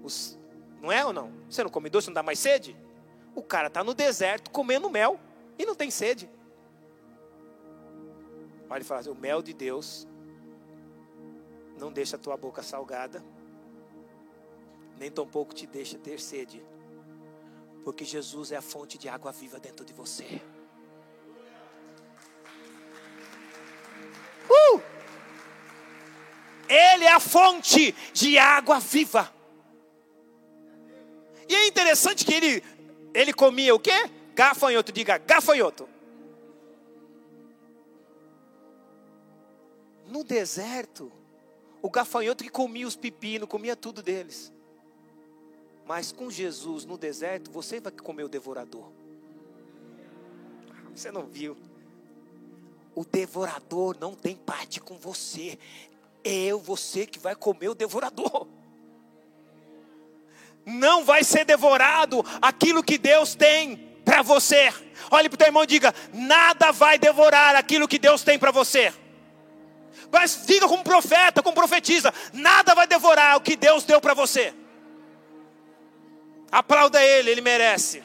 Os, 0.02 0.38
não 0.80 0.92
é 0.92 1.04
ou 1.04 1.12
não? 1.12 1.32
Você 1.48 1.62
não 1.62 1.70
come 1.70 1.88
doce, 1.88 2.08
não 2.08 2.14
dá 2.14 2.22
mais 2.22 2.38
sede? 2.38 2.76
O 3.34 3.42
cara 3.42 3.68
está 3.68 3.82
no 3.82 3.94
deserto 3.94 4.50
comendo 4.50 4.90
mel 4.90 5.18
e 5.58 5.64
não 5.64 5.74
tem 5.74 5.90
sede. 5.90 6.28
Olha 8.68 8.78
ele 8.78 8.84
fala 8.84 9.00
assim, 9.00 9.10
o 9.10 9.14
mel 9.14 9.40
de 9.42 9.54
Deus 9.54 10.06
não 11.78 11.92
deixa 11.92 12.16
a 12.16 12.18
tua 12.18 12.36
boca 12.36 12.62
salgada, 12.62 13.24
nem 15.02 15.10
tampouco 15.10 15.52
te 15.52 15.66
deixa 15.66 15.98
ter 15.98 16.20
sede, 16.20 16.64
porque 17.82 18.04
Jesus 18.04 18.52
é 18.52 18.56
a 18.56 18.62
fonte 18.62 18.96
de 18.96 19.08
água 19.08 19.32
viva 19.32 19.58
dentro 19.58 19.84
de 19.84 19.92
você. 19.92 20.40
Uh! 24.48 24.80
Ele 26.68 27.04
é 27.04 27.12
a 27.12 27.18
fonte 27.18 27.90
de 28.12 28.38
água 28.38 28.78
viva. 28.78 29.34
E 31.48 31.52
é 31.52 31.66
interessante 31.66 32.24
que 32.24 32.34
ele, 32.34 32.64
ele 33.12 33.32
comia 33.32 33.74
o 33.74 33.80
quê? 33.80 34.08
Gafanhoto, 34.36 34.92
diga 34.92 35.18
gafanhoto. 35.18 35.88
No 40.06 40.22
deserto, 40.22 41.10
o 41.82 41.90
gafanhoto 41.90 42.44
que 42.44 42.50
comia 42.50 42.86
os 42.86 42.94
pepinos, 42.94 43.48
comia 43.48 43.74
tudo 43.74 44.00
deles. 44.00 44.52
Mas 45.86 46.12
com 46.12 46.30
Jesus 46.30 46.84
no 46.84 46.96
deserto, 46.96 47.50
você 47.50 47.80
vai 47.80 47.92
comer 47.92 48.24
o 48.24 48.28
devorador. 48.28 48.90
Você 50.94 51.10
não 51.10 51.26
viu? 51.26 51.56
O 52.94 53.04
devorador 53.04 53.96
não 53.98 54.14
tem 54.14 54.36
parte 54.36 54.80
com 54.80 54.96
você. 54.96 55.58
É 56.22 56.32
eu, 56.32 56.58
você 56.58 57.06
que 57.06 57.18
vai 57.18 57.34
comer 57.34 57.68
o 57.68 57.74
devorador 57.74 58.46
não 60.64 61.04
vai 61.04 61.24
ser 61.24 61.44
devorado 61.44 62.24
aquilo 62.40 62.82
que 62.82 62.98
Deus 62.98 63.34
tem 63.34 63.76
para 64.04 64.22
você. 64.22 64.72
Olhe 65.10 65.28
para 65.28 65.34
o 65.34 65.38
teu 65.38 65.46
irmão 65.46 65.64
e 65.64 65.66
diga: 65.66 65.94
nada 66.12 66.72
vai 66.72 66.98
devorar 66.98 67.56
aquilo 67.56 67.88
que 67.88 67.98
Deus 67.98 68.22
tem 68.22 68.38
para 68.38 68.50
você. 68.50 68.92
Mas 70.10 70.44
diga 70.46 70.68
como 70.68 70.84
profeta, 70.84 71.42
como 71.42 71.54
profetiza: 71.54 72.12
nada 72.32 72.74
vai 72.74 72.86
devorar 72.86 73.36
o 73.36 73.40
que 73.40 73.56
Deus 73.56 73.84
deu 73.84 74.00
para 74.00 74.14
você. 74.14 74.54
Aplauda 76.52 77.02
Ele, 77.02 77.30
Ele 77.30 77.40
merece. 77.40 78.02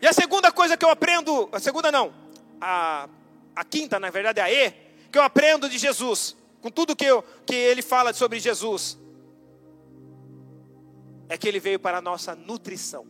E 0.00 0.06
a 0.06 0.12
segunda 0.14 0.50
coisa 0.50 0.76
que 0.76 0.84
eu 0.84 0.88
aprendo, 0.88 1.48
a 1.52 1.60
segunda 1.60 1.92
não, 1.92 2.12
a, 2.58 3.08
a 3.54 3.64
quinta, 3.64 4.00
na 4.00 4.08
verdade, 4.08 4.40
é 4.40 4.42
a 4.42 4.50
E, 4.50 4.70
que 5.12 5.18
eu 5.18 5.22
aprendo 5.22 5.68
de 5.68 5.76
Jesus, 5.76 6.34
com 6.62 6.70
tudo 6.70 6.96
que, 6.96 7.04
eu, 7.04 7.22
que 7.44 7.54
ele 7.54 7.82
fala 7.82 8.14
sobre 8.14 8.40
Jesus, 8.40 8.98
é 11.28 11.36
que 11.36 11.46
ele 11.46 11.60
veio 11.60 11.78
para 11.78 11.98
a 11.98 12.02
nossa 12.02 12.34
nutrição. 12.34 13.06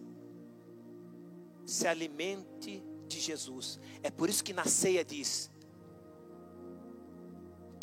Se 1.65 1.87
alimente 1.87 2.83
de 3.07 3.21
Jesus. 3.21 3.79
É 4.03 4.11
por 4.11 4.29
isso 4.29 4.43
que 4.43 4.53
na 4.53 4.65
ceia 4.65 5.05
diz 5.05 5.52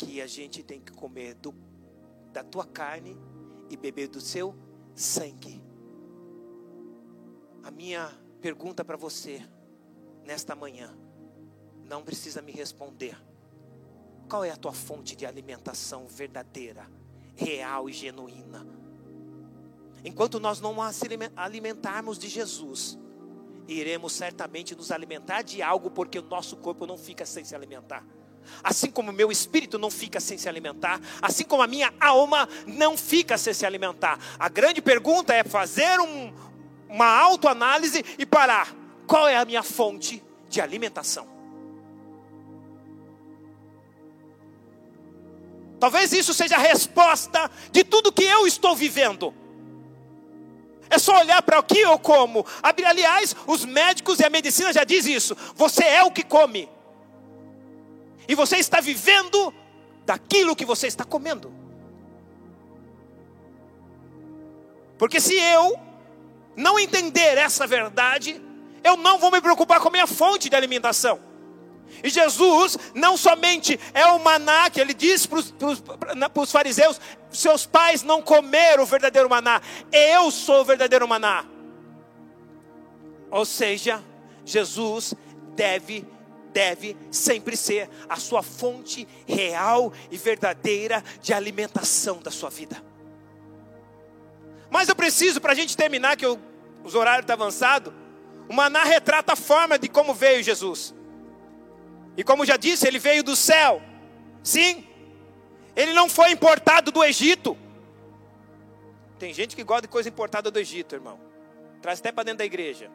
que 0.00 0.22
a 0.22 0.26
gente 0.26 0.62
tem 0.62 0.80
que 0.80 0.92
comer 0.92 1.34
do, 1.34 1.54
da 2.32 2.42
tua 2.42 2.64
carne 2.64 3.18
e 3.68 3.76
beber 3.76 4.08
do 4.08 4.18
seu 4.18 4.54
sangue. 4.94 5.62
A 7.62 7.70
minha 7.70 8.10
pergunta 8.40 8.82
para 8.82 8.96
você 8.96 9.46
nesta 10.24 10.56
manhã, 10.56 10.96
não 11.84 12.02
precisa 12.02 12.40
me 12.40 12.50
responder 12.50 13.14
qual 14.26 14.42
é 14.42 14.50
a 14.50 14.56
tua 14.56 14.72
fonte 14.72 15.14
de 15.14 15.26
alimentação 15.26 16.06
verdadeira, 16.06 16.86
real 17.36 17.88
e 17.88 17.92
genuína? 17.92 18.66
Enquanto 20.02 20.40
nós 20.40 20.60
não 20.60 20.76
alimentarmos 21.36 22.18
de 22.18 22.28
Jesus, 22.28 22.98
iremos 23.68 24.12
certamente 24.12 24.74
nos 24.74 24.90
alimentar 24.90 25.42
de 25.42 25.60
algo, 25.60 25.90
porque 25.90 26.18
o 26.18 26.22
nosso 26.22 26.56
corpo 26.56 26.86
não 26.86 26.96
fica 26.96 27.26
sem 27.26 27.44
se 27.44 27.54
alimentar. 27.54 28.06
Assim 28.62 28.90
como 28.90 29.10
o 29.10 29.14
meu 29.14 29.30
espírito 29.30 29.78
não 29.78 29.90
fica 29.90 30.20
sem 30.20 30.36
se 30.36 30.48
alimentar, 30.48 31.00
assim 31.20 31.44
como 31.44 31.62
a 31.62 31.66
minha 31.66 31.92
alma 32.00 32.48
não 32.66 32.96
fica 32.96 33.38
sem 33.38 33.54
se 33.54 33.64
alimentar. 33.64 34.18
A 34.38 34.48
grande 34.48 34.82
pergunta 34.82 35.34
é 35.34 35.44
fazer 35.44 36.00
um, 36.00 36.32
uma 36.88 37.06
autoanálise 37.06 38.04
e 38.18 38.26
parar. 38.26 38.74
Qual 39.06 39.26
é 39.26 39.36
a 39.36 39.44
minha 39.44 39.62
fonte 39.62 40.22
de 40.48 40.60
alimentação? 40.60 41.28
Talvez 45.80 46.12
isso 46.12 46.34
seja 46.34 46.56
a 46.56 46.58
resposta 46.58 47.50
de 47.72 47.82
tudo 47.82 48.12
que 48.12 48.22
eu 48.22 48.46
estou 48.46 48.76
vivendo. 48.76 49.34
É 50.90 50.98
só 50.98 51.20
olhar 51.20 51.40
para 51.40 51.58
o 51.58 51.62
que 51.62 51.78
eu 51.78 51.98
como. 51.98 52.44
Aliás, 52.62 53.34
os 53.46 53.64
médicos 53.64 54.18
e 54.20 54.24
a 54.24 54.30
medicina 54.30 54.72
já 54.72 54.84
diz 54.84 55.06
isso. 55.06 55.36
Você 55.54 55.84
é 55.84 56.02
o 56.02 56.10
que 56.10 56.22
come. 56.22 56.68
E 58.30 58.34
você 58.36 58.58
está 58.58 58.80
vivendo 58.80 59.52
daquilo 60.06 60.54
que 60.54 60.64
você 60.64 60.86
está 60.86 61.02
comendo. 61.04 61.52
Porque 64.96 65.20
se 65.20 65.34
eu 65.34 65.76
não 66.54 66.78
entender 66.78 67.36
essa 67.36 67.66
verdade, 67.66 68.40
eu 68.84 68.96
não 68.96 69.18
vou 69.18 69.32
me 69.32 69.40
preocupar 69.40 69.80
com 69.80 69.88
a 69.88 69.90
minha 69.90 70.06
fonte 70.06 70.48
de 70.48 70.54
alimentação. 70.54 71.18
E 72.04 72.08
Jesus 72.08 72.78
não 72.94 73.16
somente 73.16 73.80
é 73.92 74.06
o 74.06 74.20
maná, 74.20 74.70
que 74.70 74.80
ele 74.80 74.94
diz 74.94 75.26
para 75.26 75.40
os 76.40 76.52
fariseus: 76.52 77.00
seus 77.32 77.66
pais 77.66 78.04
não 78.04 78.22
comeram 78.22 78.84
o 78.84 78.86
verdadeiro 78.86 79.28
maná, 79.28 79.60
eu 79.90 80.30
sou 80.30 80.60
o 80.60 80.64
verdadeiro 80.64 81.08
maná. 81.08 81.44
Ou 83.28 83.44
seja, 83.44 84.00
Jesus 84.44 85.14
deve, 85.56 86.06
deve 86.52 86.96
sempre 87.10 87.56
ser 87.56 87.88
a 88.08 88.16
sua 88.16 88.42
fonte 88.42 89.06
real 89.26 89.92
e 90.10 90.16
verdadeira 90.16 91.02
de 91.20 91.32
alimentação 91.32 92.18
da 92.20 92.30
sua 92.30 92.50
vida. 92.50 92.82
Mas 94.70 94.88
eu 94.88 94.94
preciso, 94.94 95.40
para 95.40 95.52
a 95.52 95.54
gente 95.54 95.76
terminar, 95.76 96.16
que 96.16 96.24
eu, 96.24 96.38
os 96.84 96.94
horários 96.94 97.22
estão 97.22 97.36
tá 97.36 97.42
avançados, 97.42 97.92
o 98.48 98.52
maná 98.52 98.84
retrata 98.84 99.32
a 99.32 99.36
forma 99.36 99.78
de 99.78 99.88
como 99.88 100.14
veio 100.14 100.42
Jesus. 100.42 100.94
E 102.16 102.24
como 102.24 102.44
já 102.44 102.56
disse, 102.56 102.86
ele 102.86 102.98
veio 102.98 103.22
do 103.22 103.34
céu. 103.34 103.82
Sim. 104.42 104.86
Ele 105.74 105.92
não 105.92 106.08
foi 106.08 106.30
importado 106.30 106.90
do 106.90 107.02
Egito. 107.02 107.56
Tem 109.18 109.32
gente 109.32 109.54
que 109.54 109.62
gosta 109.62 109.82
de 109.82 109.88
coisa 109.88 110.08
importada 110.08 110.50
do 110.50 110.58
Egito, 110.58 110.94
irmão. 110.94 111.20
Traz 111.80 112.00
até 112.00 112.10
para 112.12 112.24
dentro 112.24 112.38
da 112.38 112.44
igreja. 112.44 112.90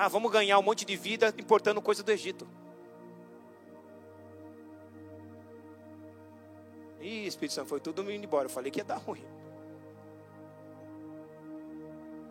Ah, 0.00 0.06
vamos 0.06 0.30
ganhar 0.30 0.56
um 0.60 0.62
monte 0.62 0.84
de 0.84 0.94
vida 0.94 1.34
importando 1.36 1.82
coisa 1.82 2.04
do 2.04 2.12
Egito. 2.12 2.46
Ih, 7.00 7.26
Espírito 7.26 7.54
Santo, 7.54 7.68
foi 7.68 7.80
tudo 7.80 8.08
indo 8.08 8.24
embora. 8.24 8.44
Eu 8.44 8.50
falei 8.50 8.70
que 8.70 8.78
ia 8.78 8.84
dar 8.84 8.98
ruim. 8.98 9.24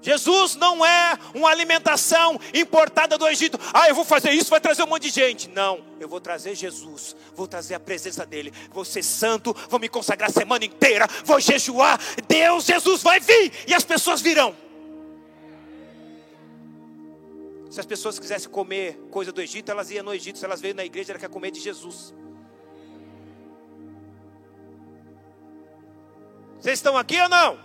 Jesus 0.02 0.56
não 0.56 0.86
é 0.86 1.20
uma 1.34 1.50
alimentação 1.50 2.40
importada 2.54 3.18
do 3.18 3.28
Egito. 3.28 3.60
Ah, 3.74 3.90
eu 3.90 3.96
vou 3.96 4.06
fazer 4.06 4.32
isso, 4.32 4.50
vai 4.50 4.62
trazer 4.62 4.84
um 4.84 4.88
monte 4.88 5.04
de 5.04 5.10
gente. 5.10 5.50
Não, 5.50 5.84
eu 6.00 6.08
vou 6.08 6.22
trazer 6.22 6.56
Jesus, 6.56 7.18
vou 7.36 7.50
trazer 7.50 7.74
a 7.74 7.82
presença 7.82 8.26
dele. 8.26 8.54
Vou 8.72 8.86
ser 8.86 9.04
santo, 9.04 9.54
vou 9.70 9.78
me 9.78 9.90
consagrar 9.90 10.30
a 10.30 10.34
semana 10.34 10.64
inteira, 10.64 11.06
vou 11.26 11.38
jejuar. 11.38 12.00
Deus, 12.30 12.64
Jesus 12.64 13.04
vai 13.04 13.20
vir 13.20 13.52
e 13.68 13.74
as 13.74 13.84
pessoas 13.84 14.22
virão. 14.22 14.56
Se 17.70 17.80
as 17.80 17.86
pessoas 17.86 18.18
quisessem 18.18 18.50
comer 18.50 18.98
coisa 19.12 19.32
do 19.32 19.42
Egito, 19.42 19.72
elas 19.72 19.92
iam 19.92 20.04
no 20.04 20.14
Egito. 20.14 20.40
Se 20.40 20.46
elas 20.46 20.62
veem 20.62 20.74
na 20.74 20.86
igreja, 20.86 21.12
elas 21.12 21.22
querem 21.22 21.34
comer 21.34 21.52
de 21.52 21.60
Jesus. 21.60 22.14
Vocês 26.60 26.80
estão 26.80 26.98
aqui 26.98 27.20
ou 27.22 27.30
não? 27.30 27.60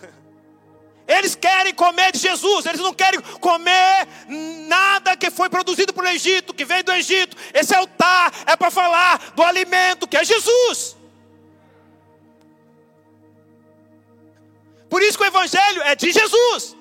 Eles 1.08 1.34
querem 1.34 1.74
comer 1.74 2.12
de 2.12 2.18
Jesus, 2.18 2.66
eles 2.66 2.82
não 2.82 2.92
querem 2.92 3.18
comer 3.40 4.06
nada 4.68 5.16
que 5.16 5.30
foi 5.30 5.48
produzido 5.48 5.92
pelo 5.94 6.06
Egito, 6.08 6.52
que 6.52 6.66
veio 6.66 6.84
do 6.84 6.92
Egito. 6.92 7.34
Esse 7.54 7.74
altar 7.74 8.30
é 8.46 8.54
para 8.54 8.70
falar 8.70 9.32
do 9.34 9.42
alimento 9.42 10.06
que 10.06 10.18
é 10.18 10.24
Jesus. 10.24 10.96
Por 14.90 15.02
isso 15.02 15.16
que 15.16 15.24
o 15.24 15.26
Evangelho 15.26 15.82
é 15.82 15.94
de 15.94 16.12
Jesus. 16.12 16.77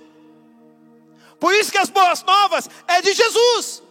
Por 1.40 1.54
isso 1.54 1.72
que 1.72 1.78
as 1.78 1.90
boas 1.90 2.24
novas 2.24 2.70
é 2.88 3.02
de 3.02 3.14
Jesus. 3.14 3.84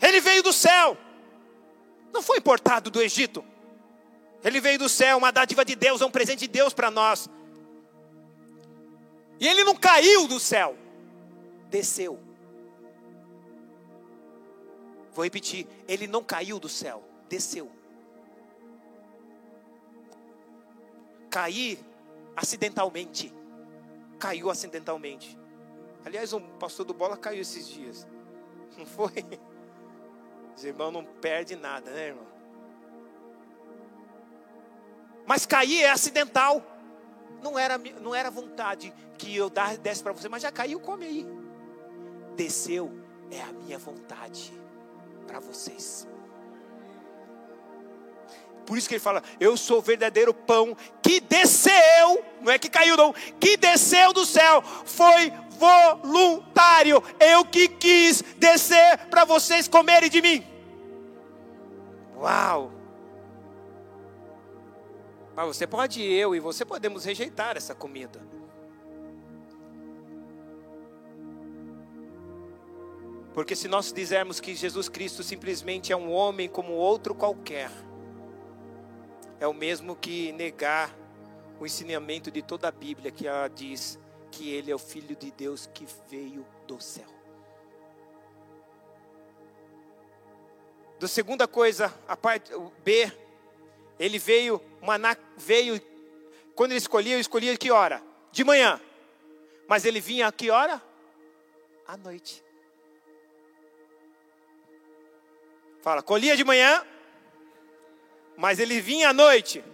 Ele 0.00 0.20
veio 0.20 0.42
do 0.42 0.52
céu, 0.52 0.96
não 2.12 2.22
foi 2.22 2.38
importado 2.38 2.90
do 2.90 3.00
Egito. 3.00 3.44
Ele 4.44 4.60
veio 4.60 4.78
do 4.78 4.88
céu, 4.88 5.18
uma 5.18 5.32
dádiva 5.32 5.64
de 5.64 5.74
Deus, 5.74 6.00
é 6.00 6.06
um 6.06 6.10
presente 6.10 6.40
de 6.40 6.48
Deus 6.48 6.72
para 6.72 6.90
nós. 6.90 7.28
E 9.40 9.46
ele 9.46 9.64
não 9.64 9.74
caiu 9.74 10.26
do 10.26 10.38
céu, 10.38 10.76
desceu. 11.68 12.20
Vou 15.12 15.24
repetir, 15.24 15.66
ele 15.88 16.06
não 16.06 16.22
caiu 16.22 16.58
do 16.60 16.68
céu, 16.68 17.02
desceu. 17.28 17.70
Cair 21.30 21.78
acidentalmente. 22.36 23.32
Caiu 24.18 24.50
acidentalmente. 24.50 25.38
Aliás, 26.04 26.32
um 26.32 26.40
pastor 26.58 26.86
do 26.86 26.94
bola 26.94 27.16
caiu 27.16 27.40
esses 27.40 27.66
dias. 27.66 28.06
Não 28.76 28.86
foi? 28.86 29.24
Os 30.54 30.64
irmãos 30.64 30.92
não 30.92 31.04
perdem 31.04 31.56
nada, 31.56 31.90
né, 31.90 32.08
irmão? 32.08 32.26
Mas 35.26 35.44
cair 35.44 35.82
é 35.82 35.90
acidental. 35.90 36.62
Não 37.42 37.58
era, 37.58 37.76
não 38.00 38.14
era 38.14 38.30
vontade 38.30 38.92
que 39.18 39.34
eu 39.34 39.50
desse 39.82 40.02
para 40.02 40.12
você, 40.12 40.28
mas 40.28 40.42
já 40.42 40.52
caiu, 40.52 40.80
come 40.80 41.04
aí. 41.04 41.26
Desceu, 42.36 42.90
é 43.30 43.42
a 43.42 43.52
minha 43.52 43.78
vontade 43.78 44.52
para 45.26 45.40
vocês. 45.40 46.06
Por 48.66 48.76
isso 48.76 48.88
que 48.88 48.94
ele 48.94 49.00
fala: 49.00 49.22
Eu 49.38 49.56
sou 49.56 49.78
o 49.78 49.82
verdadeiro 49.82 50.34
pão 50.34 50.76
que 51.00 51.20
desceu, 51.20 52.24
não 52.42 52.52
é 52.52 52.58
que 52.58 52.68
caiu, 52.68 52.96
não, 52.96 53.14
que 53.38 53.56
desceu 53.56 54.12
do 54.12 54.26
céu, 54.26 54.62
foi 54.84 55.32
voluntário. 55.50 57.02
Eu 57.20 57.44
que 57.44 57.68
quis 57.68 58.22
descer 58.36 58.98
para 59.08 59.24
vocês 59.24 59.68
comerem 59.68 60.10
de 60.10 60.20
mim. 60.20 60.44
Uau! 62.16 62.72
Mas 65.34 65.46
você 65.46 65.66
pode, 65.66 66.02
eu 66.02 66.34
e 66.34 66.40
você 66.40 66.64
podemos 66.64 67.04
rejeitar 67.04 67.56
essa 67.56 67.74
comida. 67.74 68.20
Porque 73.34 73.54
se 73.54 73.68
nós 73.68 73.92
dissermos 73.92 74.40
que 74.40 74.54
Jesus 74.54 74.88
Cristo 74.88 75.22
simplesmente 75.22 75.92
é 75.92 75.96
um 75.96 76.10
homem 76.10 76.48
como 76.48 76.72
outro 76.72 77.14
qualquer, 77.14 77.70
é 79.40 79.46
o 79.46 79.54
mesmo 79.54 79.94
que 79.96 80.32
negar 80.32 80.94
o 81.60 81.66
ensinamento 81.66 82.30
de 82.30 82.42
toda 82.42 82.68
a 82.68 82.72
Bíblia 82.72 83.10
que 83.10 83.26
ela 83.26 83.48
diz 83.48 83.98
que 84.30 84.50
ele 84.50 84.70
é 84.70 84.74
o 84.74 84.78
filho 84.78 85.16
de 85.16 85.30
Deus 85.30 85.68
que 85.72 85.86
veio 86.10 86.46
do 86.66 86.80
céu. 86.80 87.16
Do 90.98 91.06
segunda 91.06 91.46
coisa, 91.46 91.92
a 92.08 92.16
parte 92.16 92.50
B, 92.82 93.12
ele 93.98 94.18
veio, 94.18 94.60
maná 94.80 95.16
veio, 95.36 95.80
quando 96.54 96.72
ele 96.72 96.78
escolhia, 96.78 97.14
eu 97.14 97.20
escolhia 97.20 97.56
que 97.56 97.70
hora? 97.70 98.02
De 98.32 98.42
manhã. 98.44 98.80
Mas 99.68 99.84
ele 99.84 100.00
vinha 100.00 100.26
a 100.26 100.32
que 100.32 100.50
hora? 100.50 100.80
À 101.86 101.96
noite. 101.96 102.42
Fala, 105.82 106.02
colhia 106.02 106.36
de 106.36 106.44
manhã, 106.44 106.84
mas 108.36 108.58
ele 108.58 108.80
vinha 108.80 109.10
à 109.10 109.12
noite. 109.12 109.64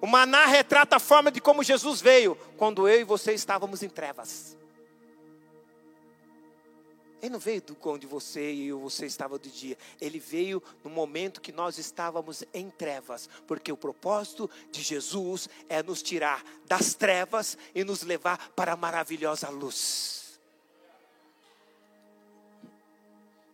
O 0.00 0.06
maná 0.06 0.46
retrata 0.46 0.96
a 0.96 1.00
forma 1.00 1.30
de 1.30 1.40
como 1.40 1.62
Jesus 1.62 2.00
veio 2.00 2.36
quando 2.56 2.88
eu 2.88 3.00
e 3.00 3.04
você 3.04 3.32
estávamos 3.32 3.82
em 3.82 3.88
trevas. 3.88 4.56
Ele 7.22 7.30
não 7.30 7.38
veio 7.38 7.62
do 7.62 7.76
onde 7.88 8.04
você 8.04 8.52
e 8.52 8.72
você 8.72 9.06
estava 9.06 9.38
do 9.38 9.48
dia. 9.48 9.78
Ele 10.00 10.18
veio 10.18 10.60
no 10.82 10.90
momento 10.90 11.40
que 11.40 11.52
nós 11.52 11.78
estávamos 11.78 12.42
em 12.52 12.68
trevas. 12.68 13.28
Porque 13.46 13.70
o 13.70 13.76
propósito 13.76 14.50
de 14.72 14.82
Jesus 14.82 15.48
é 15.68 15.80
nos 15.84 16.02
tirar 16.02 16.42
das 16.66 16.94
trevas 16.94 17.56
e 17.72 17.84
nos 17.84 18.02
levar 18.02 18.50
para 18.56 18.72
a 18.72 18.76
maravilhosa 18.76 19.48
luz. 19.50 20.40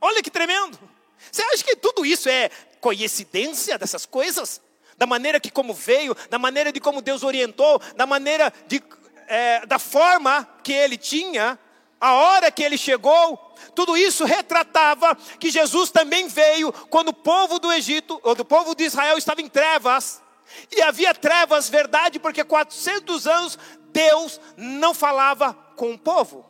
Olha 0.00 0.22
que 0.22 0.30
tremendo. 0.30 0.78
Você 1.30 1.42
acha 1.42 1.62
que 1.62 1.76
tudo 1.76 2.06
isso 2.06 2.30
é 2.30 2.50
coincidência 2.80 3.78
dessas 3.78 4.06
coisas? 4.06 4.60
Da 4.96 5.06
maneira 5.06 5.38
que 5.38 5.50
como 5.50 5.72
veio, 5.72 6.16
da 6.28 6.38
maneira 6.38 6.72
de 6.72 6.80
como 6.80 7.00
Deus 7.00 7.22
orientou, 7.22 7.80
da 7.96 8.06
maneira 8.06 8.52
de, 8.66 8.82
é, 9.28 9.64
da 9.66 9.78
forma 9.78 10.48
que 10.62 10.72
ele 10.72 10.96
tinha 10.96 11.58
a 12.00 12.14
hora 12.14 12.50
que 12.50 12.62
ele 12.62 12.78
chegou, 12.78 13.36
tudo 13.74 13.96
isso 13.96 14.24
retratava 14.24 15.16
que 15.38 15.50
Jesus 15.50 15.90
também 15.90 16.28
veio 16.28 16.72
quando 16.72 17.08
o 17.08 17.14
povo 17.14 17.58
do 17.58 17.72
Egito, 17.72 18.20
ou 18.22 18.34
do 18.34 18.44
povo 18.44 18.74
de 18.74 18.84
Israel 18.84 19.18
estava 19.18 19.40
em 19.40 19.48
trevas. 19.48 20.22
E 20.74 20.80
havia 20.80 21.14
trevas, 21.14 21.68
verdade, 21.68 22.18
porque 22.18 22.42
400 22.42 23.26
anos 23.26 23.58
Deus 23.92 24.40
não 24.56 24.94
falava 24.94 25.52
com 25.76 25.92
o 25.92 25.98
povo. 25.98 26.46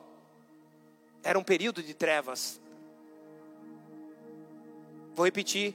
Era 1.23 1.39
um 1.39 1.43
período 1.43 1.83
de 1.83 1.95
trevas. 1.95 2.61
Vou 5.15 5.25
repetir. 5.25 5.75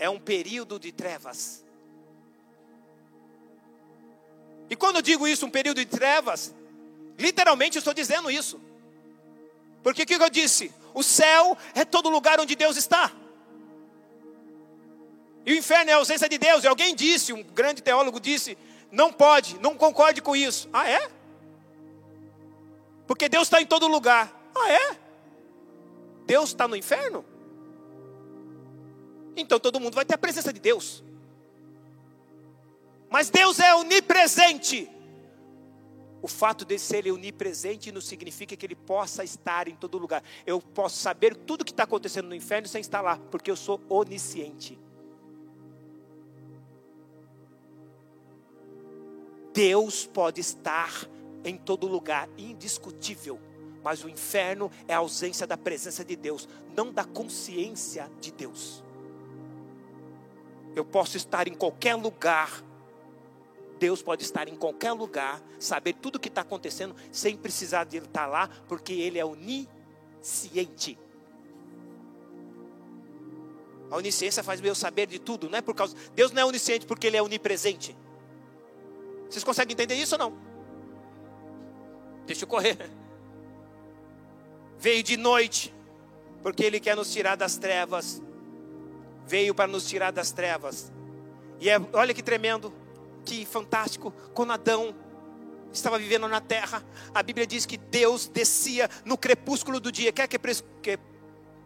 É 0.00 0.10
um 0.10 0.18
período 0.18 0.80
de 0.80 0.90
trevas. 0.90 1.62
E 4.70 4.74
quando 4.74 4.96
eu 4.96 5.02
digo 5.02 5.28
isso, 5.28 5.44
um 5.44 5.50
período 5.50 5.76
de 5.76 5.86
trevas, 5.86 6.54
literalmente 7.18 7.76
eu 7.76 7.80
estou 7.80 7.92
dizendo 7.92 8.30
isso. 8.30 8.58
Porque 9.82 10.02
o 10.02 10.06
que 10.06 10.14
eu 10.14 10.30
disse? 10.30 10.72
O 10.94 11.02
céu 11.02 11.56
é 11.74 11.84
todo 11.84 12.08
lugar 12.08 12.40
onde 12.40 12.56
Deus 12.56 12.78
está. 12.78 13.12
E 15.44 15.52
o 15.52 15.56
inferno 15.56 15.90
é 15.90 15.92
a 15.94 15.96
ausência 15.96 16.28
de 16.28 16.38
Deus. 16.38 16.64
E 16.64 16.66
alguém 16.66 16.94
disse, 16.94 17.32
um 17.32 17.42
grande 17.42 17.82
teólogo 17.82 18.18
disse, 18.18 18.56
não 18.90 19.12
pode, 19.12 19.58
não 19.58 19.76
concorde 19.76 20.22
com 20.22 20.34
isso. 20.34 20.68
Ah, 20.72 20.88
é? 20.88 21.10
Porque 23.06 23.28
Deus 23.28 23.48
está 23.48 23.60
em 23.60 23.66
todo 23.66 23.86
lugar. 23.86 24.32
Ah, 24.54 24.72
é? 24.72 24.98
Deus 26.24 26.50
está 26.50 26.66
no 26.66 26.76
inferno? 26.76 27.24
Então 29.40 29.58
todo 29.58 29.80
mundo 29.80 29.94
vai 29.94 30.04
ter 30.04 30.14
a 30.14 30.18
presença 30.18 30.52
de 30.52 30.60
Deus. 30.60 31.02
Mas 33.08 33.28
Deus 33.30 33.58
é 33.58 33.74
onipresente. 33.74 34.88
O 36.22 36.28
fato 36.28 36.64
de 36.64 36.78
ser 36.78 37.10
onipresente 37.10 37.90
não 37.90 38.00
significa 38.00 38.54
que 38.54 38.66
ele 38.66 38.76
possa 38.76 39.24
estar 39.24 39.68
em 39.68 39.74
todo 39.74 39.98
lugar. 39.98 40.22
Eu 40.46 40.60
posso 40.60 40.96
saber 40.98 41.34
tudo 41.34 41.64
que 41.64 41.72
está 41.72 41.84
acontecendo 41.84 42.28
no 42.28 42.34
inferno 42.34 42.68
sem 42.68 42.80
estar 42.80 43.00
lá, 43.00 43.18
porque 43.30 43.50
eu 43.50 43.56
sou 43.56 43.80
onisciente. 43.88 44.78
Deus 49.52 50.06
pode 50.06 50.40
estar 50.40 50.92
em 51.42 51.56
todo 51.56 51.86
lugar, 51.86 52.28
indiscutível. 52.36 53.40
Mas 53.82 54.04
o 54.04 54.08
inferno 54.08 54.70
é 54.86 54.94
a 54.94 54.98
ausência 54.98 55.46
da 55.46 55.56
presença 55.56 56.04
de 56.04 56.14
Deus, 56.14 56.46
não 56.76 56.92
da 56.92 57.04
consciência 57.04 58.10
de 58.20 58.30
Deus. 58.30 58.84
Eu 60.80 60.84
posso 60.86 61.18
estar 61.18 61.46
em 61.46 61.52
qualquer 61.52 61.94
lugar, 61.94 62.64
Deus 63.78 64.00
pode 64.00 64.22
estar 64.22 64.48
em 64.48 64.56
qualquer 64.56 64.92
lugar, 64.92 65.38
saber 65.58 65.92
tudo 65.92 66.16
o 66.16 66.18
que 66.18 66.28
está 66.28 66.40
acontecendo, 66.40 66.96
sem 67.12 67.36
precisar 67.36 67.84
de 67.84 67.98
ele 67.98 68.06
estar 68.06 68.24
lá, 68.24 68.48
porque 68.66 68.94
Ele 68.94 69.18
é 69.18 69.24
onisciente. 69.26 70.98
A 73.90 73.96
onisciência 73.96 74.42
faz 74.42 74.64
eu 74.64 74.74
saber 74.74 75.06
de 75.06 75.18
tudo, 75.18 75.50
não 75.50 75.58
é 75.58 75.60
por 75.60 75.74
causa. 75.74 75.94
Deus 76.14 76.32
não 76.32 76.40
é 76.40 76.44
onisciente 76.46 76.86
porque 76.86 77.08
Ele 77.08 77.18
é 77.18 77.22
onipresente. 77.22 77.94
Vocês 79.28 79.44
conseguem 79.44 79.74
entender 79.74 79.96
isso 79.96 80.14
ou 80.14 80.18
não? 80.18 80.32
Deixa 82.24 82.44
eu 82.44 82.48
correr. 82.48 82.90
Veio 84.78 85.02
de 85.02 85.18
noite, 85.18 85.74
porque 86.42 86.64
Ele 86.64 86.80
quer 86.80 86.96
nos 86.96 87.12
tirar 87.12 87.36
das 87.36 87.58
trevas. 87.58 88.22
Veio 89.30 89.54
para 89.54 89.68
nos 89.68 89.86
tirar 89.88 90.10
das 90.10 90.32
trevas. 90.32 90.90
E 91.60 91.70
é, 91.70 91.80
olha 91.92 92.12
que 92.12 92.20
tremendo, 92.20 92.72
que 93.24 93.46
fantástico, 93.46 94.12
quando 94.34 94.52
Adão 94.52 94.92
estava 95.72 96.00
vivendo 96.00 96.26
na 96.26 96.40
terra, 96.40 96.84
a 97.14 97.22
Bíblia 97.22 97.46
diz 97.46 97.64
que 97.64 97.76
Deus 97.76 98.26
descia 98.26 98.90
no 99.04 99.16
crepúsculo 99.16 99.78
do 99.78 99.92
dia. 99.92 100.10
Quer 100.10 100.26
que, 100.26 100.36
que 100.82 100.98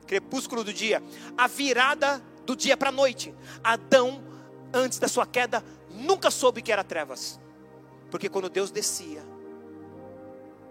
crepúsculo 0.07 0.63
do 0.63 0.75
dia? 0.75 1.03
A 1.39 1.47
virada 1.47 2.23
do 2.45 2.55
dia 2.55 2.77
para 2.77 2.91
a 2.91 2.93
noite. 2.93 3.35
Adão, 3.63 4.23
antes 4.71 4.99
da 4.99 5.09
sua 5.09 5.25
queda, 5.25 5.65
nunca 5.89 6.31
soube 6.31 6.61
que 6.61 6.71
era 6.71 6.85
trevas. 6.85 7.41
Porque 8.11 8.29
quando 8.29 8.51
Deus 8.51 8.71
descia, 8.71 9.25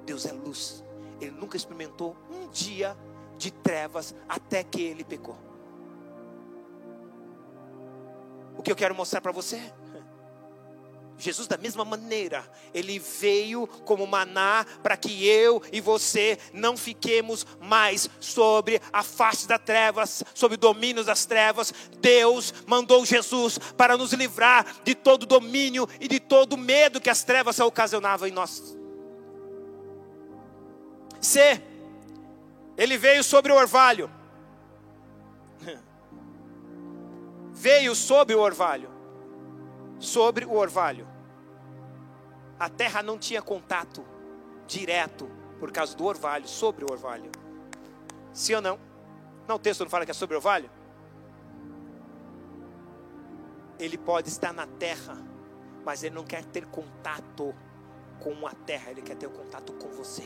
Deus 0.05 0.27
é 0.27 0.31
luz. 0.31 0.83
Ele 1.19 1.31
nunca 1.31 1.57
experimentou 1.57 2.15
um 2.29 2.47
dia 2.49 2.95
de 3.35 3.49
trevas 3.49 4.13
até 4.29 4.63
que 4.63 4.79
ele 4.79 5.03
pecou. 5.03 5.52
O 8.57 8.63
que 8.63 8.71
eu 8.71 8.75
quero 8.75 8.95
mostrar 8.95 9.21
para 9.21 9.31
você? 9.31 9.61
Jesus, 11.17 11.47
da 11.47 11.57
mesma 11.57 11.85
maneira, 11.85 12.43
ele 12.73 12.99
veio 12.99 13.65
como 13.85 14.05
maná 14.05 14.65
para 14.81 14.97
que 14.97 15.25
eu 15.25 15.61
e 15.71 15.79
você 15.79 16.37
não 16.51 16.75
fiquemos 16.75 17.45
mais 17.61 18.09
sobre 18.19 18.81
a 18.91 19.03
face 19.03 19.47
das 19.47 19.61
trevas, 19.61 20.23
sob 20.33 20.55
o 20.55 20.57
domínio 20.57 21.03
das 21.03 21.25
trevas. 21.25 21.73
Deus 22.01 22.53
mandou 22.67 23.05
Jesus 23.05 23.57
para 23.57 23.95
nos 23.95 24.11
livrar 24.11 24.65
de 24.83 24.95
todo 24.95 25.25
domínio 25.25 25.87
e 25.99 26.07
de 26.07 26.19
todo 26.19 26.57
medo 26.57 26.99
que 26.99 27.09
as 27.09 27.23
trevas 27.23 27.59
ocasionavam 27.59 28.27
em 28.27 28.31
nós. 28.31 28.75
C. 31.21 31.61
Ele 32.75 32.97
veio 32.97 33.23
sobre 33.23 33.51
o 33.51 33.55
orvalho. 33.55 34.11
Veio 37.53 37.95
sobre 37.95 38.35
o 38.35 38.39
orvalho 38.39 38.93
sobre 40.03 40.45
o 40.45 40.53
orvalho. 40.53 41.07
A 42.59 42.69
terra 42.69 43.01
não 43.01 43.17
tinha 43.17 43.41
contato 43.41 44.05
direto 44.67 45.29
por 45.59 45.71
causa 45.71 45.95
do 45.95 46.05
orvalho, 46.05 46.47
sobre 46.47 46.83
o 46.83 46.91
orvalho. 46.91 47.31
Sim 48.33 48.55
ou 48.55 48.61
não? 48.61 48.79
Não, 49.47 49.55
o 49.55 49.59
texto 49.59 49.81
não 49.81 49.89
fala 49.89 50.05
que 50.05 50.11
é 50.11 50.13
sobre 50.13 50.35
o 50.35 50.39
orvalho? 50.39 50.69
Ele 53.79 53.97
pode 53.97 54.29
estar 54.29 54.53
na 54.53 54.67
terra, 54.67 55.17
mas 55.85 56.03
ele 56.03 56.15
não 56.15 56.23
quer 56.23 56.43
ter 56.45 56.65
contato 56.65 57.53
com 58.19 58.45
a 58.45 58.51
terra, 58.51 58.91
ele 58.91 59.01
quer 59.01 59.15
ter 59.15 59.29
contato 59.29 59.73
com 59.73 59.89
você. 59.89 60.23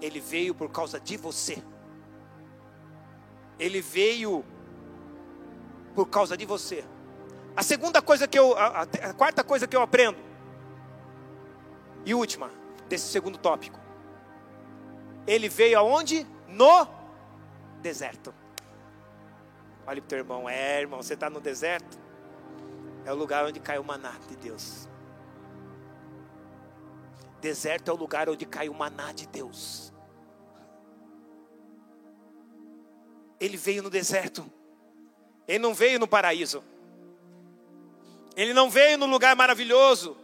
Ele 0.00 0.20
veio 0.20 0.54
por 0.54 0.70
causa 0.70 1.00
de 1.00 1.16
você. 1.16 1.62
Ele 3.58 3.80
veio 3.80 4.44
por 5.94 6.06
causa 6.06 6.36
de 6.36 6.44
você. 6.44 6.84
A 7.56 7.62
segunda 7.62 8.02
coisa 8.02 8.26
que 8.26 8.38
eu, 8.38 8.56
a, 8.58 8.82
a, 8.82 9.14
quarta 9.14 9.44
coisa 9.44 9.66
que 9.66 9.76
eu 9.76 9.82
aprendo, 9.82 10.18
e 12.04 12.14
última, 12.14 12.50
desse 12.88 13.06
segundo 13.08 13.38
tópico. 13.38 13.80
Ele 15.26 15.48
veio 15.48 15.78
aonde? 15.78 16.26
No 16.48 16.86
deserto. 17.80 18.34
Olha 19.86 20.00
para 20.00 20.06
o 20.06 20.08
teu 20.08 20.18
irmão, 20.18 20.48
é 20.48 20.80
irmão, 20.80 21.02
você 21.02 21.14
está 21.14 21.30
no 21.30 21.40
deserto? 21.40 21.98
É 23.04 23.12
o 23.12 23.16
lugar 23.16 23.44
onde 23.44 23.60
cai 23.60 23.78
o 23.78 23.84
maná 23.84 24.12
de 24.28 24.36
Deus. 24.36 24.88
Deserto 27.40 27.90
é 27.90 27.94
o 27.94 27.96
lugar 27.96 28.28
onde 28.28 28.46
cai 28.46 28.68
o 28.68 28.74
maná 28.74 29.12
de 29.12 29.28
Deus. 29.28 29.92
Ele 33.38 33.56
veio 33.58 33.82
no 33.82 33.90
deserto. 33.90 34.50
Ele 35.46 35.58
não 35.58 35.74
veio 35.74 35.98
no 35.98 36.08
paraíso. 36.08 36.62
Ele 38.36 38.52
não 38.52 38.68
veio 38.68 38.98
no 38.98 39.06
lugar 39.06 39.36
maravilhoso 39.36 40.16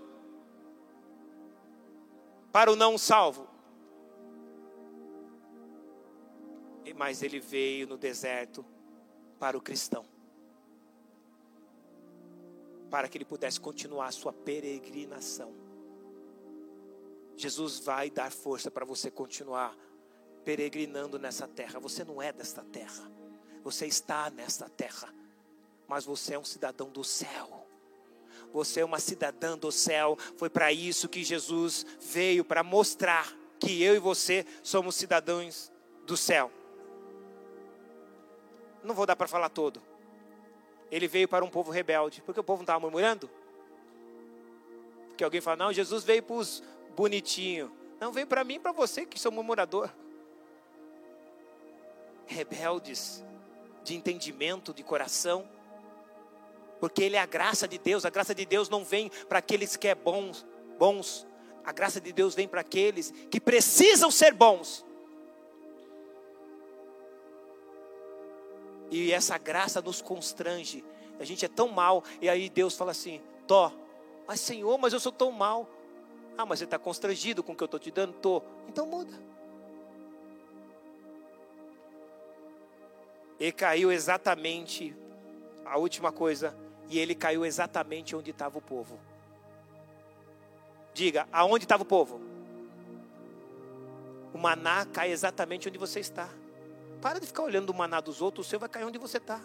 para 2.52 2.70
o 2.70 2.76
não 2.76 2.98
salvo. 2.98 3.48
Mas 6.96 7.22
ele 7.22 7.40
veio 7.40 7.86
no 7.86 7.96
deserto 7.96 8.64
para 9.38 9.56
o 9.56 9.60
cristão. 9.60 10.04
Para 12.90 13.08
que 13.08 13.16
ele 13.16 13.24
pudesse 13.24 13.58
continuar 13.58 14.08
a 14.08 14.12
sua 14.12 14.32
peregrinação. 14.32 15.54
Jesus 17.36 17.78
vai 17.78 18.10
dar 18.10 18.30
força 18.30 18.70
para 18.70 18.84
você 18.84 19.10
continuar 19.10 19.74
peregrinando 20.44 21.18
nessa 21.18 21.48
terra. 21.48 21.80
Você 21.80 22.04
não 22.04 22.20
é 22.20 22.32
desta 22.32 22.62
terra. 22.64 23.10
Você 23.62 23.86
está 23.86 24.30
nesta 24.30 24.68
terra. 24.68 25.12
Mas 25.86 26.04
você 26.04 26.34
é 26.34 26.38
um 26.38 26.44
cidadão 26.44 26.88
do 26.90 27.02
céu. 27.02 27.66
Você 28.52 28.80
é 28.80 28.84
uma 28.84 28.98
cidadã 28.98 29.56
do 29.56 29.70
céu. 29.70 30.16
Foi 30.36 30.48
para 30.48 30.72
isso 30.72 31.08
que 31.08 31.22
Jesus 31.22 31.84
veio 32.00 32.44
para 32.44 32.62
mostrar 32.62 33.32
que 33.58 33.82
eu 33.82 33.94
e 33.94 33.98
você 33.98 34.46
somos 34.62 34.96
cidadãos 34.96 35.70
do 36.06 36.16
céu. 36.16 36.50
Não 38.82 38.94
vou 38.94 39.06
dar 39.06 39.16
para 39.16 39.28
falar 39.28 39.50
todo. 39.50 39.82
Ele 40.90 41.06
veio 41.06 41.28
para 41.28 41.44
um 41.44 41.50
povo 41.50 41.70
rebelde. 41.70 42.22
Porque 42.22 42.40
o 42.40 42.44
povo 42.44 42.61
não 42.61 42.64
estava 42.64 42.80
murmurando? 42.80 43.30
Porque 45.08 45.22
alguém 45.22 45.40
fala, 45.40 45.56
não, 45.56 45.72
Jesus 45.72 46.02
veio 46.02 46.22
para 46.22 46.36
os 46.36 46.62
bonitinhos. 46.96 47.70
Não, 48.00 48.11
veio 48.11 48.26
para 48.26 48.42
mim 48.42 48.54
e 48.54 48.58
para 48.58 48.72
você 48.72 49.04
que 49.04 49.20
sou 49.20 49.30
murmurador. 49.30 49.90
Rebeldes, 52.26 53.22
de 53.83 53.95
entendimento, 53.95 54.74
de 54.74 54.83
coração 54.83 55.49
porque 56.81 57.03
Ele 57.03 57.16
é 57.16 57.20
a 57.20 57.26
graça 57.26 57.68
de 57.68 57.78
Deus. 57.78 58.05
A 58.05 58.11
graça 58.11 58.35
de 58.35 58.47
Deus 58.47 58.68
não 58.68 58.83
vem 58.83 59.11
para 59.28 59.39
aqueles 59.39 59.76
que 59.76 59.87
é 59.87 59.95
bons, 59.95 60.47
bons. 60.78 61.26
A 61.62 61.72
graça 61.72 62.01
de 62.01 62.11
Deus 62.11 62.35
vem 62.35 62.49
para 62.49 62.62
aqueles 62.62 63.12
que 63.31 63.39
precisam 63.39 64.11
ser 64.11 64.33
bons. 64.33 64.85
E 68.91 69.12
essa 69.12 69.37
graça 69.37 69.81
nos 69.83 70.01
constrange. 70.01 70.83
A 71.20 71.24
gente 71.24 71.45
é 71.45 71.49
tão 71.49 71.68
mal. 71.68 72.03
E 72.20 72.28
aí 72.28 72.49
Deus 72.49 72.74
fala 72.74 72.93
assim: 72.93 73.20
Tó, 73.47 73.70
mas 74.26 74.41
Senhor, 74.41 74.78
mas 74.78 74.95
eu 74.95 74.99
sou 74.99 75.12
tão 75.12 75.31
mal. 75.31 75.68
Ah, 76.39 76.47
mas 76.47 76.59
você 76.59 76.64
está 76.64 76.78
constrangido 76.78 77.43
com 77.43 77.53
o 77.53 77.57
que 77.57 77.62
eu 77.62 77.66
estou 77.66 77.78
te 77.78 77.91
dando? 77.91 78.14
Tô. 78.14 78.43
Então 78.66 78.87
muda. 78.87 79.30
E 83.41 83.51
caiu 83.51 83.91
exatamente 83.91 84.95
a 85.64 85.78
última 85.78 86.12
coisa 86.12 86.55
e 86.91 86.99
ele 86.99 87.14
caiu 87.14 87.47
exatamente 87.47 88.14
onde 88.14 88.32
estava 88.32 88.59
o 88.59 88.61
povo. 88.61 89.01
Diga, 90.93 91.26
aonde 91.32 91.64
estava 91.64 91.82
o 91.82 91.86
povo? 91.86 92.20
O 94.34 94.38
maná 94.38 94.84
cai 94.84 95.11
exatamente 95.11 95.68
onde 95.68 95.78
você 95.78 96.01
está. 96.01 96.28
Para 97.01 97.18
de 97.18 97.26
ficar 97.26 97.45
olhando 97.45 97.70
o 97.70 97.74
maná 97.74 98.01
dos 98.01 98.20
outros, 98.20 98.47
o 98.47 98.51
seu 98.51 98.59
vai 98.59 98.68
cair 98.68 98.84
onde 98.84 98.99
você 98.99 99.16
está. 99.16 99.41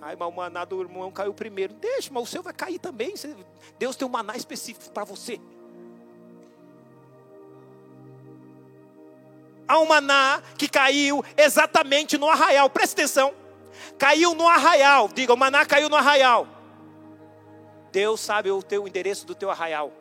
Ai, 0.00 0.16
mas 0.16 0.28
o 0.28 0.32
maná 0.32 0.64
do 0.64 0.80
irmão 0.80 1.10
caiu 1.12 1.32
primeiro. 1.32 1.72
Deixa, 1.74 2.10
mas 2.12 2.22
o 2.22 2.26
seu 2.26 2.42
vai 2.42 2.52
cair 2.52 2.78
também. 2.78 3.14
Deus 3.78 3.94
tem 3.94 4.06
um 4.06 4.10
maná 4.10 4.36
específico 4.36 4.90
para 4.90 5.04
você. 5.04 5.40
Um 9.70 9.86
maná 9.86 10.42
que 10.56 10.68
caiu 10.68 11.24
exatamente 11.36 12.16
no 12.16 12.28
arraial. 12.28 12.70
Presta 12.70 13.00
atenção. 13.00 13.34
Caiu 13.98 14.34
no 14.34 14.46
arraial. 14.46 15.08
Diga, 15.12 15.32
o 15.32 15.36
maná 15.36 15.64
caiu 15.64 15.88
no 15.88 15.96
arraial. 15.96 16.46
Deus 17.90 18.20
sabe 18.20 18.50
o 18.50 18.62
teu 18.62 18.86
endereço 18.86 19.26
do 19.26 19.34
teu 19.34 19.50
arraial. 19.50 19.92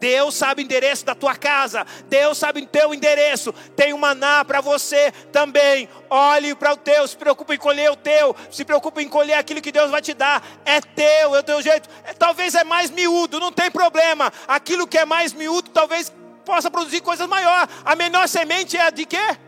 Deus 0.00 0.34
sabe 0.34 0.62
o 0.62 0.64
endereço 0.64 1.04
da 1.04 1.14
tua 1.14 1.36
casa. 1.36 1.86
Deus 2.06 2.38
sabe 2.38 2.62
o 2.62 2.66
teu 2.66 2.94
endereço. 2.94 3.52
Tem 3.76 3.92
um 3.92 3.98
maná 3.98 4.42
para 4.44 4.62
você 4.62 5.12
também. 5.30 5.88
Olhe 6.08 6.54
para 6.54 6.72
o 6.72 6.76
teu. 6.76 7.06
Se 7.06 7.16
preocupe 7.16 7.54
em 7.54 7.58
colher 7.58 7.90
o 7.90 7.96
teu. 7.96 8.34
Se 8.50 8.64
preocupe 8.64 9.02
em 9.02 9.08
colher 9.08 9.34
aquilo 9.34 9.60
que 9.60 9.70
Deus 9.70 9.90
vai 9.90 10.00
te 10.00 10.14
dar. 10.14 10.42
É 10.64 10.80
teu, 10.80 11.36
é 11.36 11.40
o 11.40 11.42
teu 11.42 11.60
jeito. 11.60 11.88
É, 12.04 12.14
talvez 12.14 12.54
é 12.54 12.64
mais 12.64 12.90
miúdo, 12.90 13.38
não 13.38 13.52
tem 13.52 13.70
problema. 13.70 14.32
Aquilo 14.48 14.86
que 14.86 14.96
é 14.96 15.04
mais 15.04 15.34
miúdo, 15.34 15.70
talvez 15.70 16.10
possa 16.50 16.70
produzir 16.70 17.00
coisas 17.00 17.28
maiores. 17.28 17.72
A 17.84 17.94
menor 17.94 18.26
semente 18.26 18.76
é 18.76 18.82
a 18.82 18.90
de 18.90 19.06
quê? 19.06 19.38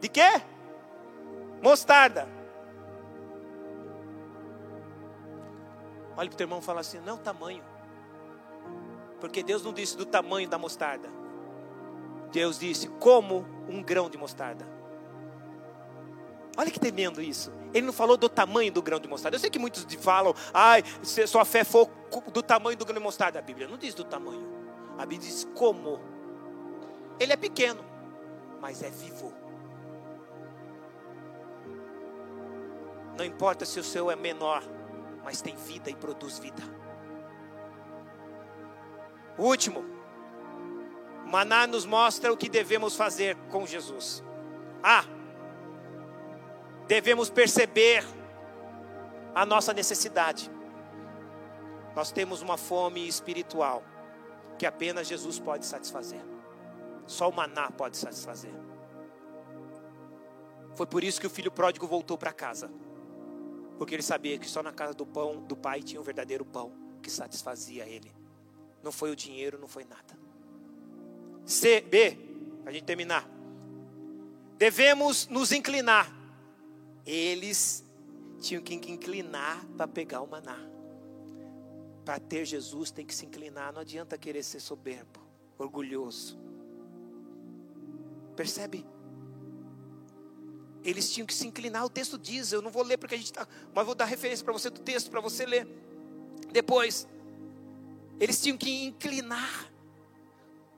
De 0.00 0.08
quê? 0.08 0.42
Mostarda. 1.62 2.28
Olha 6.16 6.28
para 6.28 6.34
o 6.34 6.36
teu 6.36 6.44
irmão 6.44 6.58
e 6.58 6.62
fala 6.62 6.80
assim: 6.80 6.98
não, 7.00 7.16
tamanho. 7.16 7.64
Porque 9.20 9.42
Deus 9.42 9.62
não 9.62 9.72
disse 9.72 9.96
do 9.96 10.04
tamanho 10.04 10.48
da 10.48 10.58
mostarda. 10.58 11.08
Deus 12.32 12.58
disse: 12.58 12.88
como 12.98 13.46
um 13.68 13.82
grão 13.82 14.10
de 14.10 14.18
mostarda. 14.18 14.66
Olha 16.56 16.70
que 16.70 16.78
tremendo 16.78 17.22
isso. 17.22 17.52
Ele 17.72 17.86
não 17.86 17.92
falou 17.92 18.16
do 18.16 18.28
tamanho 18.28 18.70
do 18.70 18.82
grão 18.82 18.98
de 19.00 19.08
mostarda. 19.08 19.36
Eu 19.36 19.40
sei 19.40 19.50
que 19.50 19.58
muitos 19.58 19.86
falam, 19.94 20.34
ai, 20.52 20.84
se 21.02 21.26
sua 21.26 21.44
fé 21.44 21.64
for 21.64 21.88
do 22.32 22.42
tamanho 22.42 22.76
do 22.76 22.84
grão 22.84 22.98
de 22.98 23.02
mostarda. 23.02 23.38
A 23.38 23.42
Bíblia 23.42 23.66
não 23.66 23.76
diz 23.76 23.94
do 23.94 24.04
tamanho. 24.04 24.63
A 24.98 25.06
Bíblia 25.06 25.30
diz 25.30 25.48
como. 25.54 26.00
Ele 27.18 27.32
é 27.32 27.36
pequeno, 27.36 27.84
mas 28.60 28.82
é 28.82 28.90
vivo. 28.90 29.32
Não 33.16 33.24
importa 33.24 33.64
se 33.64 33.78
o 33.78 33.84
seu 33.84 34.10
é 34.10 34.16
menor, 34.16 34.62
mas 35.22 35.40
tem 35.40 35.54
vida 35.56 35.90
e 35.90 35.94
produz 35.94 36.38
vida. 36.38 36.62
O 39.38 39.44
último, 39.44 39.84
Maná 41.24 41.66
nos 41.66 41.86
mostra 41.86 42.32
o 42.32 42.36
que 42.36 42.48
devemos 42.48 42.96
fazer 42.96 43.36
com 43.50 43.66
Jesus. 43.66 44.22
Ah, 44.82 45.04
devemos 46.86 47.30
perceber 47.30 48.04
a 49.34 49.46
nossa 49.46 49.72
necessidade. 49.72 50.50
Nós 51.94 52.10
temos 52.10 52.42
uma 52.42 52.56
fome 52.56 53.06
espiritual 53.06 53.82
que 54.64 54.66
apenas 54.66 55.06
Jesus 55.06 55.38
pode 55.38 55.66
satisfazer. 55.66 56.22
Só 57.06 57.28
o 57.28 57.32
maná 57.34 57.70
pode 57.70 57.98
satisfazer. 57.98 58.54
Foi 60.74 60.86
por 60.86 61.04
isso 61.04 61.20
que 61.20 61.26
o 61.26 61.30
filho 61.30 61.52
pródigo 61.52 61.86
voltou 61.86 62.16
para 62.16 62.32
casa. 62.32 62.70
Porque 63.76 63.94
ele 63.94 64.02
sabia 64.02 64.38
que 64.38 64.48
só 64.48 64.62
na 64.62 64.72
casa 64.72 64.94
do 64.94 65.04
pão 65.04 65.42
do 65.42 65.54
pai 65.54 65.82
tinha 65.82 66.00
o 66.00 66.02
verdadeiro 66.02 66.46
pão 66.46 66.72
que 67.02 67.10
satisfazia 67.10 67.86
ele. 67.86 68.10
Não 68.82 68.90
foi 68.90 69.10
o 69.10 69.16
dinheiro, 69.16 69.58
não 69.58 69.68
foi 69.68 69.84
nada. 69.84 70.18
C, 71.44 71.82
B, 71.82 72.16
a 72.64 72.72
gente 72.72 72.84
terminar. 72.84 73.28
Devemos 74.56 75.26
nos 75.26 75.52
inclinar. 75.52 76.10
Eles 77.04 77.84
tinham 78.40 78.62
que 78.62 78.74
inclinar 78.74 79.62
para 79.76 79.86
pegar 79.86 80.22
o 80.22 80.26
maná. 80.26 80.73
Para 82.04 82.18
ter 82.18 82.44
Jesus 82.44 82.90
tem 82.90 83.06
que 83.06 83.14
se 83.14 83.24
inclinar. 83.24 83.72
Não 83.72 83.80
adianta 83.80 84.18
querer 84.18 84.42
ser 84.42 84.60
soberbo, 84.60 85.20
orgulhoso. 85.58 86.38
Percebe? 88.36 88.84
Eles 90.84 91.10
tinham 91.10 91.26
que 91.26 91.32
se 91.32 91.46
inclinar. 91.46 91.84
O 91.84 91.88
texto 91.88 92.18
diz, 92.18 92.52
eu 92.52 92.60
não 92.60 92.70
vou 92.70 92.82
ler 92.82 92.98
porque 92.98 93.14
a 93.14 93.18
gente 93.18 93.30
está, 93.30 93.48
mas 93.74 93.86
vou 93.86 93.94
dar 93.94 94.04
referência 94.04 94.44
para 94.44 94.52
você 94.52 94.68
do 94.68 94.80
texto 94.80 95.10
para 95.10 95.20
você 95.20 95.46
ler 95.46 95.66
depois. 96.52 97.08
Eles 98.20 98.40
tinham 98.40 98.58
que 98.58 98.84
inclinar 98.84 99.70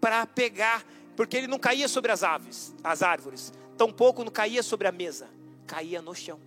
para 0.01 0.25
pegar, 0.27 0.87
porque 1.17 1.37
ele 1.37 1.49
não 1.49 1.59
caía 1.59 1.89
sobre 1.89 2.13
as 2.13 2.23
aves, 2.23 2.75
as 2.85 3.03
árvores, 3.03 3.53
tampouco 3.77 4.23
não 4.23 4.31
caía 4.31 4.63
sobre 4.63 4.87
a 4.87 4.93
mesa, 4.93 5.29
caía 5.67 6.01
no 6.01 6.15
chão. 6.15 6.41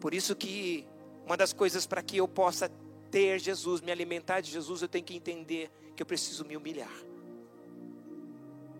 Por 0.00 0.14
isso 0.14 0.34
que 0.34 0.86
uma 1.32 1.36
das 1.38 1.54
coisas 1.54 1.86
para 1.86 2.02
que 2.02 2.18
eu 2.18 2.28
possa 2.28 2.70
ter 3.10 3.38
Jesus, 3.38 3.80
me 3.80 3.90
alimentar 3.90 4.42
de 4.42 4.50
Jesus, 4.50 4.82
eu 4.82 4.88
tenho 4.88 5.02
que 5.02 5.16
entender 5.16 5.70
que 5.96 6.02
eu 6.02 6.06
preciso 6.06 6.44
me 6.44 6.58
humilhar. 6.58 6.92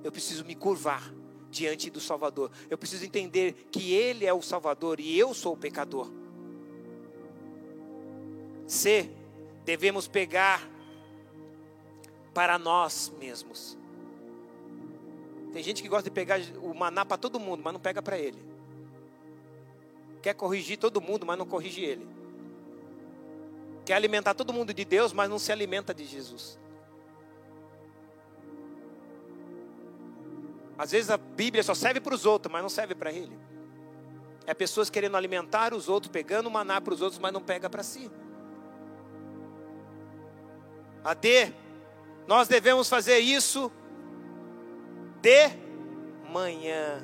Eu 0.05 0.12
preciso 0.12 0.44
me 0.44 0.55
curvar 0.55 1.14
diante 1.50 1.88
do 1.88 1.98
Salvador. 1.98 2.50
Eu 2.68 2.76
preciso 2.76 3.07
entender 3.07 3.55
que 3.72 3.94
Ele 3.94 4.26
é 4.26 4.34
o 4.34 4.42
Salvador 4.42 5.00
e 5.00 5.18
eu 5.18 5.32
sou 5.32 5.55
o 5.55 5.57
pecador. 5.57 6.12
C. 8.66 9.11
Devemos 9.64 10.07
pegar 10.07 10.68
para 12.34 12.59
nós 12.59 13.11
mesmos. 13.18 13.78
Tem 15.55 15.62
gente 15.62 15.82
que 15.82 15.88
gosta 15.88 16.11
de 16.11 16.14
pegar 16.14 16.38
o 16.61 16.74
maná 16.74 17.03
para 17.03 17.16
todo 17.16 17.40
mundo, 17.40 17.62
mas 17.64 17.72
não 17.72 17.80
pega 17.80 18.03
para 18.03 18.18
ele. 18.18 18.44
Quer 20.20 20.34
corrigir 20.34 20.76
todo 20.76 21.00
mundo, 21.00 21.24
mas 21.24 21.38
não 21.38 21.46
corrige 21.46 21.80
ele. 21.80 22.12
Quer 23.85 23.95
alimentar 23.95 24.35
todo 24.35 24.53
mundo 24.53 24.72
de 24.72 24.85
Deus, 24.85 25.12
mas 25.12 25.28
não 25.28 25.39
se 25.39 25.51
alimenta 25.51 25.93
de 25.93 26.05
Jesus. 26.05 26.59
Às 30.78 30.93
vezes 30.93 31.11
a 31.11 31.16
Bíblia 31.16 31.62
só 31.62 31.74
serve 31.74 32.01
para 32.01 32.14
os 32.14 32.24
outros, 32.24 32.53
mas 32.53 32.62
não 32.62 32.68
serve 32.68 32.95
para 32.95 33.12
ele. 33.12 33.37
É 34.47 34.55
pessoas 34.55 34.91
querendo 34.91 35.16
alimentar 35.16 35.74
os 35.74 35.89
outros, 35.89 36.11
pegando 36.11 36.51
maná 36.51 36.80
para 36.80 36.95
os 36.95 37.01
outros, 37.01 37.20
mas 37.20 37.33
não 37.33 37.41
pega 37.41 37.70
para 37.70 37.83
si. 37.83 38.11
A 41.05 41.14
D, 41.14 41.53
nós 42.26 42.49
devemos 42.49 42.89
fazer 42.89 43.18
isso 43.18 43.70
de 45.20 45.51
manhã. 46.28 47.03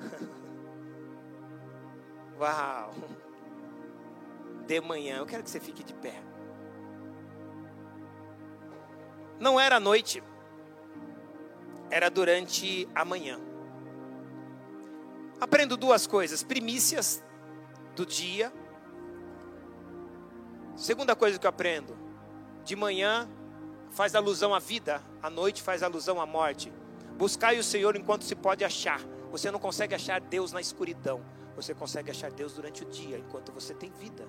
Uau! 2.38 2.94
De 4.66 4.80
manhã. 4.80 5.18
Eu 5.18 5.26
quero 5.26 5.42
que 5.42 5.50
você 5.50 5.60
fique 5.60 5.82
de 5.82 5.94
pé. 5.94 6.22
Não 9.38 9.58
era 9.58 9.76
à 9.76 9.80
noite, 9.80 10.22
era 11.90 12.08
durante 12.08 12.88
a 12.94 13.04
manhã. 13.04 13.40
Aprendo 15.40 15.76
duas 15.76 16.06
coisas: 16.06 16.42
primícias 16.42 17.22
do 17.96 18.06
dia. 18.06 18.52
Segunda 20.76 21.16
coisa 21.16 21.38
que 21.38 21.46
eu 21.46 21.50
aprendo: 21.50 21.96
de 22.64 22.76
manhã 22.76 23.28
faz 23.90 24.14
alusão 24.14 24.54
à 24.54 24.58
vida, 24.58 25.02
à 25.20 25.28
noite 25.28 25.60
faz 25.60 25.82
alusão 25.82 26.20
à 26.20 26.26
morte. 26.26 26.72
Buscai 27.18 27.58
o 27.58 27.64
Senhor 27.64 27.96
enquanto 27.96 28.24
se 28.24 28.34
pode 28.34 28.64
achar. 28.64 29.00
Você 29.30 29.50
não 29.50 29.58
consegue 29.58 29.94
achar 29.94 30.20
Deus 30.20 30.52
na 30.52 30.60
escuridão. 30.60 31.20
Você 31.56 31.74
consegue 31.74 32.10
achar 32.10 32.30
Deus 32.30 32.54
durante 32.54 32.82
o 32.82 32.86
dia, 32.86 33.18
enquanto 33.18 33.52
você 33.52 33.74
tem 33.74 33.90
vida. 33.90 34.26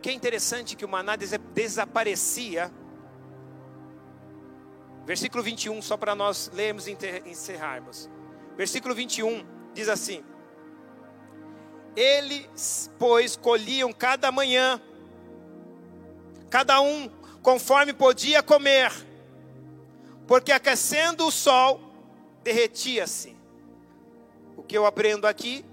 Que 0.00 0.08
é 0.08 0.12
interessante 0.12 0.76
que 0.76 0.84
o 0.84 0.88
maná 0.88 1.16
desaparecia. 1.16 2.72
Versículo 5.04 5.42
21, 5.42 5.82
só 5.82 5.96
para 5.96 6.14
nós 6.14 6.50
lermos 6.54 6.86
e 6.86 6.96
encerrarmos. 7.26 8.08
Versículo 8.56 8.94
21 8.94 9.44
diz 9.74 9.88
assim: 9.88 10.24
eles, 11.96 12.90
pois, 12.98 13.36
colhiam 13.36 13.92
cada 13.92 14.30
manhã, 14.30 14.80
cada 16.48 16.80
um 16.80 17.08
conforme 17.42 17.92
podia 17.92 18.42
comer, 18.42 18.92
porque 20.26 20.52
aquecendo 20.52 21.26
o 21.26 21.30
sol, 21.30 21.80
derretia-se. 22.42 23.36
O 24.56 24.62
que 24.62 24.76
eu 24.76 24.86
aprendo 24.86 25.26
aqui, 25.26 25.64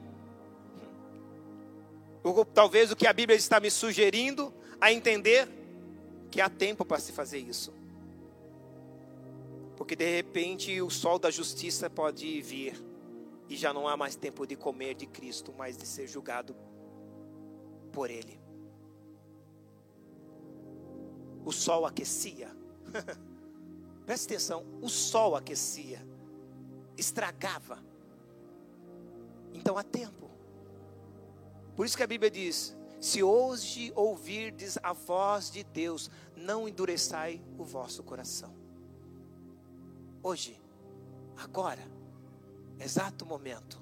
talvez 2.45 2.91
o 2.91 2.95
que 2.95 3.07
a 3.07 3.13
Bíblia 3.13 3.38
está 3.38 3.59
me 3.59 3.69
sugerindo 3.69 4.53
a 4.80 4.91
entender, 4.91 5.47
que 6.30 6.41
há 6.41 6.49
tempo 6.49 6.86
para 6.86 6.99
se 6.99 7.11
fazer 7.11 7.39
isso. 7.39 7.73
Porque 9.75 9.95
de 9.95 10.15
repente 10.15 10.82
o 10.82 10.89
sol 10.89 11.19
da 11.19 11.30
justiça 11.30 11.89
pode 11.89 12.41
vir 12.41 12.84
e 13.49 13.55
já 13.55 13.73
não 13.73 13.88
há 13.88 13.95
mais 13.95 14.15
tempo 14.15 14.45
de 14.45 14.55
comer 14.55 14.95
de 14.95 15.05
Cristo, 15.05 15.53
mas 15.57 15.78
de 15.78 15.86
ser 15.86 16.07
julgado 16.07 16.55
por 17.91 18.09
Ele. 18.09 18.39
O 21.45 21.51
sol 21.51 21.86
aquecia. 21.86 22.49
Preste 24.05 24.25
atenção, 24.25 24.65
o 24.82 24.89
sol 24.89 25.36
aquecia, 25.36 26.05
estragava. 26.97 27.84
Então 29.53 29.78
há 29.78 29.84
tempo. 29.84 30.30
Por 31.78 31.86
isso 31.86 31.95
que 31.95 32.01
a 32.01 32.07
Bíblia 32.07 32.32
diz: 32.32 32.75
se 32.99 33.21
hoje 33.21 33.93
ouvirdes 33.95 34.80
a 34.82 34.93
voz 34.93 35.51
de 35.51 35.63
Deus, 35.63 36.09
não 36.36 36.67
endureçai 36.67 37.39
o 37.55 37.63
vosso 37.63 38.01
coração. 38.01 38.51
Hoje, 40.23 40.59
agora, 41.38 41.84
exato 42.80 43.28
momento. 43.28 43.80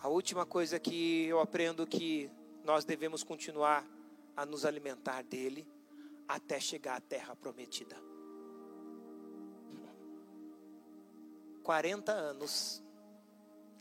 A 0.00 0.08
última 0.08 0.44
coisa 0.44 0.80
que 0.80 1.24
eu 1.26 1.38
aprendo 1.38 1.86
que 1.86 2.28
nós 2.64 2.84
devemos 2.84 3.22
continuar 3.22 3.86
a 4.36 4.44
nos 4.44 4.64
alimentar 4.64 5.22
dele 5.22 5.64
até 6.26 6.58
chegar 6.58 6.96
à 6.96 7.00
terra 7.00 7.36
prometida. 7.36 7.96
40 11.62 12.12
anos 12.12 12.83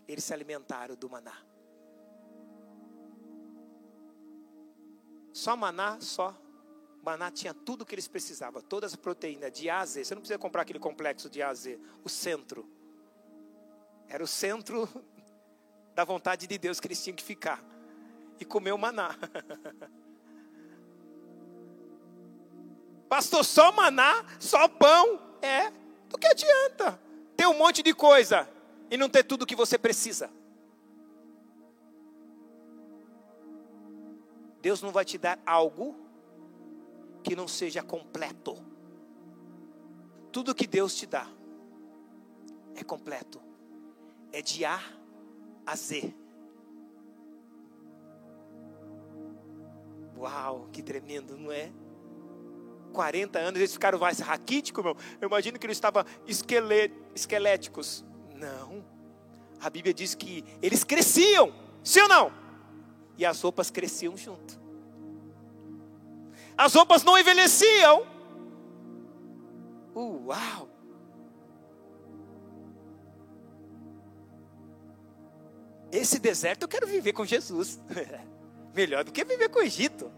eles 0.08 0.24
se 0.24 0.34
alimentaram 0.34 0.96
do 0.96 1.10
maná. 1.10 1.38
Só 5.32 5.56
maná, 5.56 6.00
só 6.00 6.36
maná 7.02 7.32
tinha 7.32 7.54
tudo 7.54 7.86
que 7.86 7.96
eles 7.96 8.08
precisavam, 8.08 8.62
todas 8.62 8.94
as 8.94 8.96
proteínas 8.96 9.52
de 9.52 9.70
A 9.70 9.80
a 9.80 9.86
Z. 9.86 10.06
Você 10.06 10.16
não 10.16 10.22
precisa 10.22 10.40
comprar 10.40 10.62
aquele 10.62 10.80
complexo 10.80 11.30
de 11.30 11.42
A 11.42 11.50
a 11.50 11.54
Z, 11.54 11.80
o 12.04 12.10
centro. 12.10 12.70
Era 14.08 14.24
o 14.24 14.28
centro 14.28 14.88
da 15.96 16.04
vontade 16.04 16.48
de 16.48 16.58
Deus 16.58 16.80
que 16.80 16.88
eles 16.88 17.04
tinham 17.04 17.16
que 17.16 17.24
ficar 17.24 17.64
e 18.40 18.46
comer 18.46 18.72
o 18.74 18.78
maná. 18.78 19.18
Pastor, 23.10 23.44
só 23.44 23.72
maná, 23.72 24.26
só 24.40 24.68
pão. 24.68 25.34
É, 25.42 25.72
do 26.10 26.18
que 26.18 26.28
adianta? 26.28 27.00
Ter 27.36 27.48
um 27.48 27.58
monte 27.58 27.84
de 27.84 27.94
coisa 27.94 28.50
e 28.90 28.98
não 28.98 29.10
ter 29.10 29.24
tudo 29.24 29.44
o 29.44 29.46
que 29.46 29.56
você 29.56 29.78
precisa. 29.78 30.30
Deus 34.62 34.82
não 34.82 34.92
vai 34.92 35.04
te 35.04 35.18
dar 35.18 35.40
algo 35.46 35.96
que 37.22 37.36
não 37.36 37.48
seja 37.48 37.84
completo. 37.84 38.56
Tudo 40.32 40.56
que 40.56 40.66
Deus 40.66 40.96
te 40.96 41.06
dá 41.06 41.28
é 42.76 42.84
completo. 42.84 43.42
É 44.32 44.42
de 44.42 44.66
A 44.66 44.80
a 45.66 45.76
Z. 45.76 46.14
Uau, 50.18 50.70
que 50.72 50.82
tremendo, 50.82 51.38
não 51.38 51.52
é? 51.52 51.72
40 52.94 53.40
anos, 53.40 53.60
eles 53.60 53.74
ficaram 53.74 54.00
mais 54.00 54.20
raquíticos, 54.20 54.84
meu. 54.84 54.96
Eu 55.20 55.28
imagino 55.28 55.60
que 55.60 55.66
eles 55.66 55.78
estavam 55.78 56.06
esqueléticos. 57.14 58.06
Não. 58.34 58.84
A 59.62 59.70
Bíblia 59.70 59.94
diz 59.94 60.14
que 60.16 60.44
eles 60.62 60.84
cresciam, 60.84 61.54
sim 61.84 62.02
ou 62.02 62.08
não? 62.08 62.32
E 63.18 63.26
as 63.26 63.42
roupas 63.42 63.72
cresciam 63.72 64.18
junto. 64.18 64.60
As 66.58 66.74
roupas 66.74 67.04
não 67.04 67.18
envelheciam. 67.18 68.06
Uau! 69.96 70.70
Esse 75.92 76.18
deserto 76.20 76.64
eu 76.64 76.68
quero 76.68 76.88
viver 76.88 77.14
com 77.14 77.24
Jesus. 77.24 77.80
Melhor 78.74 79.04
do 79.04 79.12
que 79.12 79.24
viver 79.24 79.50
com 79.50 79.60
o 79.60 79.62
Egito. 79.62 80.12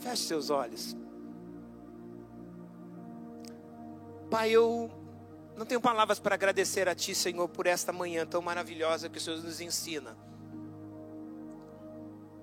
Feche 0.00 0.24
seus 0.24 0.50
olhos. 0.50 0.96
Pai, 4.34 4.50
eu 4.50 4.90
não 5.56 5.64
tenho 5.64 5.80
palavras 5.80 6.18
para 6.18 6.34
agradecer 6.34 6.88
a 6.88 6.94
Ti, 6.96 7.14
Senhor, 7.14 7.48
por 7.48 7.68
esta 7.68 7.92
manhã 7.92 8.26
tão 8.26 8.42
maravilhosa 8.42 9.08
que 9.08 9.18
o 9.18 9.20
Senhor 9.20 9.40
nos 9.40 9.60
ensina. 9.60 10.16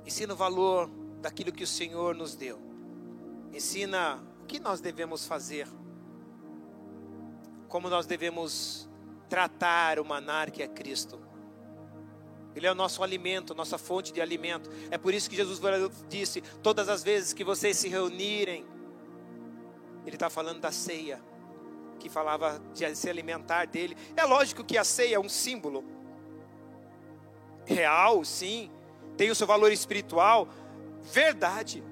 Ensina 0.06 0.34
o 0.34 0.38
valor 0.38 0.90
daquilo 1.22 1.52
que 1.52 1.66
o 1.66 1.68
Senhor 1.68 2.16
nos 2.16 2.34
deu. 2.34 2.58
Ensina 3.52 4.24
o 4.42 4.46
que 4.46 4.58
nós 4.58 4.80
devemos 4.80 5.26
fazer. 5.26 5.68
Como 7.68 7.90
nós 7.90 8.06
devemos 8.06 8.90
tratar 9.28 10.00
o 10.00 10.06
manar 10.06 10.50
que 10.50 10.64
é 10.64 10.70
Cristo. 10.70 11.20
Ele 12.56 12.68
é 12.68 12.72
o 12.72 12.76
nosso 12.76 13.04
alimento, 13.04 13.54
nossa 13.54 13.78
fonte 13.78 14.14
de 14.14 14.22
alimento. 14.22 14.70
É 14.90 14.98
por 14.98 15.14
isso 15.14 15.30
que 15.30 15.36
Jesus 15.36 15.60
disse: 16.08 16.40
todas 16.64 16.88
as 16.88 17.04
vezes 17.04 17.34
que 17.34 17.44
vocês 17.44 17.76
se 17.76 17.90
reunirem, 17.90 18.66
Ele 20.06 20.16
está 20.16 20.30
falando 20.30 20.62
da 20.62 20.72
ceia, 20.72 21.22
que 22.02 22.10
falava 22.10 22.62
de 22.74 22.96
se 22.96 23.10
alimentar 23.10 23.66
dele. 23.66 23.96
É 24.16 24.26
lógico 24.26 24.64
que 24.64 24.78
a 24.78 24.84
ceia 24.84 25.16
é 25.16 25.20
um 25.20 25.30
símbolo 25.30 25.84
real, 27.66 28.24
sim, 28.26 28.72
tem 29.16 29.30
o 29.30 29.36
seu 29.36 29.48
valor 29.48 29.72
espiritual, 29.72 30.48
verdade. 31.04 31.84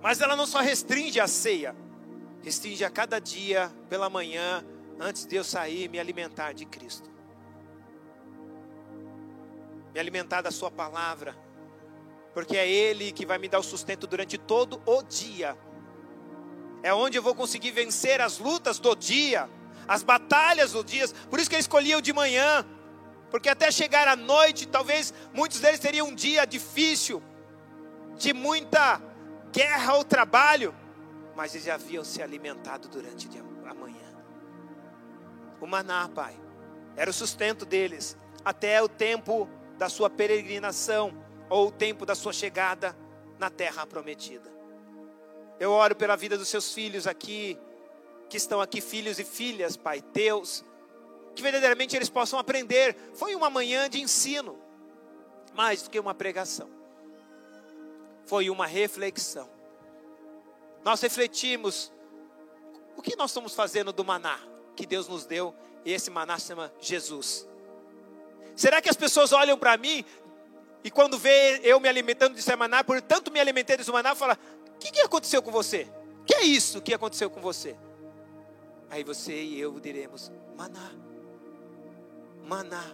Mas 0.00 0.20
ela 0.20 0.36
não 0.36 0.46
só 0.46 0.60
restringe 0.60 1.20
a 1.20 1.26
ceia, 1.26 1.76
restringe 2.42 2.84
a 2.84 2.90
cada 2.90 3.18
dia, 3.18 3.70
pela 3.88 4.08
manhã, 4.08 4.64
antes 4.98 5.26
de 5.26 5.36
eu 5.36 5.44
sair, 5.44 5.88
me 5.88 5.98
alimentar 5.98 6.52
de 6.52 6.64
Cristo 6.64 7.12
me 9.92 10.00
alimentar 10.00 10.40
da 10.40 10.50
Sua 10.50 10.70
palavra, 10.70 11.36
porque 12.32 12.56
é 12.56 12.68
Ele 12.68 13.12
que 13.12 13.26
vai 13.26 13.38
me 13.38 13.48
dar 13.48 13.58
o 13.58 13.62
sustento 13.62 14.06
durante 14.06 14.38
todo 14.38 14.80
o 14.86 15.02
dia. 15.02 15.56
É 16.82 16.92
onde 16.92 17.16
eu 17.16 17.22
vou 17.22 17.34
conseguir 17.34 17.70
vencer 17.70 18.20
as 18.20 18.38
lutas 18.38 18.78
do 18.78 18.94
dia, 18.94 19.48
as 19.86 20.02
batalhas 20.02 20.72
do 20.72 20.82
dia. 20.82 21.06
Por 21.30 21.38
isso 21.38 21.48
que 21.48 21.56
eu 21.56 21.60
escolhi 21.60 21.94
o 21.94 22.00
de 22.00 22.12
manhã, 22.12 22.66
porque 23.30 23.48
até 23.48 23.70
chegar 23.70 24.08
à 24.08 24.16
noite, 24.16 24.66
talvez 24.66 25.14
muitos 25.32 25.60
deles 25.60 25.80
teriam 25.80 26.08
um 26.08 26.14
dia 26.14 26.44
difícil, 26.44 27.22
de 28.16 28.32
muita 28.32 29.00
guerra 29.52 29.94
ou 29.94 30.04
trabalho, 30.04 30.74
mas 31.34 31.54
eles 31.54 31.68
haviam 31.68 32.04
se 32.04 32.22
alimentado 32.22 32.88
durante 32.88 33.28
a 33.66 33.74
manhã. 33.74 34.12
O 35.60 35.66
maná, 35.66 36.08
Pai, 36.08 36.38
era 36.96 37.10
o 37.10 37.12
sustento 37.14 37.64
deles 37.64 38.16
até 38.44 38.82
o 38.82 38.88
tempo 38.88 39.48
da 39.78 39.88
sua 39.88 40.10
peregrinação 40.10 41.12
ou 41.48 41.68
o 41.68 41.72
tempo 41.72 42.04
da 42.04 42.14
sua 42.14 42.32
chegada 42.32 42.96
na 43.38 43.48
terra 43.48 43.86
prometida. 43.86 44.50
Eu 45.58 45.70
oro 45.70 45.94
pela 45.94 46.16
vida 46.16 46.36
dos 46.36 46.48
seus 46.48 46.72
filhos 46.72 47.06
aqui, 47.06 47.58
que 48.28 48.36
estão 48.36 48.60
aqui, 48.60 48.80
filhos 48.80 49.18
e 49.18 49.24
filhas, 49.24 49.76
Pai, 49.76 50.00
teus, 50.00 50.64
que 51.34 51.42
verdadeiramente 51.42 51.96
eles 51.96 52.08
possam 52.08 52.38
aprender. 52.38 52.96
Foi 53.14 53.34
uma 53.34 53.50
manhã 53.50 53.88
de 53.88 54.00
ensino, 54.00 54.58
mais 55.54 55.82
do 55.82 55.90
que 55.90 56.00
uma 56.00 56.14
pregação, 56.14 56.68
foi 58.24 58.48
uma 58.48 58.66
reflexão. 58.66 59.48
Nós 60.84 61.00
refletimos 61.00 61.92
o 62.96 63.02
que 63.02 63.16
nós 63.16 63.30
estamos 63.30 63.54
fazendo 63.54 63.92
do 63.92 64.04
maná 64.04 64.38
que 64.74 64.86
Deus 64.86 65.06
nos 65.06 65.26
deu, 65.26 65.54
e 65.84 65.92
esse 65.92 66.10
maná 66.10 66.38
se 66.38 66.48
chama 66.48 66.72
Jesus. 66.80 67.46
Será 68.56 68.80
que 68.80 68.88
as 68.88 68.96
pessoas 68.96 69.32
olham 69.32 69.58
para 69.58 69.76
mim 69.76 70.04
e 70.84 70.90
quando 70.90 71.16
vê 71.16 71.60
eu 71.62 71.78
me 71.78 71.88
alimentando 71.88 72.34
de 72.34 72.56
maná, 72.56 72.82
por 72.82 73.00
tanto 73.00 73.30
me 73.30 73.38
alimentei 73.38 73.76
desse 73.76 73.90
maná, 73.90 74.14
fala: 74.14 74.38
que, 74.82 74.90
que 74.90 75.00
aconteceu 75.00 75.42
com 75.42 75.50
você? 75.50 75.88
O 76.20 76.24
que 76.24 76.34
é 76.34 76.42
isso 76.42 76.80
que 76.80 76.92
aconteceu 76.92 77.30
com 77.30 77.40
você? 77.40 77.76
Aí 78.90 79.04
você 79.04 79.42
e 79.42 79.60
eu 79.60 79.78
diremos: 79.78 80.32
Maná. 80.56 80.90
Maná. 82.44 82.84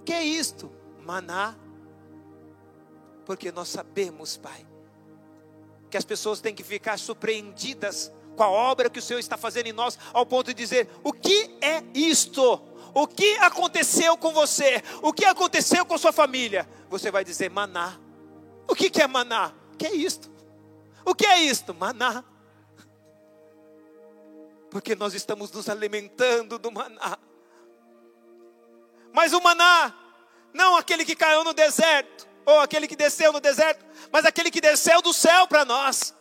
O 0.00 0.04
que 0.04 0.12
é 0.12 0.22
isto? 0.22 0.70
Maná. 1.00 1.56
Porque 3.24 3.50
nós 3.50 3.68
sabemos, 3.68 4.36
Pai, 4.36 4.66
que 5.90 5.96
as 5.96 6.04
pessoas 6.04 6.40
têm 6.40 6.54
que 6.54 6.62
ficar 6.62 6.98
surpreendidas 6.98 8.12
com 8.36 8.42
a 8.42 8.50
obra 8.50 8.90
que 8.90 8.98
o 8.98 9.02
Senhor 9.02 9.20
está 9.20 9.36
fazendo 9.36 9.68
em 9.68 9.72
nós, 9.72 9.98
ao 10.12 10.26
ponto 10.26 10.48
de 10.48 10.54
dizer: 10.54 10.88
O 11.02 11.12
que 11.12 11.56
é 11.60 11.82
isto? 11.94 12.60
O 12.94 13.06
que 13.06 13.36
aconteceu 13.38 14.16
com 14.18 14.32
você? 14.32 14.82
O 15.00 15.12
que 15.12 15.24
aconteceu 15.24 15.86
com 15.86 15.96
sua 15.96 16.12
família? 16.12 16.68
Você 16.90 17.10
vai 17.10 17.24
dizer 17.24 17.50
maná. 17.50 17.98
O 18.68 18.74
que, 18.74 19.00
é 19.00 19.06
maná? 19.06 19.52
O 19.72 19.76
que 19.78 19.86
é 19.86 19.94
isto? 19.94 20.30
O 21.04 21.14
que 21.14 21.26
é 21.26 21.40
isto? 21.40 21.74
Maná. 21.74 22.24
Porque 24.70 24.94
nós 24.94 25.14
estamos 25.14 25.50
nos 25.50 25.68
alimentando 25.68 26.58
do 26.58 26.70
maná. 26.72 27.18
Mas 29.12 29.32
o 29.32 29.40
maná, 29.40 29.94
não 30.54 30.76
aquele 30.76 31.04
que 31.04 31.14
caiu 31.14 31.44
no 31.44 31.52
deserto, 31.52 32.26
ou 32.44 32.60
aquele 32.60 32.88
que 32.88 32.96
desceu 32.96 33.32
no 33.32 33.40
deserto, 33.40 33.84
mas 34.10 34.24
aquele 34.24 34.50
que 34.50 34.60
desceu 34.60 35.02
do 35.02 35.12
céu 35.12 35.46
para 35.46 35.64
nós. 35.64 36.14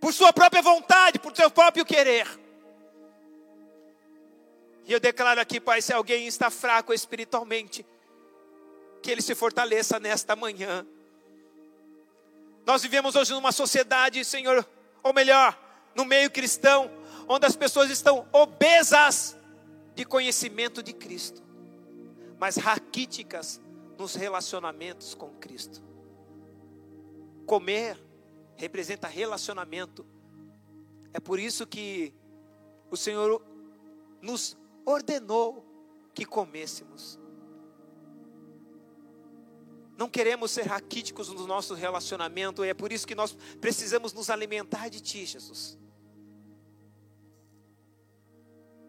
Por 0.00 0.14
sua 0.14 0.32
própria 0.32 0.62
vontade, 0.62 1.18
por 1.18 1.36
seu 1.36 1.50
próprio 1.50 1.84
querer. 1.84 2.26
E 4.86 4.92
eu 4.92 4.98
declaro 4.98 5.40
aqui, 5.40 5.60
Pai, 5.60 5.82
se 5.82 5.92
alguém 5.92 6.26
está 6.26 6.50
fraco 6.50 6.92
espiritualmente, 6.92 7.86
que 9.02 9.10
ele 9.10 9.22
se 9.22 9.34
fortaleça 9.34 10.00
nesta 10.00 10.34
manhã. 10.34 10.86
Nós 12.66 12.82
vivemos 12.82 13.16
hoje 13.16 13.32
numa 13.32 13.52
sociedade, 13.52 14.24
Senhor, 14.24 14.66
ou 15.02 15.12
melhor, 15.12 15.58
no 15.94 16.04
meio 16.04 16.30
cristão, 16.30 16.90
onde 17.28 17.46
as 17.46 17.54
pessoas 17.54 17.90
estão 17.90 18.26
obesas 18.32 19.36
de 19.94 20.04
conhecimento 20.04 20.82
de 20.82 20.92
Cristo, 20.92 21.42
mas 22.38 22.56
raquíticas 22.56 23.60
nos 23.98 24.14
relacionamentos 24.14 25.14
com 25.14 25.28
Cristo. 25.34 25.82
Comer 27.46 28.02
representa 28.56 29.06
relacionamento. 29.06 30.06
É 31.12 31.20
por 31.20 31.38
isso 31.38 31.66
que 31.66 32.14
o 32.90 32.96
Senhor 32.96 33.44
nos 34.22 34.56
ordenou 34.86 35.66
que 36.14 36.24
comêssemos. 36.24 37.19
Não 40.00 40.08
queremos 40.08 40.50
ser 40.50 40.62
raquíticos 40.62 41.28
no 41.28 41.46
nosso 41.46 41.74
relacionamento, 41.74 42.64
e 42.64 42.70
é 42.70 42.72
por 42.72 42.90
isso 42.90 43.06
que 43.06 43.14
nós 43.14 43.36
precisamos 43.60 44.14
nos 44.14 44.30
alimentar 44.30 44.88
de 44.88 44.98
Ti, 44.98 45.26
Jesus. 45.26 45.78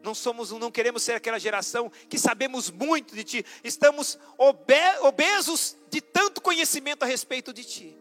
Não 0.02 0.16
somos, 0.16 0.52
não 0.52 0.72
queremos 0.72 1.04
ser 1.04 1.16
aquela 1.16 1.38
geração 1.38 1.92
que 2.08 2.18
sabemos 2.18 2.72
muito 2.72 3.14
de 3.14 3.26
Ti, 3.26 3.46
estamos 3.62 4.18
obesos 4.38 5.76
de 5.90 6.00
tanto 6.00 6.40
conhecimento 6.40 7.04
a 7.04 7.06
respeito 7.06 7.52
de 7.52 7.66
Ti. 7.66 7.98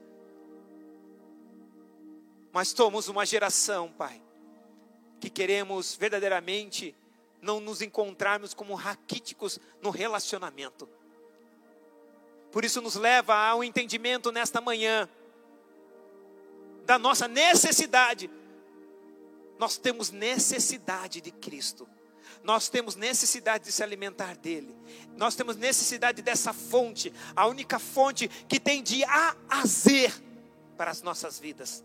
Mas 2.53 2.69
somos 2.69 3.09
uma 3.09 3.27
geração, 3.27 3.91
Pai, 3.91 4.23
que 5.19 5.29
queremos 5.29 5.97
verdadeiramente 5.97 6.95
não 7.43 7.59
nos 7.59 7.83
encontrarmos 7.83 8.55
como 8.55 8.77
raquíticos 8.77 9.59
no 9.83 9.91
relacionamento. 9.91 10.89
Por 12.51 12.65
isso 12.65 12.81
nos 12.81 12.97
leva 12.97 13.35
ao 13.35 13.63
entendimento 13.63 14.33
nesta 14.33 14.61
manhã 14.61 15.09
da 16.85 16.99
nossa 16.99 17.29
necessidade. 17.29 18.31
Nós 19.59 19.77
temos 19.77 20.11
necessidade 20.11 21.21
de 21.21 21.31
Cristo. 21.31 21.89
Nós 22.43 22.69
temos 22.69 22.97
necessidade 22.97 23.65
de 23.65 23.73
se 23.73 23.83
alimentar 23.83 24.37
dele. 24.37 24.75
Nós 25.17 25.35
temos 25.35 25.57
necessidade 25.57 26.23
dessa 26.23 26.53
fonte, 26.53 27.13
a 27.37 27.47
única 27.47 27.79
fonte 27.79 28.29
que 28.49 28.59
tem 28.59 28.83
de 28.83 29.05
A 29.05 29.37
a 29.49 29.67
Z 29.67 30.13
para 30.77 30.91
as 30.91 31.03
nossas 31.03 31.39
vidas. 31.39 31.85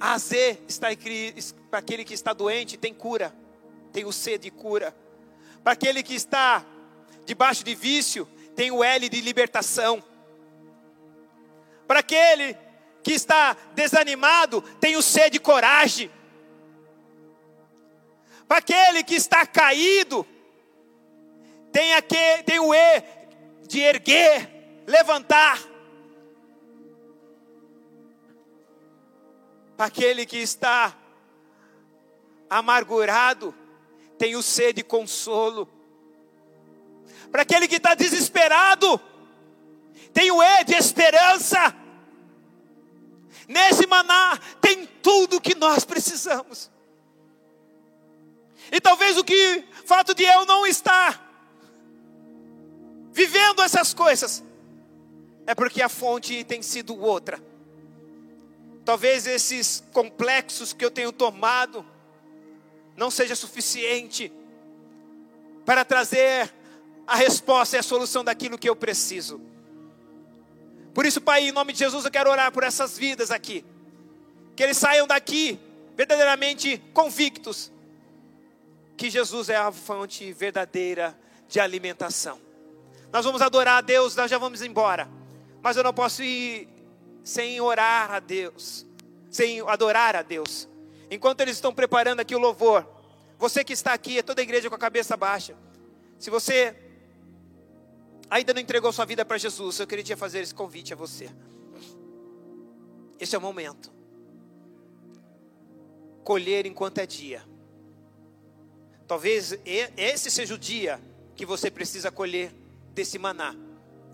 A 0.00 0.18
Z 0.18 0.60
está 0.68 0.88
para 1.70 1.78
aquele 1.78 2.04
que 2.04 2.14
está 2.14 2.32
doente, 2.32 2.76
tem 2.76 2.92
cura, 2.92 3.34
tem 3.92 4.04
o 4.04 4.12
C 4.12 4.36
de 4.36 4.50
cura. 4.50 4.94
Para 5.62 5.72
aquele 5.72 6.02
que 6.02 6.14
está 6.14 6.66
debaixo 7.24 7.64
de 7.64 7.74
vício, 7.74 8.28
tem 8.54 8.70
o 8.70 8.82
L 8.82 9.08
de 9.08 9.20
libertação. 9.20 10.02
Para 11.86 12.00
aquele 12.00 12.56
que 13.02 13.12
está 13.12 13.56
desanimado, 13.74 14.62
tem 14.80 14.96
o 14.96 15.02
C 15.02 15.28
de 15.28 15.38
coragem. 15.38 16.10
Para 18.48 18.58
aquele 18.58 19.02
que 19.02 19.14
está 19.14 19.46
caído, 19.46 20.26
tem, 21.72 21.94
aquele, 21.94 22.42
tem 22.42 22.58
o 22.58 22.74
E 22.74 23.02
de 23.66 23.80
erguer, 23.80 24.82
levantar. 24.86 25.60
Para 29.76 29.86
aquele 29.86 30.24
que 30.24 30.38
está 30.38 30.96
amargurado, 32.48 33.54
tem 34.16 34.36
o 34.36 34.42
C 34.42 34.72
de 34.72 34.84
consolo. 34.84 35.68
Para 37.34 37.42
aquele 37.42 37.66
que 37.66 37.78
está 37.78 37.96
desesperado, 37.96 39.00
tem 40.12 40.30
o 40.30 40.40
E 40.40 40.62
de 40.62 40.74
esperança. 40.74 41.74
Nesse 43.48 43.88
maná 43.88 44.38
tem 44.60 44.86
tudo 44.86 45.40
que 45.40 45.56
nós 45.56 45.84
precisamos. 45.84 46.70
E 48.70 48.80
talvez 48.80 49.18
o 49.18 49.24
que 49.24 49.64
fato 49.84 50.14
de 50.14 50.22
eu 50.22 50.46
não 50.46 50.64
estar 50.64 51.20
vivendo 53.10 53.62
essas 53.62 53.92
coisas 53.92 54.40
é 55.44 55.56
porque 55.56 55.82
a 55.82 55.88
fonte 55.88 56.44
tem 56.44 56.62
sido 56.62 56.96
outra. 56.96 57.42
Talvez 58.84 59.26
esses 59.26 59.82
complexos 59.92 60.72
que 60.72 60.84
eu 60.84 60.90
tenho 60.90 61.10
tomado 61.10 61.84
não 62.96 63.10
seja 63.10 63.34
suficiente 63.34 64.32
para 65.64 65.84
trazer 65.84 66.62
a 67.06 67.16
resposta 67.16 67.76
e 67.76 67.78
a 67.78 67.82
solução 67.82 68.24
daquilo 68.24 68.58
que 68.58 68.68
eu 68.68 68.76
preciso. 68.76 69.40
Por 70.94 71.04
isso, 71.04 71.20
Pai, 71.20 71.48
em 71.48 71.52
nome 71.52 71.72
de 71.72 71.80
Jesus, 71.80 72.04
eu 72.04 72.10
quero 72.10 72.30
orar 72.30 72.52
por 72.52 72.62
essas 72.62 72.96
vidas 72.96 73.30
aqui. 73.30 73.64
Que 74.54 74.62
eles 74.62 74.76
saiam 74.76 75.06
daqui 75.06 75.58
verdadeiramente 75.96 76.78
convictos 76.92 77.72
que 78.96 79.10
Jesus 79.10 79.48
é 79.48 79.56
a 79.56 79.72
fonte 79.72 80.32
verdadeira 80.32 81.18
de 81.48 81.58
alimentação. 81.58 82.40
Nós 83.12 83.24
vamos 83.24 83.42
adorar 83.42 83.78
a 83.78 83.80
Deus, 83.80 84.14
nós 84.14 84.30
já 84.30 84.38
vamos 84.38 84.62
embora. 84.62 85.08
Mas 85.62 85.76
eu 85.76 85.82
não 85.82 85.92
posso 85.92 86.22
ir 86.22 86.68
sem 87.24 87.60
orar 87.60 88.12
a 88.12 88.20
Deus, 88.20 88.86
sem 89.30 89.60
adorar 89.62 90.14
a 90.14 90.22
Deus. 90.22 90.68
Enquanto 91.10 91.40
eles 91.40 91.56
estão 91.56 91.74
preparando 91.74 92.20
aqui 92.20 92.34
o 92.34 92.38
louvor, 92.38 92.86
você 93.38 93.64
que 93.64 93.72
está 93.72 93.92
aqui, 93.92 94.18
é 94.18 94.22
toda 94.22 94.40
a 94.40 94.44
igreja 94.44 94.68
com 94.68 94.76
a 94.76 94.78
cabeça 94.78 95.16
baixa. 95.16 95.56
Se 96.18 96.30
você 96.30 96.76
ainda 98.30 98.54
não 98.54 98.60
entregou 98.60 98.92
sua 98.92 99.04
vida 99.04 99.24
para 99.24 99.38
Jesus, 99.38 99.78
eu 99.78 99.86
queria 99.86 100.16
fazer 100.16 100.40
esse 100.40 100.54
convite 100.54 100.92
a 100.92 100.96
você. 100.96 101.30
Esse 103.18 103.34
é 103.34 103.38
o 103.38 103.40
momento. 103.40 103.92
Colher 106.22 106.66
enquanto 106.66 106.98
é 106.98 107.06
dia. 107.06 107.42
Talvez 109.06 109.58
esse 109.64 110.30
seja 110.30 110.54
o 110.54 110.58
dia 110.58 111.00
que 111.36 111.44
você 111.44 111.70
precisa 111.70 112.10
colher 112.10 112.52
desse 112.94 113.18
maná 113.18 113.54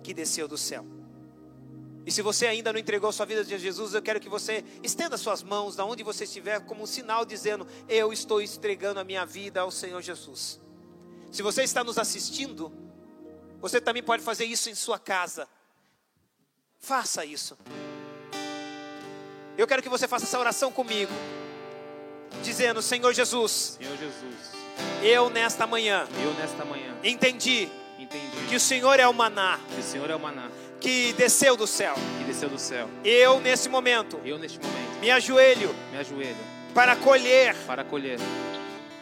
que 0.03 0.13
desceu 0.13 0.49
do 0.49 0.59
céu. 0.59 0.85
E 2.05 2.11
se 2.11 2.23
você 2.23 2.47
ainda 2.47 2.73
não 2.73 2.81
entregou 2.81 3.13
sua 3.13 3.27
vida 3.27 3.43
a 3.43 3.45
Jesus, 3.45 3.95
eu 3.95 4.03
quero 4.03 4.19
que 4.19 4.29
você 4.29 4.65
estenda 4.83 5.17
suas 5.17 5.43
mãos 5.43 5.77
da 5.77 5.85
onde 5.85 6.03
você 6.03 6.25
estiver 6.25 6.61
como 6.61 6.83
um 6.83 6.87
sinal 6.87 7.25
dizendo: 7.25 7.67
eu 7.89 8.13
estou 8.13 8.41
entregando 8.41 8.99
a 8.99 9.05
minha 9.05 9.25
vida 9.25 9.61
ao 9.61 9.71
Senhor 9.71 10.01
Jesus. 10.03 10.61
Se 11.31 11.43
você 11.43 11.63
está 11.63 11.85
nos 11.85 11.99
assistindo, 11.99 12.73
você 13.61 13.81
também 13.81 14.03
pode 14.03 14.23
fazer 14.23 14.45
isso 14.45 14.71
em 14.71 14.75
sua 14.75 14.99
casa. 14.99 15.47
Faça 16.79 17.25
isso. 17.25 17.57
Eu 19.57 19.67
quero 19.67 19.83
que 19.83 19.89
você 19.89 20.09
faça 20.09 20.25
essa 20.25 20.39
oração 20.39 20.73
comigo, 20.73 21.13
dizendo: 22.43 22.81
Senhor 22.81 23.13
Jesus, 23.13 23.77
Senhor 23.79 23.97
Jesus, 23.99 24.35
eu 25.03 25.29
nesta 25.29 25.67
manhã, 25.67 26.09
eu 26.23 26.33
nesta 26.35 26.65
manhã 26.65 26.97
entendi, 27.05 27.69
entendi 27.99 28.47
que 28.49 28.57
o 28.57 28.61
Senhor 28.61 28.99
é 28.99 29.07
o 29.07 29.13
maná 29.13 29.61
que 29.75 29.81
o 29.81 29.83
Senhor 29.83 30.09
é 30.09 30.15
o 30.15 30.21
maná 30.21 30.51
que 30.81 31.13
desceu 31.13 31.59
do 31.59 31.67
céu. 31.67 31.95
que 32.19 32.25
desceu 32.25 32.49
do 32.49 32.59
céu. 32.59 32.89
Eu 33.05 33.39
nesse 33.39 33.69
momento 33.69 34.19
Eu 34.25 34.39
neste 34.39 34.59
momento 34.59 35.01
me 35.01 35.11
ajoelho 35.11 35.75
me 35.93 35.99
ajoelho 35.99 36.39
para 36.73 36.97
colher 36.97 37.55
para 37.67 37.85
colher 37.85 38.19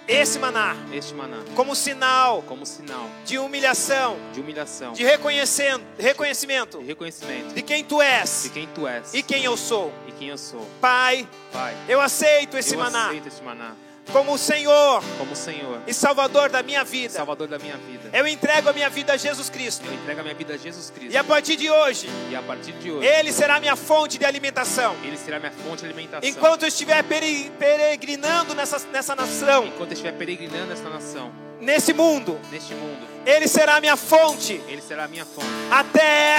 esse 0.09 0.39
maná. 0.39 0.75
Este 0.93 1.15
maná. 1.15 1.39
Como 1.55 1.77
sinal 1.77 2.43
como 2.43 2.65
sinal 2.65 3.09
de 3.25 3.39
humilhação, 3.39 4.17
de 4.33 4.41
humilhação, 4.41 4.93
de 4.95 5.05
reconhecendo, 5.05 5.85
reconhecimento 5.99 6.79
de 6.79 6.85
reconhecimento. 6.87 7.55
de 7.55 7.63
quem 7.63 7.85
tu 7.85 8.01
és 8.01 8.43
de 8.45 8.49
quem 8.51 8.67
tu 8.69 8.89
és. 8.89 9.15
e 9.15 9.23
quem 9.23 9.45
eu 9.45 9.57
sou. 9.57 9.93
e 10.09 10.13
quem 10.13 10.29
eu 10.29 10.39
sou. 10.39 10.67
Pai, 10.81 11.29
Pai, 11.53 11.77
eu 11.89 12.01
aceito 12.01 12.57
esse 12.57 12.75
eu 12.75 12.81
maná. 12.81 13.09
aceito 13.09 13.29
este 13.29 13.43
maná 13.43 13.75
como 14.13 14.33
o 14.33 14.39
Senhor 14.39 15.03
como 15.19 15.35
Senhor, 15.37 15.81
e 15.87 15.93
Salvador 15.95 16.49
da 16.49 16.63
minha 16.63 16.83
vida. 16.85 17.13
Salvador 17.15 17.49
da 17.49 17.59
minha 17.59 17.77
vida. 17.77 18.11
Eu 18.13 18.27
entrego 18.27 18.69
a 18.69 18.73
minha 18.73 18.89
vida 18.91 19.13
a 19.13 19.17
Jesus 19.17 19.49
Cristo. 19.51 19.85
Eu 19.87 19.95
entrego 19.95 20.21
a 20.21 20.23
minha 20.23 20.35
vida 20.35 20.55
a 20.55 20.57
Jesus 20.57 20.91
Cristo. 20.91 21.13
E 21.13 21.17
a 21.17 21.25
partir 21.25 21.57
de 21.57 21.71
hoje, 21.71 22.09
E 22.31 22.37
a 22.37 22.43
partir 22.43 22.73
de 22.73 22.91
hoje, 22.91 23.07
Ele 23.07 23.33
será 23.33 23.61
minha 23.61 23.77
fonte 23.77 24.19
de 24.19 24.25
alimentação. 24.25 24.95
Ele 25.05 25.17
será 25.17 25.39
minha 25.39 25.53
fonte 25.53 25.81
de 25.81 25.87
alimentação. 25.87 26.29
Enquanto 26.29 26.63
eu 26.63 26.69
estiver 26.69 27.03
pere- 27.05 27.51
peregrinando 27.59 28.55
nessa, 28.55 28.79
nessa 28.93 29.15
nação, 29.15 29.67
Enquanto 29.67 29.91
eu 29.91 29.95
estiver 29.95 30.13
peregrinando 30.13 30.67
nesta 30.67 30.89
nação, 30.89 31.31
nesse 31.61 31.93
mundo, 31.93 32.39
neste 32.51 32.75
mundo, 32.75 33.07
Ele 33.27 33.47
será 33.49 33.81
minha 33.81 33.97
fonte 33.97 34.61
Ele 34.69 34.81
será 34.81 35.05
a 35.05 35.09
minha 35.09 35.25
fonte. 35.25 35.47
até 35.71 36.39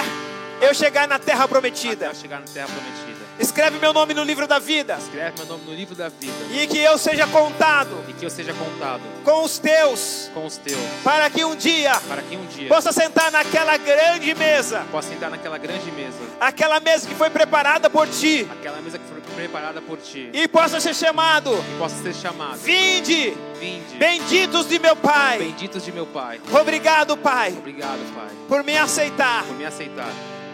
eu 0.62 0.74
chegar 0.74 1.08
na 1.08 1.18
terra 1.20 1.44
Até 1.46 1.54
prometida. 1.54 2.06
eu 2.08 2.16
chegar 2.16 2.40
na 2.40 2.48
terra 2.48 2.68
prometida. 2.68 3.29
Escreve 3.40 3.80
meu 3.80 3.94
nome 3.94 4.14
no 4.14 4.24
livro 4.24 4.46
da 4.48 4.60
vida 4.60 4.98
Escreve 5.02 5.38
meu 5.38 5.46
nome 5.46 5.64
no 5.66 5.74
livro 5.74 5.96
da 5.96 6.10
vida. 6.10 6.34
e 6.52 6.68
que 6.68 6.78
eu 6.78 6.98
seja 6.98 7.26
contado 7.28 8.04
E 8.08 8.14
que 8.14 8.26
eu 8.26 8.30
seja 8.30 8.54
contado 8.54 9.02
com 9.24 9.44
os 9.44 9.58
teus, 9.60 10.30
com 10.34 10.46
os 10.46 10.58
teus. 10.58 10.78
para 11.04 11.30
que 11.30 11.44
um 11.46 11.56
dia 11.56 11.94
Para 12.08 12.22
que 12.22 12.36
um 12.36 12.46
dia 12.48 12.68
possa 12.68 12.92
sentar 12.92 13.32
naquela 13.32 13.78
grande 13.78 14.34
mesa, 14.36 14.86
possa 14.92 15.10
sentar 15.10 15.30
naquela 15.30 15.58
grande 15.58 15.90
mesa. 15.92 16.18
aquela 16.40 16.80
mesa 16.80 17.08
que 17.08 17.16
foi 17.16 17.30
preparada 17.30 17.90
por 17.90 18.08
ti, 18.08 18.48
Aquela 18.52 18.82
mesa 18.82 18.98
que 19.00 19.06
foi 19.06 19.20
preparada 19.36 19.82
por 19.82 19.98
ti. 19.98 20.30
e 20.34 20.48
possa 20.48 20.80
ser 20.82 20.94
chamado: 20.94 21.52
E 21.54 21.78
possa 21.80 21.96
ser 22.04 22.14
chamado. 22.14 22.58
Vinde, 22.58 23.34
Vinde. 23.60 23.96
benditos 23.98 24.68
de 24.68 24.80
meu 24.80 24.96
Pai. 24.98 25.38
Benditos 25.38 25.86
de 25.86 25.92
meu 25.94 26.06
Pai. 26.06 26.42
Obrigado, 26.60 27.16
Pai, 27.16 27.54
Obrigado, 27.58 28.00
Pai, 28.14 28.28
por 28.50 28.64
me 28.64 28.78
aceitar. 28.78 29.44
por 29.46 29.56
me 29.56 29.66
aceitar. 29.66 30.10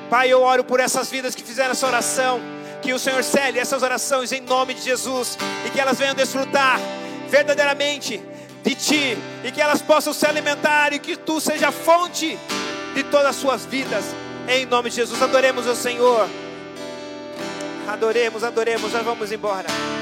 Pai, 0.09 0.31
eu 0.31 0.41
oro 0.41 0.63
por 0.63 0.79
essas 0.79 1.09
vidas 1.09 1.33
que 1.33 1.41
fizeram 1.43 1.71
essa 1.71 1.87
oração. 1.87 2.39
Que 2.85 2.93
o 2.93 2.99
Senhor 2.99 3.23
cele 3.23 3.57
essas 3.57 3.81
orações 3.81 4.31
em 4.31 4.41
nome 4.41 4.75
de 4.75 4.81
Jesus. 4.81 5.39
E 5.65 5.71
que 5.71 5.79
elas 5.79 5.97
venham 5.97 6.13
desfrutar 6.13 6.79
verdadeiramente 7.27 8.23
de 8.63 8.75
Ti. 8.75 9.17
E 9.43 9.51
que 9.51 9.59
elas 9.59 9.81
possam 9.81 10.13
se 10.13 10.23
alimentar. 10.27 10.93
E 10.93 10.99
que 10.99 11.17
Tu 11.17 11.41
seja 11.41 11.71
fonte 11.71 12.37
de 12.93 13.03
todas 13.05 13.25
as 13.25 13.35
suas 13.37 13.65
vidas. 13.65 14.05
Em 14.47 14.67
nome 14.67 14.91
de 14.91 14.97
Jesus. 14.97 15.19
Adoremos 15.19 15.65
o 15.65 15.75
Senhor. 15.75 16.29
Adoremos, 17.87 18.43
adoremos. 18.43 18.93
Nós 18.93 19.03
vamos 19.03 19.31
embora. 19.31 19.95